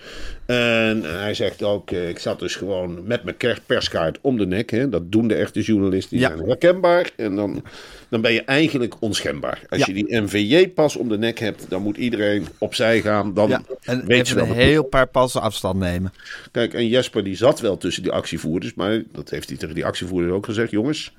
En 0.46 1.02
hij 1.02 1.34
zegt 1.34 1.62
ook, 1.62 1.90
eh, 1.90 2.08
ik 2.08 2.18
zat 2.18 2.38
dus 2.38 2.56
gewoon 2.56 3.06
met 3.06 3.24
mijn 3.24 3.36
perskaart 3.66 4.18
om 4.20 4.36
de 4.38 4.46
nek. 4.46 4.70
Hè. 4.70 4.88
Dat 4.88 5.12
doen 5.12 5.28
de 5.28 5.34
echte 5.34 5.60
journalisten. 5.60 6.16
Die 6.16 6.26
Ja. 6.26 6.36
zijn 6.36 6.48
herkenbaar. 6.48 7.10
En 7.16 7.36
dan, 7.36 7.64
dan 8.08 8.20
ben 8.20 8.32
je 8.32 8.42
eigenlijk 8.44 8.94
onschendbaar. 8.98 9.62
Als 9.68 9.80
Ja. 9.80 9.86
je 9.86 9.92
die 9.92 10.20
NVJ-pas 10.20 10.96
om 10.96 11.08
de 11.08 11.18
nek 11.18 11.38
hebt, 11.38 11.66
dan 11.68 11.82
moet 11.82 11.96
iedereen 11.96 12.46
opzij 12.58 13.00
gaan. 13.00 13.34
Dan 13.34 13.48
Ja, 13.48 13.62
en 13.82 14.06
weet 14.06 14.28
je 14.28 14.34
wel 14.34 14.46
een 14.46 14.52
heel 14.54 14.84
paar 14.84 15.06
passen 15.08 15.40
afstand 15.40 15.78
nemen. 15.78 16.12
Kijk, 16.52 16.74
en 16.74 16.88
Jesper 16.88 17.24
die 17.24 17.36
zat 17.36 17.60
wel 17.60 17.76
tussen 17.78 18.02
die 18.02 18.12
actievoerders, 18.12 18.74
maar 18.74 19.02
dat 19.12 19.30
heeft 19.30 19.48
hij 19.48 19.58
tegen 19.58 19.74
die 19.74 19.84
actievoerders 19.84 20.32
ook 20.32 20.44
gezegd. 20.44 20.70
Jongens, 20.70 21.12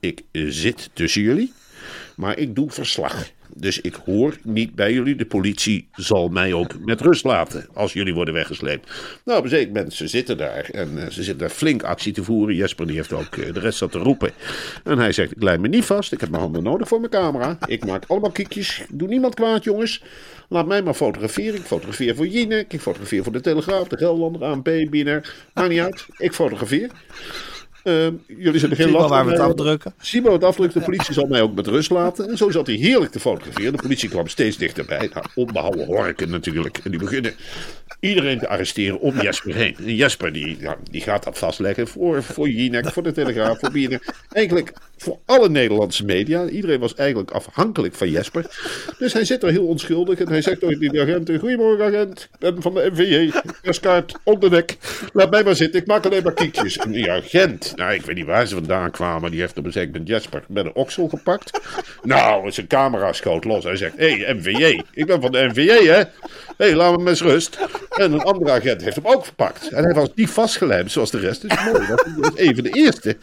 ik 0.00 0.22
zit 0.32 0.90
tussen 0.92 1.22
jullie, 1.22 1.52
maar 2.16 2.38
ik 2.38 2.54
doe 2.54 2.70
verslag. 2.70 3.34
Dus 3.58 3.80
ik 3.80 3.94
hoor 4.04 4.36
niet 4.42 4.74
bij 4.74 4.92
jullie. 4.92 5.14
De 5.14 5.26
politie 5.26 5.88
zal 5.92 6.28
mij 6.28 6.52
ook 6.52 6.84
met 6.84 7.00
rust 7.00 7.24
laten 7.24 7.66
als 7.74 7.92
jullie 7.92 8.14
worden 8.14 8.34
weggesleept. 8.34 8.90
Nou, 9.24 9.38
op 9.38 9.52
een 9.52 9.92
ze 9.92 10.08
zitten 10.08 10.36
daar 10.36 10.68
en 10.70 10.98
eh, 10.98 11.04
ze 11.04 11.22
zitten 11.22 11.38
daar 11.38 11.50
flink 11.50 11.82
actie 11.82 12.12
te 12.12 12.24
voeren. 12.24 12.54
Jesper 12.54 12.86
die 12.86 12.96
heeft 12.96 13.12
ook 13.12 13.36
eh, 13.36 13.52
de 13.52 13.60
rest 13.60 13.78
zat 13.78 13.92
te 13.92 13.98
roepen. 13.98 14.30
En 14.84 14.98
hij 14.98 15.12
zegt, 15.12 15.30
ik 15.30 15.42
leid 15.42 15.60
me 15.60 15.68
niet 15.68 15.84
vast. 15.84 16.12
Ik 16.12 16.20
heb 16.20 16.30
mijn 16.30 16.42
handen 16.42 16.62
nodig 16.62 16.88
voor 16.88 16.98
mijn 16.98 17.10
camera. 17.10 17.58
Ik 17.66 17.84
maak 17.86 18.04
allemaal 18.06 18.30
kiekjes. 18.30 18.82
Doe 18.90 19.08
niemand 19.08 19.34
kwaad, 19.34 19.64
jongens. 19.64 20.02
Laat 20.48 20.66
mij 20.66 20.82
maar 20.82 20.94
fotograferen. 20.94 21.54
Ik 21.54 21.66
fotografeer 21.66 22.16
voor 22.16 22.26
Jinek. 22.26 22.72
Ik 22.72 22.80
fotografeer 22.80 23.22
voor 23.22 23.32
de 23.32 23.40
Telegraaf, 23.40 23.88
de 23.88 23.96
Gelderlander, 23.96 24.44
ANP, 24.44 24.64
BNR. 24.64 25.34
Maakt 25.54 25.68
niet 25.68 25.80
uit. 25.80 26.06
Ik 26.16 26.32
fotografeer. 26.32 26.90
Ehm, 27.86 28.12
jullie 28.26 28.58
zijn 28.58 28.70
er 28.70 28.76
geen 28.76 28.90
last 28.90 29.08
waar 29.08 29.24
we 29.24 29.30
het 29.30 29.40
afdrukken? 29.40 29.94
Zie 30.00 30.22
maar 30.22 30.30
wat 30.30 30.44
afdrukt. 30.44 30.74
De 30.74 30.80
politie 30.80 31.14
zal 31.14 31.26
mij 31.26 31.40
ook 31.40 31.54
met 31.54 31.66
rust 31.66 31.90
laten. 31.90 32.28
En 32.28 32.36
zo 32.36 32.50
zat 32.50 32.66
hij 32.66 32.76
heerlijk 32.76 33.12
te 33.12 33.20
fotograferen. 33.20 33.72
De 33.72 33.82
politie 33.82 34.08
kwam 34.08 34.28
steeds 34.28 34.56
dichterbij. 34.56 35.10
Nou, 35.14 35.26
onbehouden 35.34 35.86
horken 35.86 36.30
natuurlijk. 36.30 36.78
En 36.84 36.90
die 36.90 37.00
beginnen 37.00 37.34
iedereen 38.00 38.38
te 38.38 38.48
arresteren 38.48 39.00
om 39.00 39.20
Jesper 39.20 39.54
heen. 39.54 39.76
En 39.78 39.94
Jesper 39.94 40.32
die, 40.32 40.56
ja, 40.60 40.76
die 40.90 41.00
gaat 41.00 41.24
dat 41.24 41.38
vastleggen 41.38 41.88
voor, 41.88 42.22
voor 42.22 42.48
Jinek, 42.48 42.92
voor 42.92 43.02
de 43.02 43.12
Telegraaf, 43.12 43.58
voor 43.58 43.70
BNR. 43.70 44.14
Eigenlijk 44.30 44.72
voor 44.96 45.18
alle 45.24 45.48
Nederlandse 45.48 46.04
media. 46.04 46.48
Iedereen 46.48 46.80
was 46.80 46.94
eigenlijk 46.94 47.30
afhankelijk 47.30 47.94
van 47.94 48.10
Jesper. 48.10 48.46
Dus 48.98 49.12
hij 49.12 49.24
zit 49.24 49.42
er 49.42 49.50
heel 49.50 49.66
onschuldig. 49.66 50.18
En 50.18 50.28
hij 50.28 50.42
zegt 50.42 50.60
tegen 50.60 50.78
die 50.78 51.00
agent, 51.00 51.30
goedemorgen 51.38 51.84
agent. 51.84 52.28
Ik 52.32 52.38
ben 52.38 52.62
van 52.62 52.74
de 52.74 52.90
NVJ. 52.92 53.30
Perskaart 53.62 54.18
onder 54.22 54.50
de 54.50 54.56
nek. 54.56 54.76
Laat 55.12 55.30
mij 55.30 55.44
maar 55.44 55.56
zitten. 55.56 55.80
Ik 55.80 55.86
maak 55.86 56.04
alleen 56.04 56.22
maar 56.22 56.32
kiekjes. 56.32 56.76
En 56.76 56.90
die 56.90 57.10
agent, 57.10 57.72
nou 57.76 57.94
ik 57.94 58.02
weet 58.02 58.16
niet 58.16 58.26
waar 58.26 58.46
ze 58.46 58.54
vandaan 58.54 58.90
kwamen. 58.90 59.30
Die 59.30 59.40
heeft 59.40 59.58
op 59.58 59.64
een 59.64 59.72
zeker 59.72 60.02
Jesper 60.02 60.44
met 60.48 60.64
een 60.64 60.74
oksel 60.74 61.08
gepakt. 61.08 61.60
Nou, 62.02 62.50
zijn 62.52 62.66
camera 62.66 63.12
schoot 63.12 63.44
los. 63.44 63.64
Hij 63.64 63.76
zegt, 63.76 63.96
hé 63.96 64.18
hey, 64.18 64.34
NVJ. 64.34 64.82
Ik 64.92 65.06
ben 65.06 65.20
van 65.20 65.32
de 65.32 65.48
NVJ 65.52 65.86
hè. 65.86 66.02
Hé, 66.56 66.66
hey, 66.66 66.74
laat 66.74 66.96
me 66.96 67.02
met 67.02 67.20
rust. 67.20 67.58
En 67.96 68.12
een 68.12 68.22
andere 68.22 68.50
agent 68.50 68.82
heeft 68.82 68.96
hem 68.96 69.06
ook 69.06 69.24
verpakt. 69.24 69.68
En 69.68 69.84
hij 69.84 69.94
was 69.94 70.08
niet 70.14 70.30
vastgelijmd 70.30 70.92
zoals 70.92 71.10
de 71.10 71.18
rest. 71.18 71.48
Dus 71.48 71.64
mooi, 71.64 71.86
dat 71.86 72.06
een 72.34 72.54
van 72.54 72.64
de 72.64 72.70
eerste. 72.70 73.16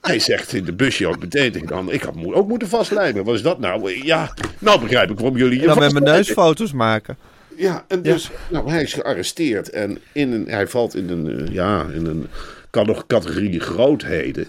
Hij 0.00 0.18
zegt 0.18 0.52
in 0.52 0.64
de 0.64 0.72
busje 0.72 1.08
tegen 1.28 1.66
de 1.66 1.74
ander... 1.74 1.94
Ik 1.94 2.02
had 2.02 2.14
mo- 2.14 2.32
ook 2.32 2.48
moeten 2.48 2.68
vastlijmen. 2.68 3.24
Wat 3.24 3.34
is 3.34 3.42
dat 3.42 3.58
nou? 3.58 4.04
Ja, 4.04 4.34
nou 4.58 4.80
begrijp 4.80 5.10
ik 5.10 5.16
waarom 5.18 5.36
jullie 5.36 5.60
je 5.60 5.66
Dan 5.66 5.78
met 5.78 5.78
mijn 5.78 5.90
vastlijmen. 5.90 6.14
neus 6.26 6.30
foto's 6.30 6.72
maken. 6.72 7.16
Ja, 7.56 7.84
en 7.88 8.02
dus, 8.02 8.30
nou, 8.50 8.70
hij 8.70 8.82
is 8.82 8.92
gearresteerd 8.92 9.70
en 9.70 9.98
in 10.12 10.32
een, 10.32 10.46
hij 10.48 10.66
valt 10.66 10.94
in 10.96 11.08
een, 11.08 11.46
eh, 11.46 11.52
ja, 11.54 11.86
in 11.94 12.06
een 12.06 12.26
kan 12.70 12.86
nog 12.86 13.06
categorie 13.06 13.60
grootheden. 13.60 14.46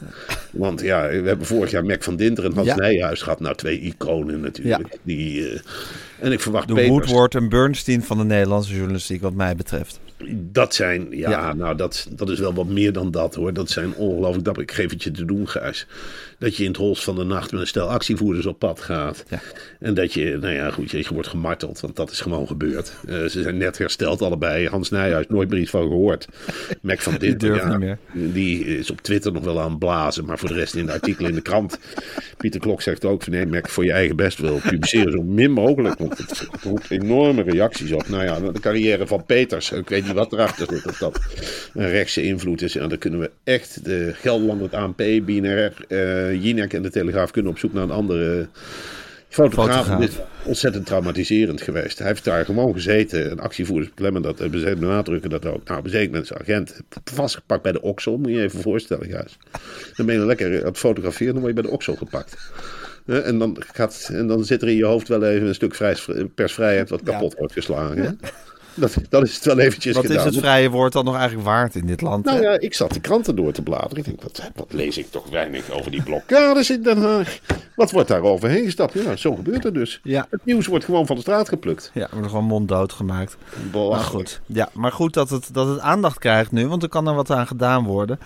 Want 0.51 0.82
ja, 0.82 1.08
we 1.08 1.27
hebben 1.27 1.45
vorig 1.45 1.71
jaar 1.71 1.86
Mac 1.86 2.03
van 2.03 2.15
Dinter 2.15 2.45
en 2.45 2.53
Hans 2.53 2.67
Ja. 2.67 2.75
Nijhuis 2.75 3.21
gehad. 3.21 3.39
Nou, 3.39 3.55
twee 3.55 3.79
iconen 3.79 4.39
natuurlijk. 4.39 4.97
Die, 5.03 5.49
eh, 5.49 5.60
en 6.19 6.32
ik 6.32 6.39
verwacht 6.39 6.67
De 6.67 6.73
Peters. 6.73 6.89
Woodward 6.91 7.36
en 7.36 7.49
Bernstein 7.49 8.03
van 8.03 8.17
de 8.17 8.23
Nederlandse 8.23 8.73
journalistiek, 8.75 9.21
wat 9.21 9.34
mij 9.34 9.55
betreft. 9.55 9.99
Dat 10.36 10.75
zijn, 10.75 11.08
ja, 11.12 11.29
Ja. 11.29 11.53
nou, 11.53 11.75
dat, 11.77 12.08
dat 12.12 12.29
is 12.29 12.39
wel 12.39 12.53
wat 12.53 12.67
meer 12.67 12.93
dan 12.93 13.12
dat 13.12 13.36
hoor. 13.36 13.53
Dat 13.53 13.69
zijn 13.69 13.93
ongelooflijk 13.95 14.45
dapper. 14.45 14.63
Ik 14.63 14.71
geef 14.71 14.89
het 14.91 15.03
je 15.03 15.12
te 15.12 15.25
doen, 15.25 15.47
Gijs. 15.49 15.88
Dat 16.39 16.56
je 16.56 16.63
in 16.63 16.69
het 16.69 16.78
holst 16.78 17.04
van 17.04 17.15
de 17.15 17.23
nacht 17.23 17.52
met 17.52 17.62
een 17.62 17.67
stel 17.67 17.89
actievoerders 17.89 18.45
op 18.45 18.60
pad 18.60 18.80
gaat. 18.80 19.23
Ja. 19.30 19.41
En 19.80 19.93
dat 19.93 20.13
je, 20.13 20.38
nou 20.41 20.54
ja, 20.54 20.71
goed, 20.71 20.91
je, 20.91 20.97
je 20.97 21.13
wordt 21.13 21.28
gemarteld, 21.28 21.80
want 21.80 21.95
dat 21.95 22.12
is 22.12 22.21
gewoon 22.21 22.47
gebeurd. 22.47 22.93
Eh, 23.08 23.25
ze 23.25 23.41
zijn 23.41 23.58
net 23.58 23.78
hersteld 23.78 24.21
allebei. 24.21 24.67
Hans 24.67 24.89
Nijhuis, 24.89 25.25
nooit 25.28 25.49
meer 25.49 25.60
iets 25.60 25.69
van 25.69 25.82
gehoord. 25.82 26.28
Mac 26.82 26.99
van 26.99 27.15
Dinter, 27.19 27.49
durft 27.49 27.82
ja, 27.82 27.97
die 28.13 28.65
is 28.65 28.91
op 28.91 29.02
Twitter 29.02 29.32
nog 29.32 29.43
wel 29.43 29.62
aan 29.62 29.69
het 29.69 29.80
blazen. 29.80 30.25
Maar 30.25 30.39
voor 30.39 30.49
de 30.49 30.56
rest 30.56 30.75
in 30.75 30.86
de 30.86 30.91
artikelen 30.91 31.30
in 31.30 31.36
de 31.36 31.41
krant. 31.41 31.80
Pieter 32.38 32.60
Klok 32.60 32.82
zegt 32.82 33.06
ook 33.06 33.23
van 33.23 33.34
nee, 33.34 33.45
Mac, 33.45 33.67
voor 33.67 33.86
je 33.86 33.91
eigen 33.91 34.15
best 34.15 34.38
wil 34.38 34.60
publiceren 34.69 35.12
zo 35.12 35.23
min 35.23 35.52
mogelijk. 35.52 35.97
Want 35.97 36.17
het, 36.17 36.30
het 36.39 36.63
roept 36.63 36.91
enorme 36.91 37.41
reacties 37.41 37.91
op. 37.91 38.10
Nou 38.10 38.23
ja, 38.23 38.39
de 38.39 38.60
carrière 38.60 39.08
van 39.08 39.25
Peters. 39.25 39.71
Ik 39.71 39.89
weet 39.89 40.04
niet 40.06 40.13
wat 40.13 40.34
erachter 40.34 40.67
zit. 40.69 40.86
Of 40.86 40.97
dat 40.97 41.19
een 41.73 41.89
rechtse 41.89 42.23
invloed 42.23 42.62
is. 42.62 42.75
En 42.75 42.89
dan 42.89 42.97
kunnen 42.97 43.19
we 43.19 43.32
echt 43.43 43.86
de 43.86 44.12
Gelderland, 44.13 44.62
het 44.62 44.73
ANP, 44.73 44.97
BNR, 44.97 45.73
eh 45.88 46.28
Jinek 46.33 46.73
en 46.73 46.81
de 46.81 46.89
Telegraaf 46.89 47.31
kunnen 47.31 47.51
op 47.51 47.57
zoek 47.57 47.73
naar 47.73 47.83
een 47.83 47.91
andere 47.91 48.47
fotograaf. 49.29 49.75
Fotograaf. 49.75 49.99
Dit 49.99 50.09
is 50.09 50.17
ontzettend 50.43 50.85
traumatiserend 50.85 51.61
geweest. 51.61 51.97
Hij 51.97 52.07
heeft 52.07 52.23
daar 52.23 52.45
gewoon 52.45 52.73
gezeten. 52.73 53.29
En 53.29 53.39
actievoerders 53.39 53.89
beklemmen 53.89 54.21
dat. 54.21 54.39
En 54.39 54.59
ze 54.59 54.75
benadrukken 54.79 55.29
dat 55.29 55.45
ook. 55.45 55.67
Nou, 55.67 55.81
bezekerd 55.81 56.11
met 56.11 56.27
zijn 56.27 56.39
agent. 56.39 56.79
Vastgepakt 57.03 57.61
bij 57.63 57.71
de 57.71 57.81
oksel. 57.81 58.17
Moet 58.17 58.27
je 58.29 58.35
je 58.35 58.41
even 58.41 58.61
voorstellen, 58.61 59.07
juist. 59.07 59.37
Dan 59.95 60.05
ben 60.05 60.15
je 60.15 60.25
lekker 60.25 60.59
aan 60.59 60.65
het 60.67 60.77
fotograferen. 60.77 61.33
Dan 61.33 61.41
word 61.41 61.55
je 61.55 61.61
bij 61.61 61.69
de 61.69 61.75
oksel 61.75 61.95
gepakt. 61.95 62.37
Hè, 63.05 63.19
En 63.21 63.39
dan, 63.39 63.57
gaat, 63.73 64.09
en 64.13 64.27
dan 64.27 64.43
zit 64.45 64.61
er 64.61 64.67
in 64.67 64.75
je 64.75 64.85
hoofd 64.85 65.07
wel 65.07 65.23
even 65.23 65.47
een 65.47 65.55
stuk 65.55 65.75
vrij, 65.75 65.95
persvrijheid 66.35 66.89
wat 66.89 67.03
kapot 67.03 67.35
wordt 67.37 67.53
geslagen. 67.53 67.97
hè. 67.97 68.09
Dat, 69.09 69.23
is 69.23 69.35
het 69.35 69.45
wel 69.45 69.59
eventjes 69.59 69.95
Wat 69.95 70.05
gedaan. 70.05 70.27
is 70.27 70.35
het 70.35 70.43
vrije 70.43 70.69
woord 70.69 70.93
dan 70.93 71.05
nog 71.05 71.15
eigenlijk 71.15 71.47
waard 71.47 71.75
in 71.75 71.85
dit 71.85 72.01
land? 72.01 72.25
Nou 72.25 72.37
hè? 72.37 72.43
ja, 72.43 72.59
ik 72.59 72.73
zat 72.73 72.93
de 72.93 72.99
kranten 72.99 73.35
door 73.35 73.51
te 73.51 73.61
bladeren. 73.61 73.97
Ik 73.97 74.05
denk, 74.05 74.21
wat, 74.21 74.41
wat 74.55 74.73
lees 74.73 74.97
ik 74.97 75.11
toch 75.11 75.29
weinig 75.29 75.69
over 75.71 75.91
die 75.91 76.03
blokkades 76.03 76.69
in 76.69 76.83
Den 76.83 77.01
Haag. 77.01 77.39
Wat 77.75 77.91
wordt 77.91 78.07
daar 78.07 78.21
overheen 78.21 78.63
gestapt? 78.63 78.93
Ja, 78.93 79.15
zo 79.15 79.35
gebeurt 79.35 79.63
het 79.63 79.73
dus. 79.73 79.99
Ja. 80.03 80.27
Het 80.29 80.45
nieuws 80.45 80.67
wordt 80.67 80.85
gewoon 80.85 81.05
van 81.05 81.15
de 81.15 81.21
straat 81.21 81.49
geplukt. 81.49 81.91
Ja, 81.93 82.03
we 82.03 82.11
worden 82.11 82.29
gewoon 82.29 82.45
monddood 82.45 82.93
gemaakt. 82.93 83.37
Maar 83.71 83.99
goed, 83.99 84.41
ja, 84.45 84.69
maar 84.73 84.91
goed 84.91 85.13
dat 85.13 85.29
het, 85.29 85.49
dat 85.51 85.67
het 85.67 85.79
aandacht 85.79 86.19
krijgt 86.19 86.51
nu, 86.51 86.67
want 86.67 86.83
er 86.83 86.89
kan 86.89 87.07
er 87.07 87.13
wat 87.13 87.31
aan 87.31 87.47
gedaan 87.47 87.83
worden. 87.83 88.19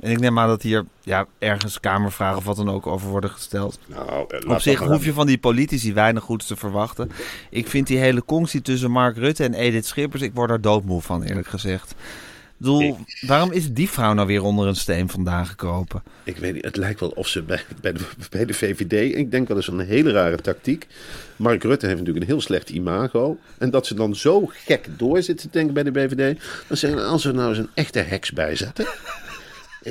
En 0.00 0.10
ik 0.10 0.20
neem 0.20 0.38
aan 0.38 0.48
dat 0.48 0.62
hier 0.62 0.84
ja, 1.02 1.26
ergens 1.38 1.80
kamervragen 1.80 2.36
of 2.36 2.44
wat 2.44 2.56
dan 2.56 2.70
ook 2.70 2.86
over 2.86 3.08
worden 3.08 3.30
gesteld. 3.30 3.78
Nou, 3.86 4.24
eh, 4.28 4.50
Op 4.50 4.60
zich 4.60 4.78
hoef 4.78 5.04
je 5.04 5.12
van 5.12 5.26
die 5.26 5.38
politici 5.38 5.92
weinig 5.92 6.22
goeds 6.22 6.46
te 6.46 6.56
verwachten. 6.56 7.10
Ik 7.50 7.68
vind 7.68 7.86
die 7.86 7.98
hele 7.98 8.24
conctie 8.24 8.62
tussen 8.62 8.90
Mark 8.90 9.16
Rutte 9.16 9.44
en 9.44 9.54
Edith 9.54 9.86
Schippers, 10.00 10.22
ik 10.22 10.34
word 10.34 10.48
daar 10.48 10.60
doodmoe 10.60 11.00
van 11.00 11.22
eerlijk 11.22 11.46
gezegd. 11.46 11.90
Ik 11.90 11.96
bedoel, 12.56 12.98
waarom 13.20 13.52
is 13.52 13.72
die 13.72 13.90
vrouw 13.90 14.12
nou 14.12 14.26
weer 14.26 14.42
onder 14.42 14.66
een 14.66 14.76
steen 14.76 15.08
vandaan 15.08 15.46
gekropen? 15.46 16.02
Ik 16.24 16.36
weet 16.36 16.54
niet, 16.54 16.64
het 16.64 16.76
lijkt 16.76 17.00
wel 17.00 17.08
of 17.08 17.28
ze 17.28 17.42
bij, 17.42 17.60
bij, 17.80 17.92
de, 17.92 18.00
bij 18.30 18.44
de 18.44 18.54
VVD, 18.54 19.16
ik 19.16 19.30
denk 19.30 19.48
wel 19.48 19.56
eens 19.56 19.68
een 19.68 19.80
hele 19.80 20.10
rare 20.10 20.36
tactiek. 20.36 20.86
Mark 21.36 21.62
Rutte 21.62 21.86
heeft 21.86 21.98
natuurlijk 21.98 22.24
een 22.24 22.30
heel 22.30 22.40
slecht 22.40 22.70
imago. 22.70 23.38
En 23.58 23.70
dat 23.70 23.86
ze 23.86 23.94
dan 23.94 24.16
zo 24.16 24.46
gek 24.46 24.86
door 24.96 25.22
zitten 25.22 25.50
te 25.50 25.58
denken 25.58 25.74
bij 25.74 25.82
de 25.82 25.92
VVD. 25.92 26.40
Dan 26.68 26.76
zeggen 26.76 27.00
ze, 27.00 27.06
als 27.06 27.24
we 27.24 27.32
nou 27.32 27.48
eens 27.48 27.58
een 27.58 27.70
echte 27.74 27.98
heks 27.98 28.32
bijzetten. 28.32 28.86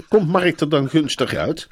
Komt 0.08 0.28
Mark 0.28 0.60
er 0.60 0.69
dan 0.69 0.89
gunstig 0.89 1.36
uit? 1.36 1.67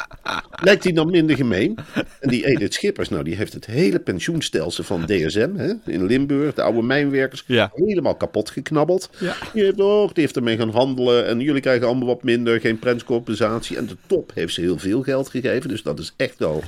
Lijkt 0.62 0.84
hij 0.84 0.94
dan 0.94 1.10
minder 1.12 1.36
gemeen? 1.36 1.78
En 2.20 2.30
die 2.30 2.46
Edith 2.46 2.74
Schippers, 2.74 3.10
nou, 3.10 3.24
die 3.24 3.36
heeft 3.36 3.54
het 3.54 3.66
hele 3.66 4.00
pensioenstelsel 4.00 4.84
van 4.84 5.06
DSM 5.06 5.50
hè, 5.56 5.72
in 5.86 6.06
Limburg, 6.06 6.54
de 6.54 6.62
oude 6.62 6.82
mijnwerkers, 6.82 7.44
Ja. 7.48 7.72
helemaal 7.74 8.16
kapot 8.16 8.50
geknabbeld. 8.50 9.10
Ja. 9.20 9.36
Die 9.54 9.64
heeft 9.64 9.80
ook, 9.82 10.14
die 10.14 10.24
heeft 10.24 10.36
ermee 10.36 10.58
gaan 10.58 10.70
handelen 10.70 11.28
en 11.28 11.40
jullie 11.40 11.62
krijgen 11.62 11.88
allemaal 11.88 12.08
wat 12.08 12.24
minder, 12.24 12.60
geen 12.60 12.80
prenscompensatie. 12.80 13.78
En 13.78 13.86
de 13.86 13.98
top 14.08 14.32
heeft 14.34 14.54
ze 14.54 14.62
heel 14.62 14.78
veel 14.80 15.02
geld 15.04 15.30
gegeven, 15.30 15.70
dus 15.70 15.84
dat 15.84 16.00
is 16.00 16.14
echt 16.18 16.40
wel 16.40 16.64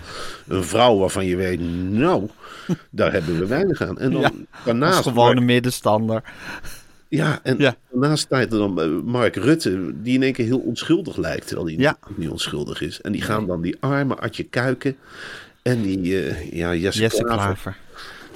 een 0.48 0.64
vrouw 0.64 0.98
waarvan 0.98 1.26
je 1.26 1.36
weet, 1.36 1.60
nou, 1.92 2.28
daar 2.90 3.12
hebben 3.12 3.40
we 3.40 3.46
weinig 3.48 3.82
aan. 3.82 4.00
En 4.00 4.12
dan 4.12 4.22
Ja, 4.22 4.28
Als 4.28 4.64
daarnaast... 4.66 5.02
gewone 5.04 5.42
middenstander. 5.42 6.24
Ja, 7.10 7.40
en 7.44 7.58
Ja. 7.58 7.76
daarnaast 7.92 8.24
staat 8.24 8.42
er 8.52 8.58
dan 8.58 8.82
eh, 8.82 8.88
Mark 9.04 9.36
Rutte, 9.36 9.94
die 10.02 10.14
in 10.14 10.24
één 10.24 10.34
keer 10.34 10.46
heel 10.46 10.60
onschuldig 10.60 11.18
lijkt, 11.18 11.48
terwijl 11.48 11.68
hij 11.68 11.76
Ja. 11.78 11.98
niet 12.16 12.30
onschuldig 12.30 12.82
is. 12.82 13.02
En 13.02 13.12
die 13.12 13.22
gaan 13.22 13.48
dan 13.48 13.62
die 13.62 13.76
arme 13.80 14.16
Adje 14.16 14.44
Kuiken 14.44 14.96
En 15.62 15.82
die, 15.82 16.20
eh, 16.28 16.52
ja, 16.52 16.76
Jesse, 16.76 17.00
Jesse 17.02 17.24
Klaver. 17.24 17.44
Klaver. 17.46 17.78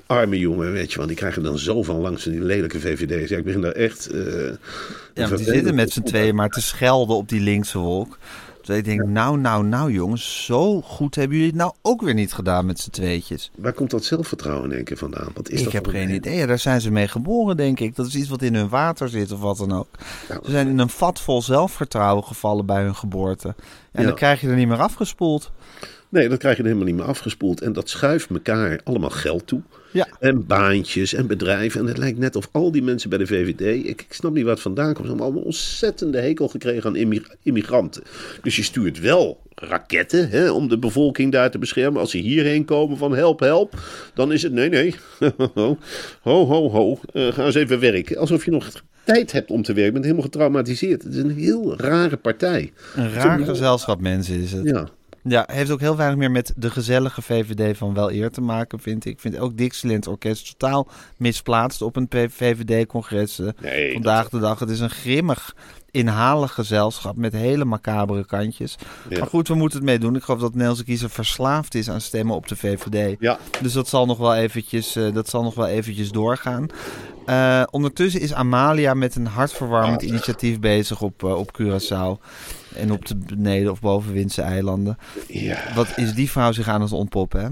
Arme 0.05 0.39
jongen, 0.39 0.71
weet 0.71 0.91
je 0.91 0.97
wel. 0.97 1.07
Die 1.07 1.15
krijgen 1.15 1.43
dan 1.43 1.59
langs 1.99 2.23
van 2.23 2.31
die 2.31 2.41
lelijke 2.41 2.79
VVD's. 2.79 3.29
Ja, 3.29 3.37
ik 3.37 3.43
begin 3.43 3.61
daar 3.61 3.71
echt... 3.71 4.07
eh, 4.07 4.21
Ja, 5.13 5.27
want 5.27 5.37
die 5.37 5.45
zitten 5.45 5.75
met 5.75 5.91
z'n 5.91 6.01
tweeën 6.01 6.35
maar 6.35 6.49
te 6.49 6.61
schelden 6.61 7.15
op 7.15 7.29
die 7.29 7.41
linkse 7.41 7.77
wolk. 7.77 8.17
Ik 8.69 8.85
denk, 8.85 9.03
nou, 9.05 9.37
nou, 9.39 9.63
nou 9.65 9.91
jongens, 9.91 10.45
zo 10.45 10.81
goed 10.81 11.15
hebben 11.15 11.37
jullie 11.37 11.51
het 11.51 11.59
nou 11.61 11.73
ook 11.81 12.01
weer 12.01 12.13
niet 12.13 12.33
gedaan 12.33 12.65
met 12.65 12.79
z'n 12.79 12.89
tweetjes. 12.89 13.51
Waar 13.57 13.73
komt 13.73 13.89
dat 13.91 14.03
zelfvertrouwen 14.05 14.69
in 14.69 14.75
één 14.75 14.83
keer 14.83 14.97
vandaan? 14.97 15.27
Wat 15.33 15.49
is 15.49 15.57
ik 15.59 15.63
dat 15.63 15.73
heb 15.73 15.87
geen 15.87 16.09
een- 16.09 16.15
idee. 16.15 16.47
Daar 16.47 16.59
zijn 16.59 16.81
ze 16.81 16.91
mee 16.91 17.07
geboren, 17.07 17.57
denk 17.57 17.79
ik. 17.79 17.95
Dat 17.95 18.05
is 18.07 18.15
iets 18.15 18.29
wat 18.29 18.41
in 18.41 18.55
hun 18.55 18.69
water 18.69 19.09
zit 19.09 19.31
of 19.31 19.39
wat 19.39 19.57
dan 19.57 19.71
ook. 19.71 19.87
Ze 20.43 20.51
zijn 20.51 20.67
in 20.67 20.79
een 20.79 20.89
vat 20.89 21.21
vol 21.21 21.41
zelfvertrouwen 21.41 22.23
gevallen 22.23 22.65
bij 22.65 22.81
hun 22.83 22.95
geboorte. 22.95 23.47
En 23.91 24.01
Ja. 24.01 24.07
dan 24.07 24.15
krijg 24.15 24.41
je 24.41 24.47
er 24.47 24.55
niet 24.55 24.67
meer 24.67 24.81
afgespoeld. 24.81 25.51
Nee, 26.09 26.29
dat 26.29 26.39
krijg 26.39 26.55
je 26.57 26.61
er 26.63 26.67
helemaal 26.67 26.89
niet 26.91 26.97
meer 26.99 27.07
afgespoeld. 27.09 27.61
En 27.61 27.73
dat 27.73 27.89
schuift 27.89 28.29
elkaar 28.29 28.79
allemaal 28.83 29.09
geld 29.09 29.47
toe. 29.47 29.61
Ja. 29.93 30.07
En 30.19 30.45
baantjes 30.45 31.13
en 31.13 31.27
bedrijven. 31.27 31.79
En 31.79 31.87
het 31.87 31.97
lijkt 31.97 32.17
net 32.17 32.35
of 32.35 32.49
al 32.51 32.71
die 32.71 32.83
mensen 32.83 33.09
bij 33.09 33.17
de 33.17 33.27
VVD... 33.27 33.85
Ik, 33.85 34.01
ik 34.01 34.13
snap 34.13 34.33
niet 34.33 34.43
waar 34.43 34.53
het 34.53 34.61
vandaan 34.61 34.93
komt. 34.93 34.97
Ze 34.97 35.07
hebben 35.07 35.25
allemaal 35.25 35.41
een 35.41 35.47
ontzettende 35.47 36.19
hekel 36.19 36.47
gekregen 36.47 36.89
aan 36.89 36.95
immi- 36.95 37.25
immigranten. 37.43 38.03
Dus 38.41 38.55
je 38.55 38.63
stuurt 38.63 38.99
wel 38.99 39.41
raketten 39.55 40.29
hè, 40.29 40.51
om 40.51 40.69
de 40.69 40.77
bevolking 40.79 41.31
daar 41.31 41.51
te 41.51 41.57
beschermen. 41.57 42.01
Als 42.01 42.11
ze 42.11 42.17
hierheen 42.17 42.65
komen 42.65 42.97
van 42.97 43.15
help, 43.15 43.39
help. 43.39 43.73
Dan 44.13 44.31
is 44.31 44.43
het 44.43 44.53
nee, 44.53 44.69
nee. 44.69 44.95
ho, 45.55 45.77
ho, 46.21 46.69
ho. 46.69 46.99
Eh, 47.13 47.27
ga 47.27 47.45
eens 47.45 47.55
even 47.55 47.79
werken. 47.79 48.17
Alsof 48.17 48.45
je 48.45 48.51
nog 48.51 48.71
tijd 49.03 49.31
hebt 49.31 49.51
om 49.51 49.61
te 49.61 49.73
werken. 49.73 49.85
Je 49.85 49.91
bent 49.91 50.03
helemaal 50.03 50.25
getraumatiseerd. 50.25 51.03
Het 51.03 51.13
is 51.13 51.21
een 51.21 51.37
heel 51.37 51.77
rare 51.77 52.17
partij. 52.17 52.71
Een 52.95 53.13
raar 53.13 53.39
gezelschap 53.39 54.01
mensen 54.01 54.41
is 54.41 54.51
het. 54.51 54.63
Ja. 54.63 54.89
Ja, 55.23 55.43
heeft 55.51 55.71
ook 55.71 55.79
heel 55.79 55.95
weinig 55.95 56.17
meer 56.17 56.31
met 56.31 56.53
de 56.55 56.69
gezellige 56.69 57.21
VVD 57.21 57.77
van 57.77 57.93
wel 57.93 58.11
eer 58.11 58.31
te 58.31 58.41
maken, 58.41 58.79
vind 58.79 59.05
ik. 59.05 59.11
Ik 59.13 59.19
vind 59.19 59.37
ook 59.37 59.57
Dixieland 59.57 60.07
Orkest 60.07 60.57
totaal 60.59 60.87
misplaatst 61.17 61.81
op 61.81 61.95
een 61.95 62.07
VVD-congres. 62.29 63.39
eh, 63.39 63.47
Nee, 63.61 63.93
Vandaag 63.93 64.29
de 64.29 64.39
dag. 64.39 64.59
Het 64.59 64.69
is 64.69 64.79
een 64.79 64.89
grimmig, 64.89 65.55
inhalig 65.91 66.53
gezelschap 66.53 67.15
met 67.15 67.33
hele 67.33 67.65
macabere 67.65 68.25
kantjes. 68.25 68.75
Ja. 69.09 69.19
Maar 69.19 69.27
goed, 69.27 69.47
we 69.47 69.53
moeten 69.55 69.77
het 69.77 69.87
meedoen. 69.87 70.15
Ik 70.15 70.23
geloof 70.23 70.39
dat 70.39 70.51
Nederlandse 70.51 70.83
kiezer 70.83 71.09
verslaafd 71.09 71.75
is 71.75 71.89
aan 71.89 72.01
stemmen 72.01 72.35
op 72.35 72.47
de 72.47 72.55
VVD. 72.55 73.15
Ja. 73.19 73.37
Dus 73.61 73.73
dat 73.73 73.87
zal 73.87 74.05
nog 74.05 74.17
wel 74.17 74.35
eventjes, 74.35 74.95
eh, 74.95 75.13
dat 75.13 75.29
zal 75.29 75.43
nog 75.43 75.55
wel 75.55 75.67
eventjes 75.67 76.09
doorgaan. 76.11 76.67
Eh, 77.25 77.63
ondertussen 77.71 78.21
is 78.21 78.33
Amalia 78.33 78.93
met 78.93 79.15
een 79.15 79.27
hartverwarmend 79.27 80.01
initiatief 80.01 80.59
bezig 80.59 81.01
op, 81.01 81.23
op 81.23 81.59
Curaçao. 81.61 82.21
En 82.75 82.91
op 82.91 83.05
de 83.05 83.15
beneden- 83.15 83.71
of 83.71 83.79
bovenwindse 83.79 84.41
eilanden. 84.41 84.97
Ja. 85.27 85.57
Wat 85.75 85.97
is 85.97 86.13
die 86.13 86.31
vrouw 86.31 86.51
zich 86.51 86.67
aan 86.67 86.81
het 86.81 86.91
ontpoppen, 86.91 87.41
hè? 87.43 87.49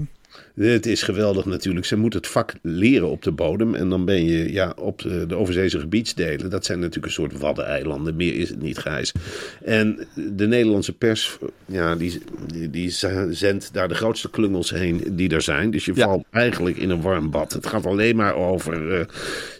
Het 0.54 0.86
is 0.86 1.02
geweldig 1.02 1.44
natuurlijk. 1.44 1.86
Ze 1.86 1.96
moet 1.96 2.14
het 2.14 2.26
vak 2.26 2.54
leren 2.62 3.10
op 3.10 3.22
de 3.22 3.30
bodem. 3.32 3.74
En 3.74 3.88
dan 3.88 4.04
ben 4.04 4.24
je 4.24 4.52
ja, 4.52 4.72
op 4.76 5.02
de, 5.02 5.24
de 5.26 5.34
overzeese 5.34 5.78
gebiedsdelen. 5.80 6.50
Dat 6.50 6.64
zijn 6.64 6.78
natuurlijk 6.78 7.06
een 7.06 7.12
soort 7.12 7.38
waddeneilanden. 7.38 8.16
Meer 8.16 8.34
is 8.34 8.48
het 8.48 8.62
niet, 8.62 8.78
Gijs. 8.78 9.12
En 9.64 9.98
de 10.14 10.46
Nederlandse 10.46 10.92
pers, 10.92 11.38
ja, 11.66 11.96
die, 11.96 12.18
die, 12.46 12.70
die 12.70 12.90
zendt 13.30 13.70
daar 13.72 13.88
de 13.88 13.94
grootste 13.94 14.30
klungels 14.30 14.70
heen 14.70 15.02
die 15.10 15.30
er 15.30 15.42
zijn. 15.42 15.70
Dus 15.70 15.84
je 15.84 15.92
Ja. 15.94 16.04
valt 16.06 16.24
eigenlijk 16.30 16.76
in 16.76 16.90
een 16.90 17.00
warm 17.02 17.30
bad. 17.30 17.52
Het 17.52 17.66
gaat 17.66 17.86
alleen 17.86 18.16
maar 18.16 18.34
over, 18.34 18.98
eh, 19.00 19.06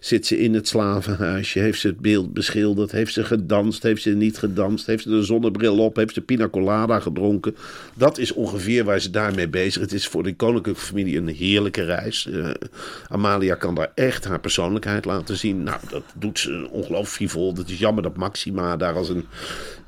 zit 0.01 0.27
ze 0.27 0.39
in 0.39 0.55
het 0.55 0.69
slavenhuisje? 0.69 1.59
Heeft 1.59 1.81
ze 1.81 1.87
het 1.87 2.01
beeld 2.01 2.33
beschilderd? 2.33 2.91
Heeft 2.93 3.13
ze 3.13 3.25
gedanst? 3.25 3.83
Heeft 3.83 4.03
ze 4.03 4.11
niet 4.11 4.39
gedanst? 4.39 4.87
Heeft 4.87 5.03
ze 5.03 5.09
de 5.09 5.23
zonnebril 5.23 5.79
op? 5.79 5.97
Heeft 5.97 6.15
ze 6.15 6.21
pina 6.21 6.49
colada 6.49 7.01
gedronken? 7.01 7.57
Dat 7.95 8.19
is 8.19 8.33
ongeveer 8.33 8.85
waar 8.85 9.01
ze 9.01 9.11
daarmee 9.11 9.49
bezig. 9.49 9.81
Het 9.83 9.93
is 9.93 10.07
voor 10.07 10.23
de 10.23 10.35
koninklijke 10.35 10.81
familie 10.83 11.17
een 11.17 11.29
heerlijke 11.29 11.85
reis. 11.85 12.27
Eh, 12.27 12.51
Amalia 13.09 13.55
kan 13.55 13.75
daar 13.75 13.93
echt 13.95 14.25
haar 14.25 14.41
persoonlijkheid 14.41 15.05
laten 15.05 15.37
zien. 15.37 15.63
Nou, 15.63 15.81
dat 15.91 16.03
doet 16.15 16.39
ze 16.39 16.69
ongelooflijk 16.71 17.09
frivol. 17.09 17.55
Het 17.57 17.71
is 17.71 17.79
jammer 17.79 18.03
dat 18.03 18.17
Maxima 18.17 18.77
daar 18.77 18.95
als 18.95 19.09
een 19.09 19.27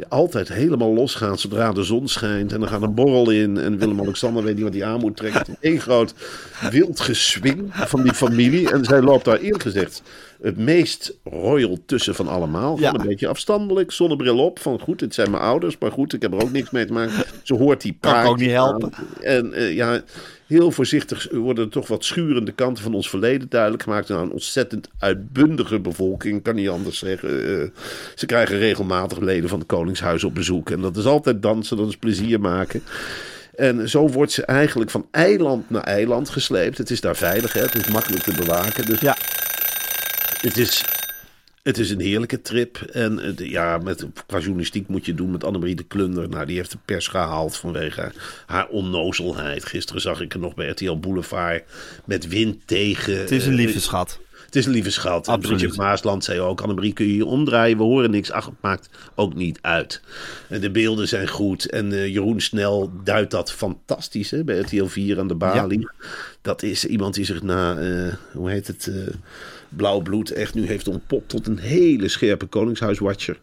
altijd 0.09 0.49
helemaal 0.49 0.95
losgaat 0.95 1.41
zodra 1.41 1.73
de 1.73 1.83
zon 1.83 2.09
schijnt. 2.09 2.53
En 2.53 2.61
dan 2.61 2.69
gaat 2.69 2.83
een 2.83 2.95
borrel 2.95 3.31
in. 3.31 3.59
En 3.59 3.79
Willem-Alexander 3.79 4.43
weet 4.43 4.55
niet 4.55 4.65
wat 4.65 4.75
hij 4.75 4.85
aan 4.85 5.01
moet 5.01 5.17
trekken. 5.17 5.57
Eén 5.61 5.81
groot 5.81 6.15
wild 6.71 7.01
geswing 7.01 7.71
van 7.73 8.03
die 8.03 8.15
familie. 8.15 8.71
En 8.71 8.85
zij 8.85 9.03
loopt 9.03 9.25
daar 9.25 9.39
eerlijk 9.39 9.63
gezegd 9.63 10.03
het 10.45 10.59
meest 10.59 11.17
royal 11.25 11.79
tussen 11.87 12.15
van 12.15 12.29
allemaal. 12.29 12.79
Ja. 12.79 12.95
Een 12.95 13.07
beetje 13.07 13.29
afstandelijk, 13.29 13.93
zonnebril 13.93 14.39
op. 14.39 14.59
Van 14.59 14.81
goed, 14.81 15.01
het 15.01 15.15
zijn 15.15 15.31
mijn 15.31 15.43
ouders, 15.43 15.79
maar 15.79 15.93
goed, 15.93 16.13
ik 16.13 16.23
heb 16.23 16.33
er 16.33 16.43
ook 16.43 16.53
niks 16.53 16.71
mee 16.71 16.85
te 16.85 16.93
maken. 16.93 17.25
Ze 17.43 17.55
hoort 17.55 17.81
die 17.81 17.97
Kan 18.01 18.21
ik 18.21 18.27
ook 18.27 18.39
niet 18.39 18.51
helpen. 18.51 18.93
En 19.21 19.53
eh, 19.53 19.75
ja, 19.75 20.03
heel 20.47 20.71
voorzichtig 20.71 21.29
worden 21.33 21.65
er 21.65 21.71
toch 21.71 21.87
wat 21.87 22.05
schurende 22.05 22.53
kanten 22.53 22.83
van 22.83 22.95
ons 22.95 23.09
verleden 23.11 23.49
duidelijk 23.49 23.83
gemaakt. 23.83 24.09
Nou, 24.09 24.23
een 24.23 24.33
ontzettend 24.33 24.89
uitbundige 24.99 25.81
bevolking, 25.81 26.43
kan 26.43 26.55
niet 26.55 26.69
anders 26.69 26.99
zeggen. 26.99 27.61
Eh, 27.61 27.69
ze 28.15 28.27
krijgen 28.27 28.59
regelmatig 28.59 29.19
leden 29.19 29.49
van 29.49 29.59
het 29.59 29.69
Koningshuis 29.69 30.25
op 30.25 30.35
bezoek. 30.35 30.71
En 30.71 30.81
dat 30.81 30.97
is 30.97 31.05
altijd 31.05 31.43
dansen, 31.43 31.77
dat 31.77 31.89
is 31.89 31.97
plezier 31.97 32.41
maken. 32.41 32.83
En 33.55 33.89
zo 33.89 34.09
wordt 34.09 34.33
ze 34.33 34.45
eigenlijk 34.45 34.91
van 34.91 35.07
eiland 35.11 35.71
naar 35.71 35.83
eiland 35.83 36.29
gesleept. 36.29 36.79
Het 36.79 36.91
is 36.91 37.01
daar 37.01 37.17
veilig, 37.17 37.53
hè? 37.53 37.61
het 37.61 37.75
is 37.75 37.89
makkelijk 37.89 38.23
te 38.23 38.35
bewaken. 38.35 38.87
Dus 38.87 39.01
Ja. 39.01 39.17
het 40.41 40.59
is, 40.59 40.85
het 41.65 41.79
is 41.79 41.91
een 41.91 42.01
heerlijke 42.01 42.41
trip. 42.43 42.77
En 42.77 43.17
het- 43.19 43.39
ja, 43.39 43.79
met, 43.79 44.07
qua 44.27 44.39
journalistiek 44.39 44.89
moet 44.89 45.07
je 45.07 45.15
doen 45.15 45.31
met 45.31 45.45
Annemarie 45.45 45.75
de 45.77 45.83
Klunder. 45.85 46.29
Nou, 46.29 46.47
die 46.47 46.57
heeft 46.57 46.71
de 46.71 46.79
pers 46.85 47.09
gehaald 47.09 47.57
vanwege 47.57 48.13
haar 48.47 48.69
onnozelheid. 48.69 49.65
Gisteren 49.67 50.01
zag 50.03 50.21
ik 50.21 50.35
er 50.35 50.41
nog 50.41 50.55
bij 50.55 50.69
RTL 50.69 50.97
Boulevard 50.99 51.63
met 52.05 52.29
wind 52.29 52.67
tegen. 52.67 53.19
Het 53.19 53.31
is 53.31 53.45
een 53.47 53.51
eh, 53.53 53.59
lieve 53.59 53.81
schat. 53.81 54.21
het 54.47 54.57
is 54.57 54.67
een 54.67 54.73
lieve 54.73 54.91
schat. 54.91 55.27
En 55.27 55.33
Absoluut. 55.33 55.59
Bridget 55.59 55.79
Maasland 55.79 56.25
zei 56.25 56.41
ook, 56.41 56.61
Annemarie 56.61 56.93
kun 56.93 57.07
je 57.07 57.17
je 57.17 57.25
omdraaien, 57.27 57.77
we 57.77 57.83
horen 57.83 58.11
niks. 58.11 58.31
Ach, 58.31 58.45
het 58.47 58.55
maakt 58.61 58.89
ook 59.15 59.35
niet 59.35 59.59
uit. 59.63 60.01
En 60.49 60.61
de 60.61 60.71
beelden 60.71 61.09
zijn 61.09 61.29
goed. 61.29 61.71
En 61.71 61.93
eh, 61.93 62.07
Jeroen 62.07 62.41
Snel 62.41 62.93
duidt 63.05 63.31
dat 63.31 63.53
fantastisch 63.53 64.31
hè, 64.31 64.45
bij 64.45 64.59
RTL 64.59 64.85
4 64.85 65.19
aan 65.19 65.29
de 65.29 65.35
balie. 65.35 65.89
Dat 66.43 66.63
is 66.63 66.85
iemand 66.87 67.15
die 67.15 67.25
zich 67.25 67.43
na, 67.43 67.77
eh, 67.79 68.13
hoe 68.33 68.51
heet 68.51 68.67
het, 68.67 68.91
blauw 69.77 70.01
bloed 70.01 70.31
echt 70.31 70.55
nu 70.55 70.67
heeft 70.67 70.89
ontpopt 70.89 71.29
tot 71.29 71.47
een 71.47 71.59
hele 71.59 72.09
scherpe 72.09 72.47
koningshuiswatcher. 72.47 73.39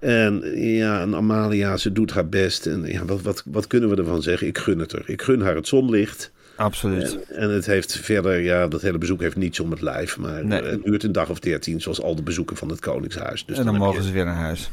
En 0.00 0.42
ja, 0.60 1.00
en 1.00 1.14
Amalia, 1.14 1.76
ze 1.76 1.92
doet 1.92 2.12
haar 2.12 2.28
best. 2.28 2.66
En 2.66 2.84
ja, 2.84 3.04
wat, 3.04 3.22
wat, 3.22 3.42
wat 3.46 3.66
kunnen 3.66 3.88
we 3.90 3.96
ervan 3.96 4.22
zeggen? 4.22 4.46
Ik 4.46 4.58
gun 4.58 4.78
het 4.78 4.92
er. 4.92 5.02
Ik 5.06 5.22
gun 5.22 5.40
haar 5.40 5.54
het 5.54 5.68
zonlicht. 5.68 6.32
Absoluut. 6.56 7.18
En 7.28 7.50
het 7.50 7.66
heeft 7.66 7.96
verder, 7.96 8.40
ja, 8.40 8.68
dat 8.68 8.82
hele 8.82 8.98
bezoek 8.98 9.20
heeft 9.20 9.36
niets 9.36 9.60
om 9.60 9.70
het 9.70 9.80
lijf. 9.80 10.18
Maar 10.18 10.44
Nee. 10.46 10.62
het 10.62 10.84
duurt 10.84 11.02
een 11.02 11.12
dag 11.12 11.30
of 11.30 11.38
dertien, 11.38 11.80
zoals 11.80 12.02
al 12.02 12.14
de 12.14 12.22
bezoeken 12.22 12.56
van 12.56 12.68
het 12.68 12.80
Koningshuis. 12.80 13.44
Dus 13.46 13.58
en 13.58 13.64
dan 13.64 13.76
mogen 13.76 14.00
je- 14.02 14.06
ze 14.08 14.12
weer 14.12 14.24
naar 14.24 14.34
huis. 14.34 14.70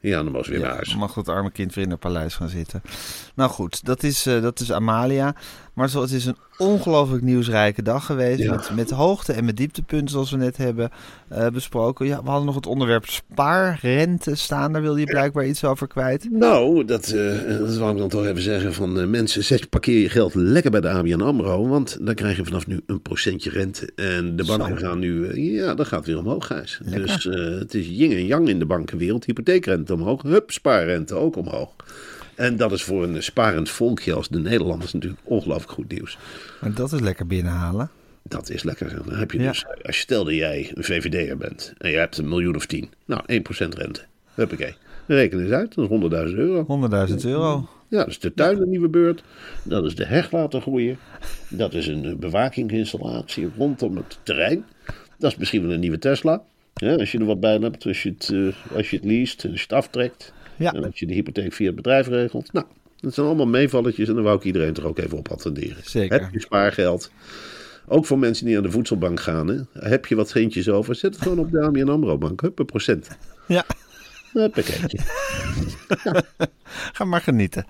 Ja, 0.00 0.22
dan 0.22 0.32
mogen 0.32 0.44
ze 0.44 0.50
weer 0.50 0.60
naar 0.60 0.72
huis. 0.74 0.88
dan 0.88 0.98
mag 0.98 1.12
dat 1.14 1.28
arme 1.28 1.50
kind 1.50 1.74
weer 1.74 1.84
in 1.84 1.90
het 1.90 2.00
paleis 2.00 2.34
gaan 2.34 2.48
zitten. 2.48 2.82
Nou 3.34 3.50
goed, 3.50 3.84
dat 3.84 4.02
is, 4.02 4.26
eh, 4.26 4.42
dat 4.42 4.60
is 4.60 4.72
Amalia. 4.72 5.34
Maar 5.72 5.90
het 5.92 6.10
is 6.10 6.26
een 6.26 6.36
ongelooflijk 6.58 7.22
nieuwsrijke 7.22 7.82
dag 7.82 8.06
geweest. 8.06 8.42
Ja. 8.42 8.50
Met, 8.50 8.70
met 8.74 8.90
hoogte- 8.90 9.32
en 9.32 9.44
met 9.44 9.56
dieptepunten, 9.56 10.08
zoals 10.08 10.30
we 10.30 10.36
net 10.36 10.56
hebben 10.56 10.90
eh, 11.28 11.46
besproken. 11.46 12.06
Ja, 12.06 12.22
we 12.22 12.28
hadden 12.28 12.46
nog 12.46 12.54
het 12.54 12.66
onderwerp 12.66 13.06
spaarrente 13.06 14.34
staan. 14.34 14.72
Daar 14.72 14.82
wilde 14.82 15.00
je 15.00 15.06
blijkbaar 15.06 15.46
iets 15.46 15.64
over 15.64 15.86
kwijt. 15.86 16.28
Nou, 16.30 16.84
dat, 16.84 17.08
eh, 17.08 17.58
dat 17.58 17.76
wou 17.76 17.92
ik 17.92 17.98
dan 17.98 18.08
toch 18.08 18.26
even 18.26 18.42
zeggen 18.42 18.74
van 18.74 19.00
eh, 19.00 19.06
mensen, 19.06 19.44
zet, 19.44 19.68
parkeer 19.68 20.00
je 20.00 20.08
geld 20.08 20.34
lekker 20.34 20.70
bij 20.70 20.80
de 20.80 20.88
ABN 20.88 21.20
AMRO, 21.20 21.68
want 21.68 21.98
dan 22.00 22.14
krijg 22.14 22.36
je 22.36 22.44
vanaf 22.44 22.66
nu 22.66 22.80
een 22.86 23.02
procentje 23.02 23.50
rente. 23.50 23.92
En 23.94 24.36
de 24.36 24.44
banken 24.44 24.78
gaan 24.78 24.98
nu, 24.98 25.40
ja, 25.40 25.74
dat 25.74 25.86
gaat 25.86 26.06
weer 26.06 26.18
omhoog, 26.18 26.46
Gijs. 26.46 26.80
Dus 26.84 27.24
het 27.58 27.74
is 27.74 27.86
yin 27.86 28.10
en 28.10 28.26
yang 28.26 28.48
in 28.48 28.58
de 28.58 28.66
bankenwereld. 28.66 29.24
Hypotheekrente 29.24 29.94
omhoog, 29.94 30.22
hup, 30.22 30.50
spaarrente 30.50 31.14
ook 31.14 31.36
omhoog. 31.36 31.74
En 32.34 32.56
dat 32.56 32.72
is 32.72 32.82
voor 32.82 33.02
een 33.04 33.22
sparend 33.22 33.70
volkje 33.70 34.12
als 34.14 34.28
de 34.28 34.38
Nederlanders 34.38 34.92
natuurlijk 34.92 35.20
ongelooflijk 35.24 35.72
goed 35.72 35.92
nieuws. 35.92 36.18
Maar 36.60 36.74
dat 36.74 36.92
is 36.92 37.00
lekker 37.00 37.26
binnenhalen. 37.26 37.90
Dat 38.22 38.50
is 38.50 38.62
lekker. 38.62 39.02
Dan 39.06 39.14
heb 39.18 39.30
je 39.30 39.38
Ja. 39.40 39.48
dus, 39.50 39.64
als 39.82 39.96
je 39.96 40.02
stelde 40.02 40.34
jij 40.34 40.70
een 40.74 40.84
VVD'er 40.84 41.36
bent 41.36 41.72
en 41.78 41.90
je 41.90 41.96
hebt 41.96 42.18
een 42.18 42.28
miljoen 42.28 42.56
of 42.56 42.66
tien. 42.66 42.90
Nou, 43.04 43.22
1% 43.26 43.74
rente. 43.74 44.00
Huppakee. 44.34 44.74
Reken 45.06 45.40
eens 45.42 45.50
uit, 45.50 45.74
dat 45.74 45.84
is 45.84 45.90
100.000 46.30 46.38
euro. 46.38 46.64
100.000 47.08 47.14
euro. 47.24 47.68
Ja, 47.88 47.98
dat 47.98 48.08
is 48.08 48.18
de 48.18 48.34
tuin 48.34 48.60
een 48.60 48.70
nieuwe 48.70 48.88
beurt. 48.88 49.22
Dat 49.64 49.84
is 49.84 49.94
de 49.94 50.04
heg 50.04 50.30
laten 50.32 50.60
groeien. 50.60 50.98
Dat 51.48 51.74
is 51.74 51.86
een 51.86 52.16
bewakingsinstallatie 52.18 53.50
rondom 53.56 53.96
het 53.96 54.18
terrein. 54.22 54.64
Dat 55.18 55.30
is 55.32 55.36
misschien 55.36 55.62
wel 55.62 55.72
een 55.72 55.80
nieuwe 55.80 55.98
Tesla. 55.98 56.42
Ja, 56.74 56.94
als 56.94 57.12
je 57.12 57.18
er 57.18 57.24
wat 57.24 57.40
bij 57.40 57.56
hebt, 57.56 57.86
als 57.86 58.02
je 58.02 58.08
het, 58.08 58.30
eh, 58.32 58.76
als 58.76 58.90
je 58.90 58.96
het 58.96 59.04
leest, 59.04 59.42
als 59.44 59.54
je 59.54 59.60
het 59.62 59.72
aftrekt. 59.72 60.32
Ja. 60.62 60.72
En 60.72 60.84
als 60.84 60.98
je 60.98 61.06
de 61.06 61.14
hypotheek 61.14 61.52
via 61.52 61.66
het 61.66 61.76
bedrijf 61.76 62.06
regelt. 62.06 62.52
Nou, 62.52 62.66
dat 63.00 63.14
zijn 63.14 63.26
allemaal 63.26 63.46
meevalletjes 63.46 64.08
en 64.08 64.14
daar 64.14 64.22
wou 64.22 64.36
ik 64.36 64.44
iedereen 64.44 64.72
toch 64.72 64.84
ook 64.84 64.98
even 64.98 65.18
op 65.18 65.28
attenderen. 65.28 65.76
Zeker. 65.84 66.20
Heb 66.20 66.32
je 66.32 66.40
spaargeld? 66.40 67.10
Ook 67.86 68.06
voor 68.06 68.18
mensen 68.18 68.46
die 68.46 68.56
aan 68.56 68.62
de 68.62 68.70
voedselbank 68.70 69.20
gaan. 69.20 69.48
Hè? 69.48 69.60
Heb 69.72 70.06
je 70.06 70.14
wat 70.14 70.28
centjes 70.28 70.68
over? 70.68 70.94
Zet 70.94 71.14
het 71.14 71.22
gewoon 71.22 71.38
op 71.38 71.50
de 71.50 71.60
ABN 71.60 71.88
AMRO 71.88 72.18
bank. 72.18 72.40
Hup, 72.40 72.58
een 72.58 72.64
procent. 72.64 73.08
Ja, 73.46 73.64
Huppakee. 74.32 75.00
ga 76.96 77.04
maar 77.04 77.20
genieten. 77.20 77.66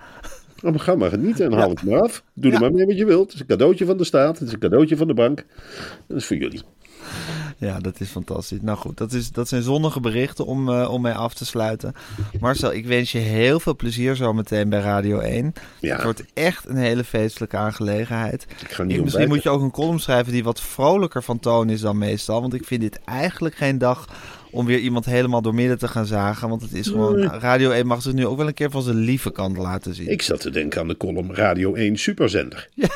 Oh, 0.62 0.78
ga 0.78 0.95
maar 0.95 1.11
genieten 1.11 1.45
en 1.45 1.53
haal 1.53 1.68
het 1.68 1.82
maar 1.82 2.01
af. 2.01 2.24
Doe 2.34 2.53
er 2.53 2.61
maar 2.61 2.72
mee 2.72 2.86
wat 2.86 2.97
je 2.97 3.05
wilt. 3.05 3.24
Het 3.24 3.34
is 3.34 3.40
een 3.40 3.47
cadeautje 3.47 3.84
van 3.84 3.97
de 3.97 4.05
staat. 4.05 4.38
Het 4.38 4.49
is 4.49 4.55
een 4.55 4.61
cadeautje 4.61 4.97
van 4.97 5.07
de 5.07 5.14
bank. 5.14 5.45
Dat 6.07 6.16
is 6.16 6.24
voor 6.24 6.36
jullie. 6.36 6.62
Ja, 7.62 7.78
dat 7.78 8.00
is 8.00 8.08
fantastisch. 8.08 8.58
Nou 8.62 8.78
goed, 8.78 8.96
dat, 8.96 9.12
is, 9.12 9.30
dat 9.30 9.48
zijn 9.48 9.62
zonnige 9.62 10.00
berichten 10.00 10.46
om, 10.46 10.68
uh, 10.68 10.90
om 10.92 11.02
mee 11.02 11.12
af 11.12 11.34
te 11.34 11.44
sluiten. 11.44 11.94
Marcel, 12.40 12.72
ik 12.72 12.86
wens 12.86 13.12
je 13.12 13.18
heel 13.18 13.60
veel 13.60 13.76
plezier 13.76 14.16
zometeen 14.16 14.68
bij 14.68 14.80
Radio 14.80 15.18
1. 15.18 15.52
Ja. 15.80 15.94
Het 15.94 16.02
wordt 16.04 16.24
echt 16.34 16.68
een 16.68 16.76
hele 16.76 17.04
feestelijke 17.04 17.56
aangelegenheid. 17.56 18.46
Ik 18.62 18.70
ga 18.72 18.82
niet 18.82 18.96
Ik- 18.96 19.02
misschien 19.04 19.28
moet 19.28 19.42
je 19.42 19.50
ook 19.50 19.60
een 19.62 19.70
column 19.70 19.98
schrijven 20.00 20.32
die 20.32 20.44
wat 20.44 20.60
vrolijker 20.60 21.22
van 21.22 21.38
toon 21.38 21.70
is 21.70 21.80
dan 21.80 21.98
meestal. 21.98 22.40
Want 22.40 22.54
ik 22.54 22.64
vind 22.64 22.80
dit 22.80 23.00
eigenlijk 23.04 23.54
geen 23.54 23.78
dag 23.78 24.08
om 24.50 24.66
weer 24.66 24.78
iemand 24.78 25.04
helemaal 25.04 25.42
door 25.42 25.54
midden 25.54 25.78
te 25.78 25.88
gaan 25.88 26.06
zagen. 26.06 26.48
Want 26.48 26.62
het 26.62 26.72
is 26.72 26.86
gewoon, 26.86 27.22
Radio 27.22 27.70
1 27.70 27.86
mag 27.86 28.02
zich 28.02 28.12
nu 28.12 28.26
ook 28.26 28.36
wel 28.36 28.46
een 28.46 28.54
keer 28.54 28.70
van 28.70 28.82
zijn 28.82 28.96
lieve 28.96 29.30
kant 29.32 29.56
laten 29.56 29.94
zien. 29.94 30.08
Ik 30.10 30.22
zat 30.22 30.40
te 30.40 30.50
denken 30.50 30.80
aan 30.80 30.88
de 30.88 30.96
column 30.96 31.34
Radio 31.34 31.74
1 31.74 31.96
Superzender. 31.98 32.68
Ja. 32.74 32.88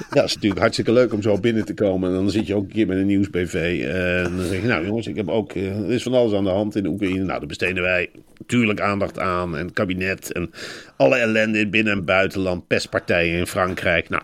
dat 0.10 0.24
is 0.24 0.34
natuurlijk 0.34 0.60
hartstikke 0.60 0.92
leuk 0.92 1.12
om 1.12 1.22
zo 1.22 1.38
binnen 1.40 1.64
te 1.64 1.74
komen. 1.74 2.08
En 2.08 2.14
dan 2.14 2.30
zit 2.30 2.46
je 2.46 2.54
ook 2.54 2.62
een 2.62 2.72
keer 2.72 2.86
met 2.86 2.98
een 2.98 3.06
nieuwsbv. 3.06 3.84
En 3.88 4.36
dan 4.36 4.46
zeg 4.46 4.60
je, 4.60 4.66
nou 4.66 4.86
jongens, 4.86 5.06
ik 5.06 5.16
heb 5.16 5.28
ook, 5.28 5.52
eh, 5.52 5.78
er 5.78 5.90
is 5.90 6.02
van 6.02 6.14
alles 6.14 6.32
aan 6.32 6.44
de 6.44 6.50
hand 6.50 6.76
in 6.76 6.82
de 6.82 6.88
Oekraïne. 6.88 7.24
Nou, 7.24 7.38
daar 7.38 7.46
besteden 7.46 7.82
wij 7.82 8.10
natuurlijk 8.38 8.80
aandacht 8.80 9.18
aan. 9.18 9.56
En 9.56 9.64
het 9.64 9.74
kabinet 9.74 10.32
en 10.32 10.50
alle 10.96 11.16
ellende 11.16 11.58
in 11.58 11.70
binnen- 11.70 11.92
en 11.92 12.04
buitenland. 12.04 12.66
Pestpartijen 12.66 13.38
in 13.38 13.46
Frankrijk. 13.46 14.08
Nou, 14.08 14.22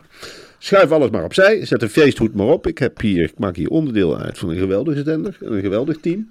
schuif 0.58 0.90
alles 0.90 1.10
maar 1.10 1.24
opzij. 1.24 1.64
Zet 1.66 1.82
een 1.82 1.88
feesthoed 1.88 2.34
maar 2.34 2.46
op. 2.46 2.66
Ik, 2.66 2.78
heb 2.78 3.00
hier, 3.00 3.22
ik 3.22 3.38
maak 3.38 3.56
hier 3.56 3.68
onderdeel 3.68 4.18
uit 4.18 4.38
van 4.38 4.48
een 4.50 4.58
geweldige 4.58 5.02
zender. 5.04 5.36
en 5.40 5.52
Een 5.52 5.60
geweldig 5.60 5.96
team. 6.00 6.30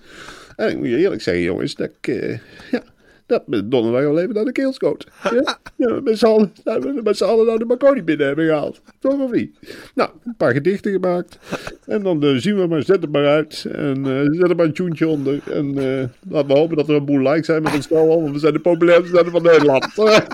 En 0.56 0.70
ik 0.70 0.78
moet 0.78 0.88
je 0.88 0.98
eerlijk 0.98 1.22
zeggen, 1.22 1.44
jongens, 1.44 1.76
dat 1.76 1.90
ik... 2.02 2.08
eh, 2.08 2.38
ja, 2.72 2.84
dat 3.26 3.48
met 3.48 3.72
Donnerdag 3.72 4.06
al 4.06 4.20
even 4.20 4.34
naar 4.34 4.46
de 4.46 4.52
keelscoot. 4.52 5.08
Ja, 5.24 5.58
ja 5.88 6.00
met 6.04 6.18
z'n 6.20 6.26
allen, 6.26 6.52
we 6.64 7.02
met 7.04 7.18
z'n 7.18 7.24
allen 7.24 7.46
nou 7.46 7.58
de 7.58 7.66
Marconi 7.66 8.04
binnen 8.04 8.28
hebben 8.28 8.46
gehaald. 8.46 8.82
Toch 9.00 9.20
of 9.20 9.32
niet? 9.32 9.58
Nou, 9.96 10.10
een 10.24 10.36
paar 10.38 10.54
gedichten 10.54 10.92
gemaakt. 10.92 11.40
En 11.86 12.04
dan 12.04 12.24
eh, 12.24 12.36
zien 12.36 12.56
we 12.56 12.68
maar, 12.68 12.84
zet 12.84 13.02
het 13.02 13.12
maar 13.12 13.28
uit. 13.28 13.66
En 13.72 14.06
eh, 14.06 14.40
zet 14.40 14.50
er 14.50 14.56
maar 14.56 14.66
een 14.66 14.74
tuentje 14.74 15.08
onder. 15.08 15.40
En 15.52 15.78
eh, 15.78 16.08
laten 16.30 16.48
we 16.48 16.54
hopen 16.54 16.78
dat 16.78 16.90
er 16.90 16.96
een 16.96 17.06
boel 17.06 17.20
likes 17.20 17.46
zijn 17.46 17.64
met 17.64 17.76
ons 17.76 17.86
stel. 17.86 18.08
Want 18.22 18.32
we 18.32 18.40
zijn 18.40 18.54
de 18.54 18.60
populairste 18.60 19.26
van 19.26 19.44
Nederland. 19.44 19.88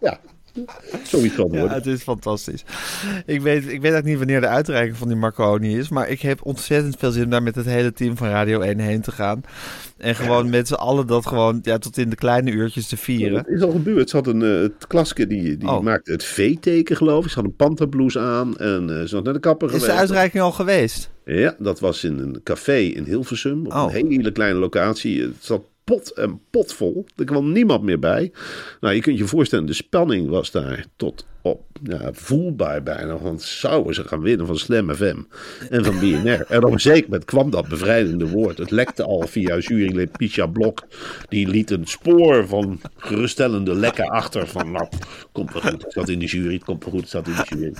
ja, 0.00 0.20
zoiets 1.02 1.36
Ja, 1.50 1.68
het 1.68 1.86
is 1.86 2.02
fantastisch. 2.02 2.64
Ik 3.26 3.40
weet, 3.40 3.56
ik 3.62 3.64
weet 3.64 3.72
eigenlijk 3.72 4.04
niet 4.04 4.16
wanneer 4.18 4.40
de 4.40 4.46
uitreiking 4.48 4.96
van 4.96 5.08
die 5.08 5.16
Marconi 5.16 5.78
is. 5.78 5.88
Maar 5.88 6.08
ik 6.08 6.20
heb 6.20 6.38
ontzettend 6.44 6.96
veel 6.98 7.10
zin 7.10 7.24
om 7.24 7.30
daar 7.30 7.42
met 7.42 7.54
het 7.54 7.66
hele 7.66 7.92
team 7.92 8.16
van 8.16 8.28
Radio 8.28 8.60
1 8.60 8.78
heen 8.78 9.00
te 9.00 9.12
gaan. 9.12 9.40
En 9.98 10.14
gewoon 10.14 10.50
met 10.50 10.68
z'n 10.68 10.74
allen 10.74 11.06
dat 11.06 11.26
gewoon 11.26 11.58
ja, 11.62 11.78
tot 11.78 11.98
in 11.98 12.10
de 12.10 12.16
kleine 12.16 12.50
uurtjes 12.50 12.86
te 12.88 12.96
vieren. 12.96 13.38
Het 13.38 13.48
is 13.48 13.62
al 13.62 13.70
gebeurd. 13.70 14.10
Ze 14.10 14.16
had 14.16 14.26
een 14.26 14.40
uh, 14.42 14.60
het 14.60 14.86
klaske 14.86 15.26
die, 15.26 15.56
die 15.56 15.68
Oh. 15.68 15.80
maakte 15.82 16.12
het 16.12 16.24
V-teken, 16.24 16.96
geloof 16.96 17.24
ik. 17.24 17.30
Ze 17.30 17.36
had 17.36 17.44
een 17.44 17.56
panterblouse 17.56 18.18
aan 18.18 18.56
en 18.56 19.00
eh, 19.00 19.06
ze 19.06 19.14
had 19.14 19.24
naar 19.24 19.32
de 19.34 19.40
kapper 19.40 19.66
Is 19.68 19.72
geweest. 19.74 19.90
de 19.92 19.98
uitreiking 19.98 20.42
al 20.42 20.52
geweest? 20.52 21.10
Ja, 21.24 21.54
dat 21.58 21.80
was 21.80 22.04
in 22.04 22.18
een 22.18 22.40
café 22.42 22.76
in 22.78 23.04
Hilversum. 23.04 23.66
Op 23.66 23.72
Oh. 23.72 23.94
een 23.94 24.10
hele 24.10 24.32
kleine 24.32 24.58
locatie. 24.58 25.22
Het 25.22 25.34
zat 25.40 25.62
pot 25.86 26.10
en 26.10 26.40
pot 26.50 26.72
vol. 26.72 27.06
Er 27.16 27.24
kwam 27.24 27.52
niemand 27.52 27.82
meer 27.82 27.98
bij. 27.98 28.32
Nou, 28.80 28.94
je 28.94 29.00
kunt 29.00 29.18
je 29.18 29.26
voorstellen, 29.26 29.66
de 29.66 29.72
spanning 29.72 30.28
was 30.28 30.50
daar 30.50 30.86
tot 30.96 31.26
voelbaar 32.12 32.82
bijna. 32.82 33.18
Want 33.18 33.42
zouden 33.42 33.94
ze 33.94 34.04
gaan 34.04 34.20
winnen 34.20 34.46
van 34.46 34.58
Slam 34.58 34.94
FM 34.94 35.16
en 35.70 35.84
van 35.84 35.98
BNR. 35.98 36.44
En 36.48 36.64
op 36.64 36.72
een 36.72 36.80
zeker 36.80 37.04
moment 37.04 37.24
kwam 37.24 37.50
dat 37.50 37.68
bevrijdende 37.68 38.28
woord. 38.28 38.58
Het 38.58 38.70
lekte 38.70 39.02
al 39.02 39.26
via 39.26 39.58
jurylid 39.58 40.16
Pisha 40.16 40.46
Blok. 40.46 40.86
Die 41.28 41.48
liet 41.48 41.70
een 41.70 41.86
spoor 41.86 42.46
van 42.46 42.80
geruststellende 42.96 43.74
lekken 43.74 44.08
achter. 44.08 44.46
Van 44.46 44.70
nou, 44.70 44.88
komt 45.32 45.52
wel 45.52 45.62
goed. 45.62 45.84
Zat 45.88 46.08
in 46.08 46.18
de 46.18 46.26
jury. 46.26 46.54
Het 46.54 46.64
komt 46.64 46.84
wel 46.84 46.92
goed. 46.92 47.08
Zat 47.08 47.26
in 47.26 47.34
de 47.34 47.44
jury. 47.48 47.74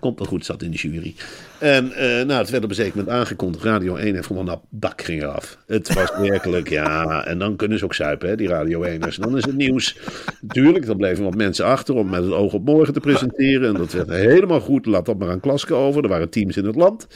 Komt 0.00 0.18
wel 0.18 0.28
goed. 0.28 0.44
Zat 0.44 0.62
in 0.62 0.70
de 0.70 0.76
jury. 0.76 1.14
En 1.58 1.92
eh, 1.92 2.26
nou, 2.26 2.40
het 2.40 2.50
werd 2.50 2.64
op 2.64 2.70
een 2.70 2.76
zeker 2.76 2.96
moment 2.96 3.16
aangekondigd. 3.16 3.64
Radio 3.64 3.96
1 3.96 4.14
heeft 4.14 4.26
gewoon, 4.26 4.44
nou, 4.44 4.58
dak 4.70 5.02
ging 5.02 5.22
eraf. 5.22 5.58
Het 5.66 5.94
was 5.94 6.12
werkelijk, 6.28 6.68
ja. 6.68 7.24
En 7.24 7.38
dan 7.38 7.56
kunnen 7.56 7.78
ze 7.78 7.84
ook 7.84 7.94
zuipen, 7.94 8.28
hè, 8.28 8.36
die 8.36 8.48
Radio 8.48 8.84
1'ers. 8.84 9.16
Dan 9.18 9.36
is 9.36 9.44
het 9.44 9.56
nieuws. 9.56 9.98
Tuurlijk, 10.48 10.86
dan 10.86 10.96
bleven 10.96 11.24
wat 11.24 11.34
mensen 11.34 11.64
achter 11.64 11.94
om 11.94 12.10
met 12.10 12.22
het 12.22 12.32
oog 12.32 12.52
op 12.52 12.64
morgen 12.64 12.92
te 12.92 13.00
presenteren. 13.00 13.11
En 13.20 13.74
dat 13.74 13.92
werd 13.92 14.08
helemaal 14.08 14.60
goed. 14.60 14.86
Laat 14.86 15.06
dat 15.06 15.18
maar 15.18 15.30
aan 15.30 15.40
Klaske 15.40 15.74
over. 15.74 16.02
Er 16.02 16.08
waren 16.08 16.28
teams 16.30 16.56
in 16.56 16.64
het 16.64 16.74
land. 16.76 17.06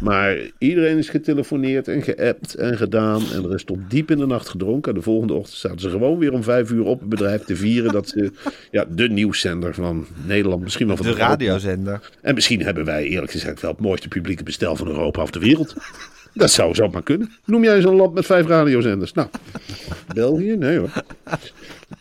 Maar 0.00 0.36
iedereen 0.58 0.98
is 0.98 1.08
getelefoneerd 1.08 1.88
en 1.88 2.02
geappt 2.02 2.54
en 2.54 2.76
gedaan. 2.76 3.22
En 3.34 3.44
er 3.44 3.54
is 3.54 3.64
tot 3.64 3.78
diep 3.88 4.10
in 4.10 4.18
de 4.18 4.26
nacht 4.26 4.48
gedronken. 4.48 4.92
En 4.92 4.98
de 4.98 5.04
volgende 5.04 5.32
ochtend 5.34 5.58
zaten 5.58 5.80
ze 5.80 5.90
gewoon 5.90 6.18
weer 6.18 6.32
om 6.32 6.42
vijf 6.42 6.70
uur 6.70 6.84
op 6.84 7.00
het 7.00 7.08
bedrijf 7.08 7.42
te 7.44 7.56
vieren. 7.56 7.92
Dat 7.92 8.08
ze 8.08 8.30
ja, 8.70 8.84
de 8.88 9.08
nieuwszender 9.08 9.74
van 9.74 10.06
Nederland, 10.26 10.62
misschien 10.62 10.86
wel 10.86 10.96
van 10.96 11.06
De 11.06 11.12
Europa- 11.12 11.28
radiozender. 11.30 12.10
en 12.20 12.34
misschien 12.34 12.62
hebben 12.62 12.84
wij 12.84 13.04
eerlijk 13.04 13.32
gezegd 13.32 13.60
wel 13.60 13.70
het 13.70 13.80
mooiste 13.80 14.08
publieke 14.08 14.42
bestel 14.42 14.76
van 14.76 14.86
Europa 14.88 15.22
of 15.22 15.30
de 15.30 15.38
wereld. 15.38 15.74
Dat 16.34 16.50
zou 16.50 16.74
zo 16.74 16.88
maar 16.88 17.02
kunnen. 17.02 17.30
Noem 17.44 17.64
jij 17.64 17.80
zo'n 17.80 17.94
land 17.96 18.14
met 18.14 18.26
vijf 18.26 18.46
radiozenders? 18.46 19.12
Nou, 19.12 19.28
België? 20.14 20.56
Nee 20.56 20.78
hoor. 20.78 20.92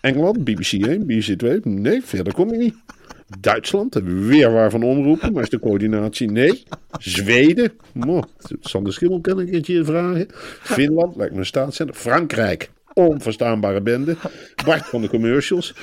Engeland? 0.01 0.43
BBC 0.43 0.71
1, 0.71 1.05
BBC 1.05 1.37
2? 1.37 1.59
Nee, 1.63 2.01
verder 2.03 2.33
kom 2.33 2.53
ik 2.53 2.59
niet. 2.59 2.75
Duitsland? 3.39 3.93
Weer 4.03 4.51
waarvan 4.51 4.83
omroepen, 4.83 5.33
maar 5.33 5.43
is 5.43 5.49
de 5.49 5.59
coördinatie? 5.59 6.31
Nee. 6.31 6.63
Zweden? 6.99 7.71
Mo, 7.93 8.21
Sander 8.59 8.93
Schimmel 8.93 9.21
kan 9.21 9.39
ik 9.39 9.45
een 9.45 9.51
keertje 9.51 9.85
vragen. 9.85 10.27
Finland? 10.61 11.15
Lijkt 11.15 11.33
me 11.33 11.39
een 11.39 11.45
staatszender. 11.45 11.95
Frankrijk? 11.95 12.69
Onverstaanbare 12.93 13.81
bende. 13.81 14.15
Bart 14.65 14.85
van 14.85 15.01
de 15.01 15.09
commercials. 15.09 15.73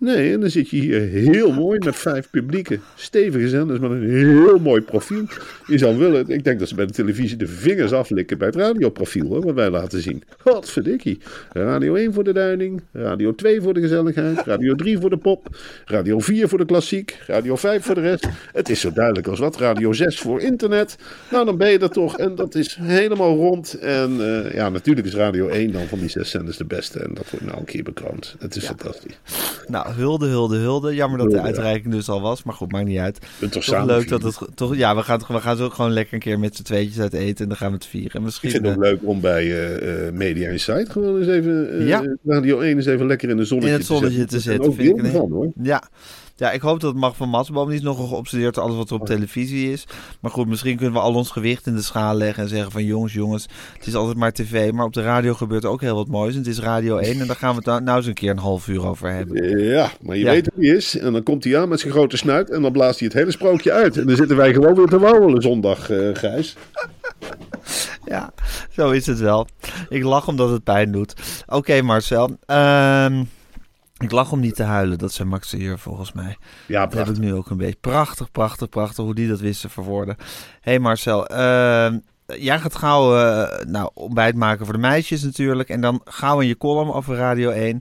Nee, 0.00 0.32
en 0.32 0.40
dan 0.40 0.50
zit 0.50 0.68
je 0.68 0.76
hier 0.76 1.00
heel 1.00 1.52
mooi 1.52 1.78
met 1.78 1.96
vijf 1.96 2.30
publieke, 2.30 2.78
stevige 2.94 3.48
zenders 3.48 3.78
met 3.80 3.90
een 3.90 4.10
heel 4.10 4.58
mooi 4.58 4.80
profiel. 4.80 5.24
Je 5.66 5.78
zou 5.78 5.96
willen, 5.96 6.28
ik 6.28 6.44
denk 6.44 6.58
dat 6.58 6.68
ze 6.68 6.74
bij 6.74 6.86
de 6.86 6.92
televisie 6.92 7.36
de 7.36 7.46
vingers 7.46 7.92
aflikken 7.92 8.38
bij 8.38 8.46
het 8.46 8.56
radioprofiel, 8.56 9.26
hoor, 9.26 9.42
wat 9.42 9.54
wij 9.54 9.70
laten 9.70 10.02
zien. 10.02 10.22
Godverdikkie. 10.38 11.18
Radio 11.52 11.94
1 11.94 12.12
voor 12.12 12.24
de 12.24 12.32
duiding, 12.32 12.82
Radio 12.92 13.34
2 13.34 13.60
voor 13.60 13.74
de 13.74 13.80
gezelligheid, 13.80 14.40
Radio 14.46 14.74
3 14.74 14.98
voor 14.98 15.10
de 15.10 15.16
pop, 15.16 15.56
Radio 15.84 16.18
4 16.18 16.48
voor 16.48 16.58
de 16.58 16.66
klassiek, 16.66 17.18
Radio 17.26 17.56
5 17.56 17.84
voor 17.84 17.94
de 17.94 18.00
rest. 18.00 18.28
Het 18.52 18.68
is 18.68 18.80
zo 18.80 18.92
duidelijk 18.92 19.26
als 19.26 19.38
wat. 19.38 19.56
Radio 19.56 19.92
6 19.92 20.18
voor 20.18 20.40
internet. 20.40 20.96
Nou, 21.30 21.44
dan 21.44 21.56
ben 21.56 21.70
je 21.70 21.78
er 21.78 21.90
toch. 21.90 22.18
En 22.18 22.34
dat 22.34 22.54
is 22.54 22.78
helemaal 22.80 23.36
rond. 23.36 23.78
En 23.78 24.10
eh, 24.20 24.54
ja, 24.54 24.68
natuurlijk 24.68 25.06
is 25.06 25.14
Radio 25.14 25.48
1 25.48 25.72
dan 25.72 25.86
van 25.86 25.98
die 25.98 26.08
zes 26.08 26.30
zenders 26.30 26.56
de 26.56 26.64
beste. 26.64 26.98
En 26.98 27.14
dat 27.14 27.30
wordt 27.30 27.46
nou 27.46 27.58
een 27.58 27.64
keer 27.64 27.82
bekroond. 27.82 28.36
Het 28.38 28.56
is 28.56 28.64
fantastisch. 28.64 29.18
Nou, 29.66 29.87
hulde, 29.94 30.26
hulde, 30.26 30.56
hulde. 30.56 30.94
Jammer 30.94 31.18
dat 31.18 31.30
de 31.30 31.40
uitreiking 31.40 31.94
dus 31.94 32.08
al 32.08 32.20
was. 32.20 32.42
Maar 32.42 32.54
goed, 32.54 32.72
maakt 32.72 32.86
niet 32.86 32.98
uit. 32.98 33.20
toch 33.40 33.50
Toch 33.50 33.64
samen 33.64 33.86
leuk 33.86 34.08
dat 34.08 34.22
het... 34.22 34.38
Toch, 34.54 34.76
ja, 34.76 34.96
we 34.96 35.02
gaan, 35.02 35.20
we 35.28 35.40
gaan 35.40 35.56
zo 35.56 35.64
ook 35.64 35.74
gewoon 35.74 35.92
lekker 35.92 36.14
een 36.14 36.20
keer 36.20 36.38
met 36.38 36.56
z'n 36.56 36.62
tweetjes 36.62 37.00
uit 37.00 37.12
eten. 37.12 37.42
En 37.42 37.48
dan 37.48 37.56
gaan 37.56 37.68
we 37.68 37.74
het 37.74 37.86
vieren. 37.86 38.12
En 38.12 38.18
Ik 38.18 38.24
misschien... 38.24 38.50
vind 38.50 38.66
het 38.66 38.76
ook 38.76 38.82
eh, 38.82 38.90
leuk 38.90 39.00
om 39.02 39.20
bij 39.20 39.42
eh, 39.42 40.06
eh, 40.06 40.12
Media 40.12 40.50
Insight 40.50 40.90
gewoon 40.90 41.18
eens 41.18 41.28
even, 41.28 41.78
eh, 41.78 41.88
Ja. 41.88 42.16
Radio 42.24 42.60
1 42.60 42.76
eens 42.76 42.86
even 42.86 43.06
lekker 43.06 43.28
in 43.28 43.36
de 43.36 43.44
zonnetje, 43.44 43.72
in 43.72 43.78
het 43.78 43.86
zonnetje 43.86 44.24
te 44.24 44.32
ben 44.32 44.40
zetten. 44.40 44.68
ook 44.70 44.74
Vind 44.74 44.98
ik 44.98 45.12
van 45.12 45.30
hoor. 45.30 45.52
Ja. 45.62 45.82
Ja, 46.38 46.50
ik 46.50 46.60
hoop 46.60 46.80
dat 46.80 46.90
het 46.90 47.00
mag 47.00 47.16
van 47.16 47.28
Matsboom. 47.28 47.68
Die 47.68 47.76
is 47.76 47.82
nogal 47.82 48.06
geobsedeerd 48.06 48.54
door 48.54 48.64
alles 48.64 48.76
wat 48.76 48.90
er 48.90 48.96
op 49.00 49.06
televisie 49.06 49.72
is. 49.72 49.84
Maar 50.20 50.30
goed, 50.30 50.46
misschien 50.48 50.76
kunnen 50.76 50.94
we 50.94 51.00
al 51.00 51.14
ons 51.14 51.30
gewicht 51.30 51.66
in 51.66 51.74
de 51.74 51.82
schaal 51.82 52.14
leggen. 52.14 52.42
En 52.42 52.48
zeggen 52.48 52.72
van 52.72 52.84
jongens, 52.84 53.12
jongens, 53.12 53.46
het 53.78 53.86
is 53.86 53.94
altijd 53.94 54.16
maar 54.16 54.32
tv. 54.32 54.72
Maar 54.72 54.84
op 54.84 54.92
de 54.92 55.02
radio 55.02 55.34
gebeurt 55.34 55.64
ook 55.64 55.80
heel 55.80 55.94
wat 55.94 56.08
moois. 56.08 56.32
En 56.32 56.38
het 56.38 56.48
is 56.48 56.58
Radio 56.58 56.96
1. 56.96 57.20
En 57.20 57.26
daar 57.26 57.36
gaan 57.36 57.50
we 57.50 57.56
het 57.56 57.64
nou, 57.66 57.82
nou 57.82 57.96
eens 57.96 58.06
een 58.06 58.14
keer 58.14 58.30
een 58.30 58.38
half 58.38 58.68
uur 58.68 58.86
over 58.86 59.10
hebben. 59.12 59.58
Ja, 59.64 59.90
maar 60.02 60.16
je 60.16 60.24
Ja. 60.24 60.30
weet 60.30 60.50
hoe 60.54 60.64
hij 60.66 60.76
is. 60.76 60.98
En 60.98 61.12
dan 61.12 61.22
komt 61.22 61.44
hij 61.44 61.58
aan 61.60 61.68
met 61.68 61.80
zijn 61.80 61.92
grote 61.92 62.16
snuit. 62.16 62.50
En 62.50 62.62
dan 62.62 62.72
blaast 62.72 62.98
hij 62.98 63.08
het 63.08 63.16
hele 63.16 63.30
sprookje 63.30 63.72
uit. 63.72 63.96
En 63.96 64.06
dan 64.06 64.16
zitten 64.16 64.36
wij 64.36 64.52
gewoon 64.52 64.74
weer 64.74 64.86
te 64.86 64.98
wauwelen 64.98 65.42
zondag, 65.42 65.90
eh 65.90 66.08
Gijs. 66.12 66.56
Ja, 68.04 68.32
zo 68.70 68.90
is 68.90 69.06
het 69.06 69.18
wel. 69.18 69.46
Ik 69.88 70.02
lach 70.02 70.28
omdat 70.28 70.50
het 70.50 70.64
pijn 70.64 70.92
doet. 70.92 71.14
Oké, 71.46 71.82
Marcel. 71.82 72.36
Ehm, 72.46 73.22
ik 73.98 74.10
lach 74.10 74.32
om 74.32 74.40
niet 74.40 74.54
te 74.54 74.62
huilen. 74.62 74.98
Dat 74.98 75.12
zei 75.12 75.28
Max 75.28 75.50
de 75.50 75.56
Heer 75.56 75.78
volgens 75.78 76.12
mij. 76.12 76.36
Ja, 76.66 76.86
Dat 76.86 77.06
heb 77.06 77.16
ik 77.16 77.18
nu 77.22 77.34
ook 77.34 77.50
een 77.50 77.56
beetje. 77.56 77.76
Prachtig, 77.80 78.30
prachtig, 78.30 78.68
prachtig. 78.68 79.04
Hoe 79.04 79.14
die 79.14 79.28
dat 79.28 79.40
wist 79.40 79.60
te 79.60 79.68
verwoorden. 79.68 80.16
Hé 80.60 80.70
hey 80.70 80.78
Marcel, 80.78 81.26
ehm, 81.26 81.98
jij 82.26 82.58
gaat 82.58 82.74
gauw 82.76 83.16
eh, 83.16 83.66
nou, 83.66 83.90
ontbijt 83.94 84.34
maken 84.34 84.64
voor 84.64 84.74
de 84.74 84.80
meisjes 84.80 85.22
natuurlijk. 85.22 85.68
En 85.68 85.80
dan 85.80 86.00
gauw 86.04 86.40
in 86.40 86.48
je 86.48 86.56
column 86.56 86.92
over 86.92 87.16
Radio 87.16 87.50
1. 87.50 87.80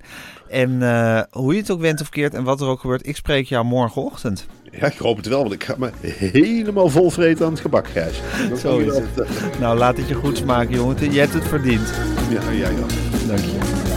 En 0.50 0.82
eh, 0.82 1.22
hoe 1.32 1.54
je 1.54 1.60
het 1.60 1.72
ook 1.72 1.82
went 1.82 2.02
of 2.02 2.10
keert 2.10 2.34
en 2.34 2.44
wat 2.44 2.62
er 2.62 2.68
ook 2.68 2.80
gebeurt. 2.80 3.08
Ik 3.08 3.16
spreek 3.16 3.48
jou 3.48 3.66
morgenochtend. 3.66 4.46
Ja, 4.72 4.86
ik 4.86 4.98
hoop 4.98 5.18
het 5.18 5.28
wel, 5.28 5.42
want 5.42 5.54
ik 5.54 5.64
ga 5.64 5.76
me 5.78 5.90
helemaal 6.02 6.90
vol 6.90 7.10
vreten 7.10 7.46
aan 7.46 7.52
het 7.52 7.62
gebak, 7.62 7.88
Gijs. 7.88 8.22
Zo 8.62 8.78
is 8.78 8.96
het. 8.96 9.06
vertellen. 9.14 9.60
Nou, 9.60 9.78
laat 9.78 9.98
het 9.98 10.08
je 10.08 10.14
goed 10.14 10.38
smaken, 10.38 10.76
jongen. 10.76 11.12
Je 11.12 11.20
hebt 11.20 11.34
het 11.34 11.48
verdiend. 11.48 11.94
Ja, 12.30 12.54
jij 12.54 12.76
dan. 12.76 12.88
Dank 13.28 13.40
je. 13.40 13.97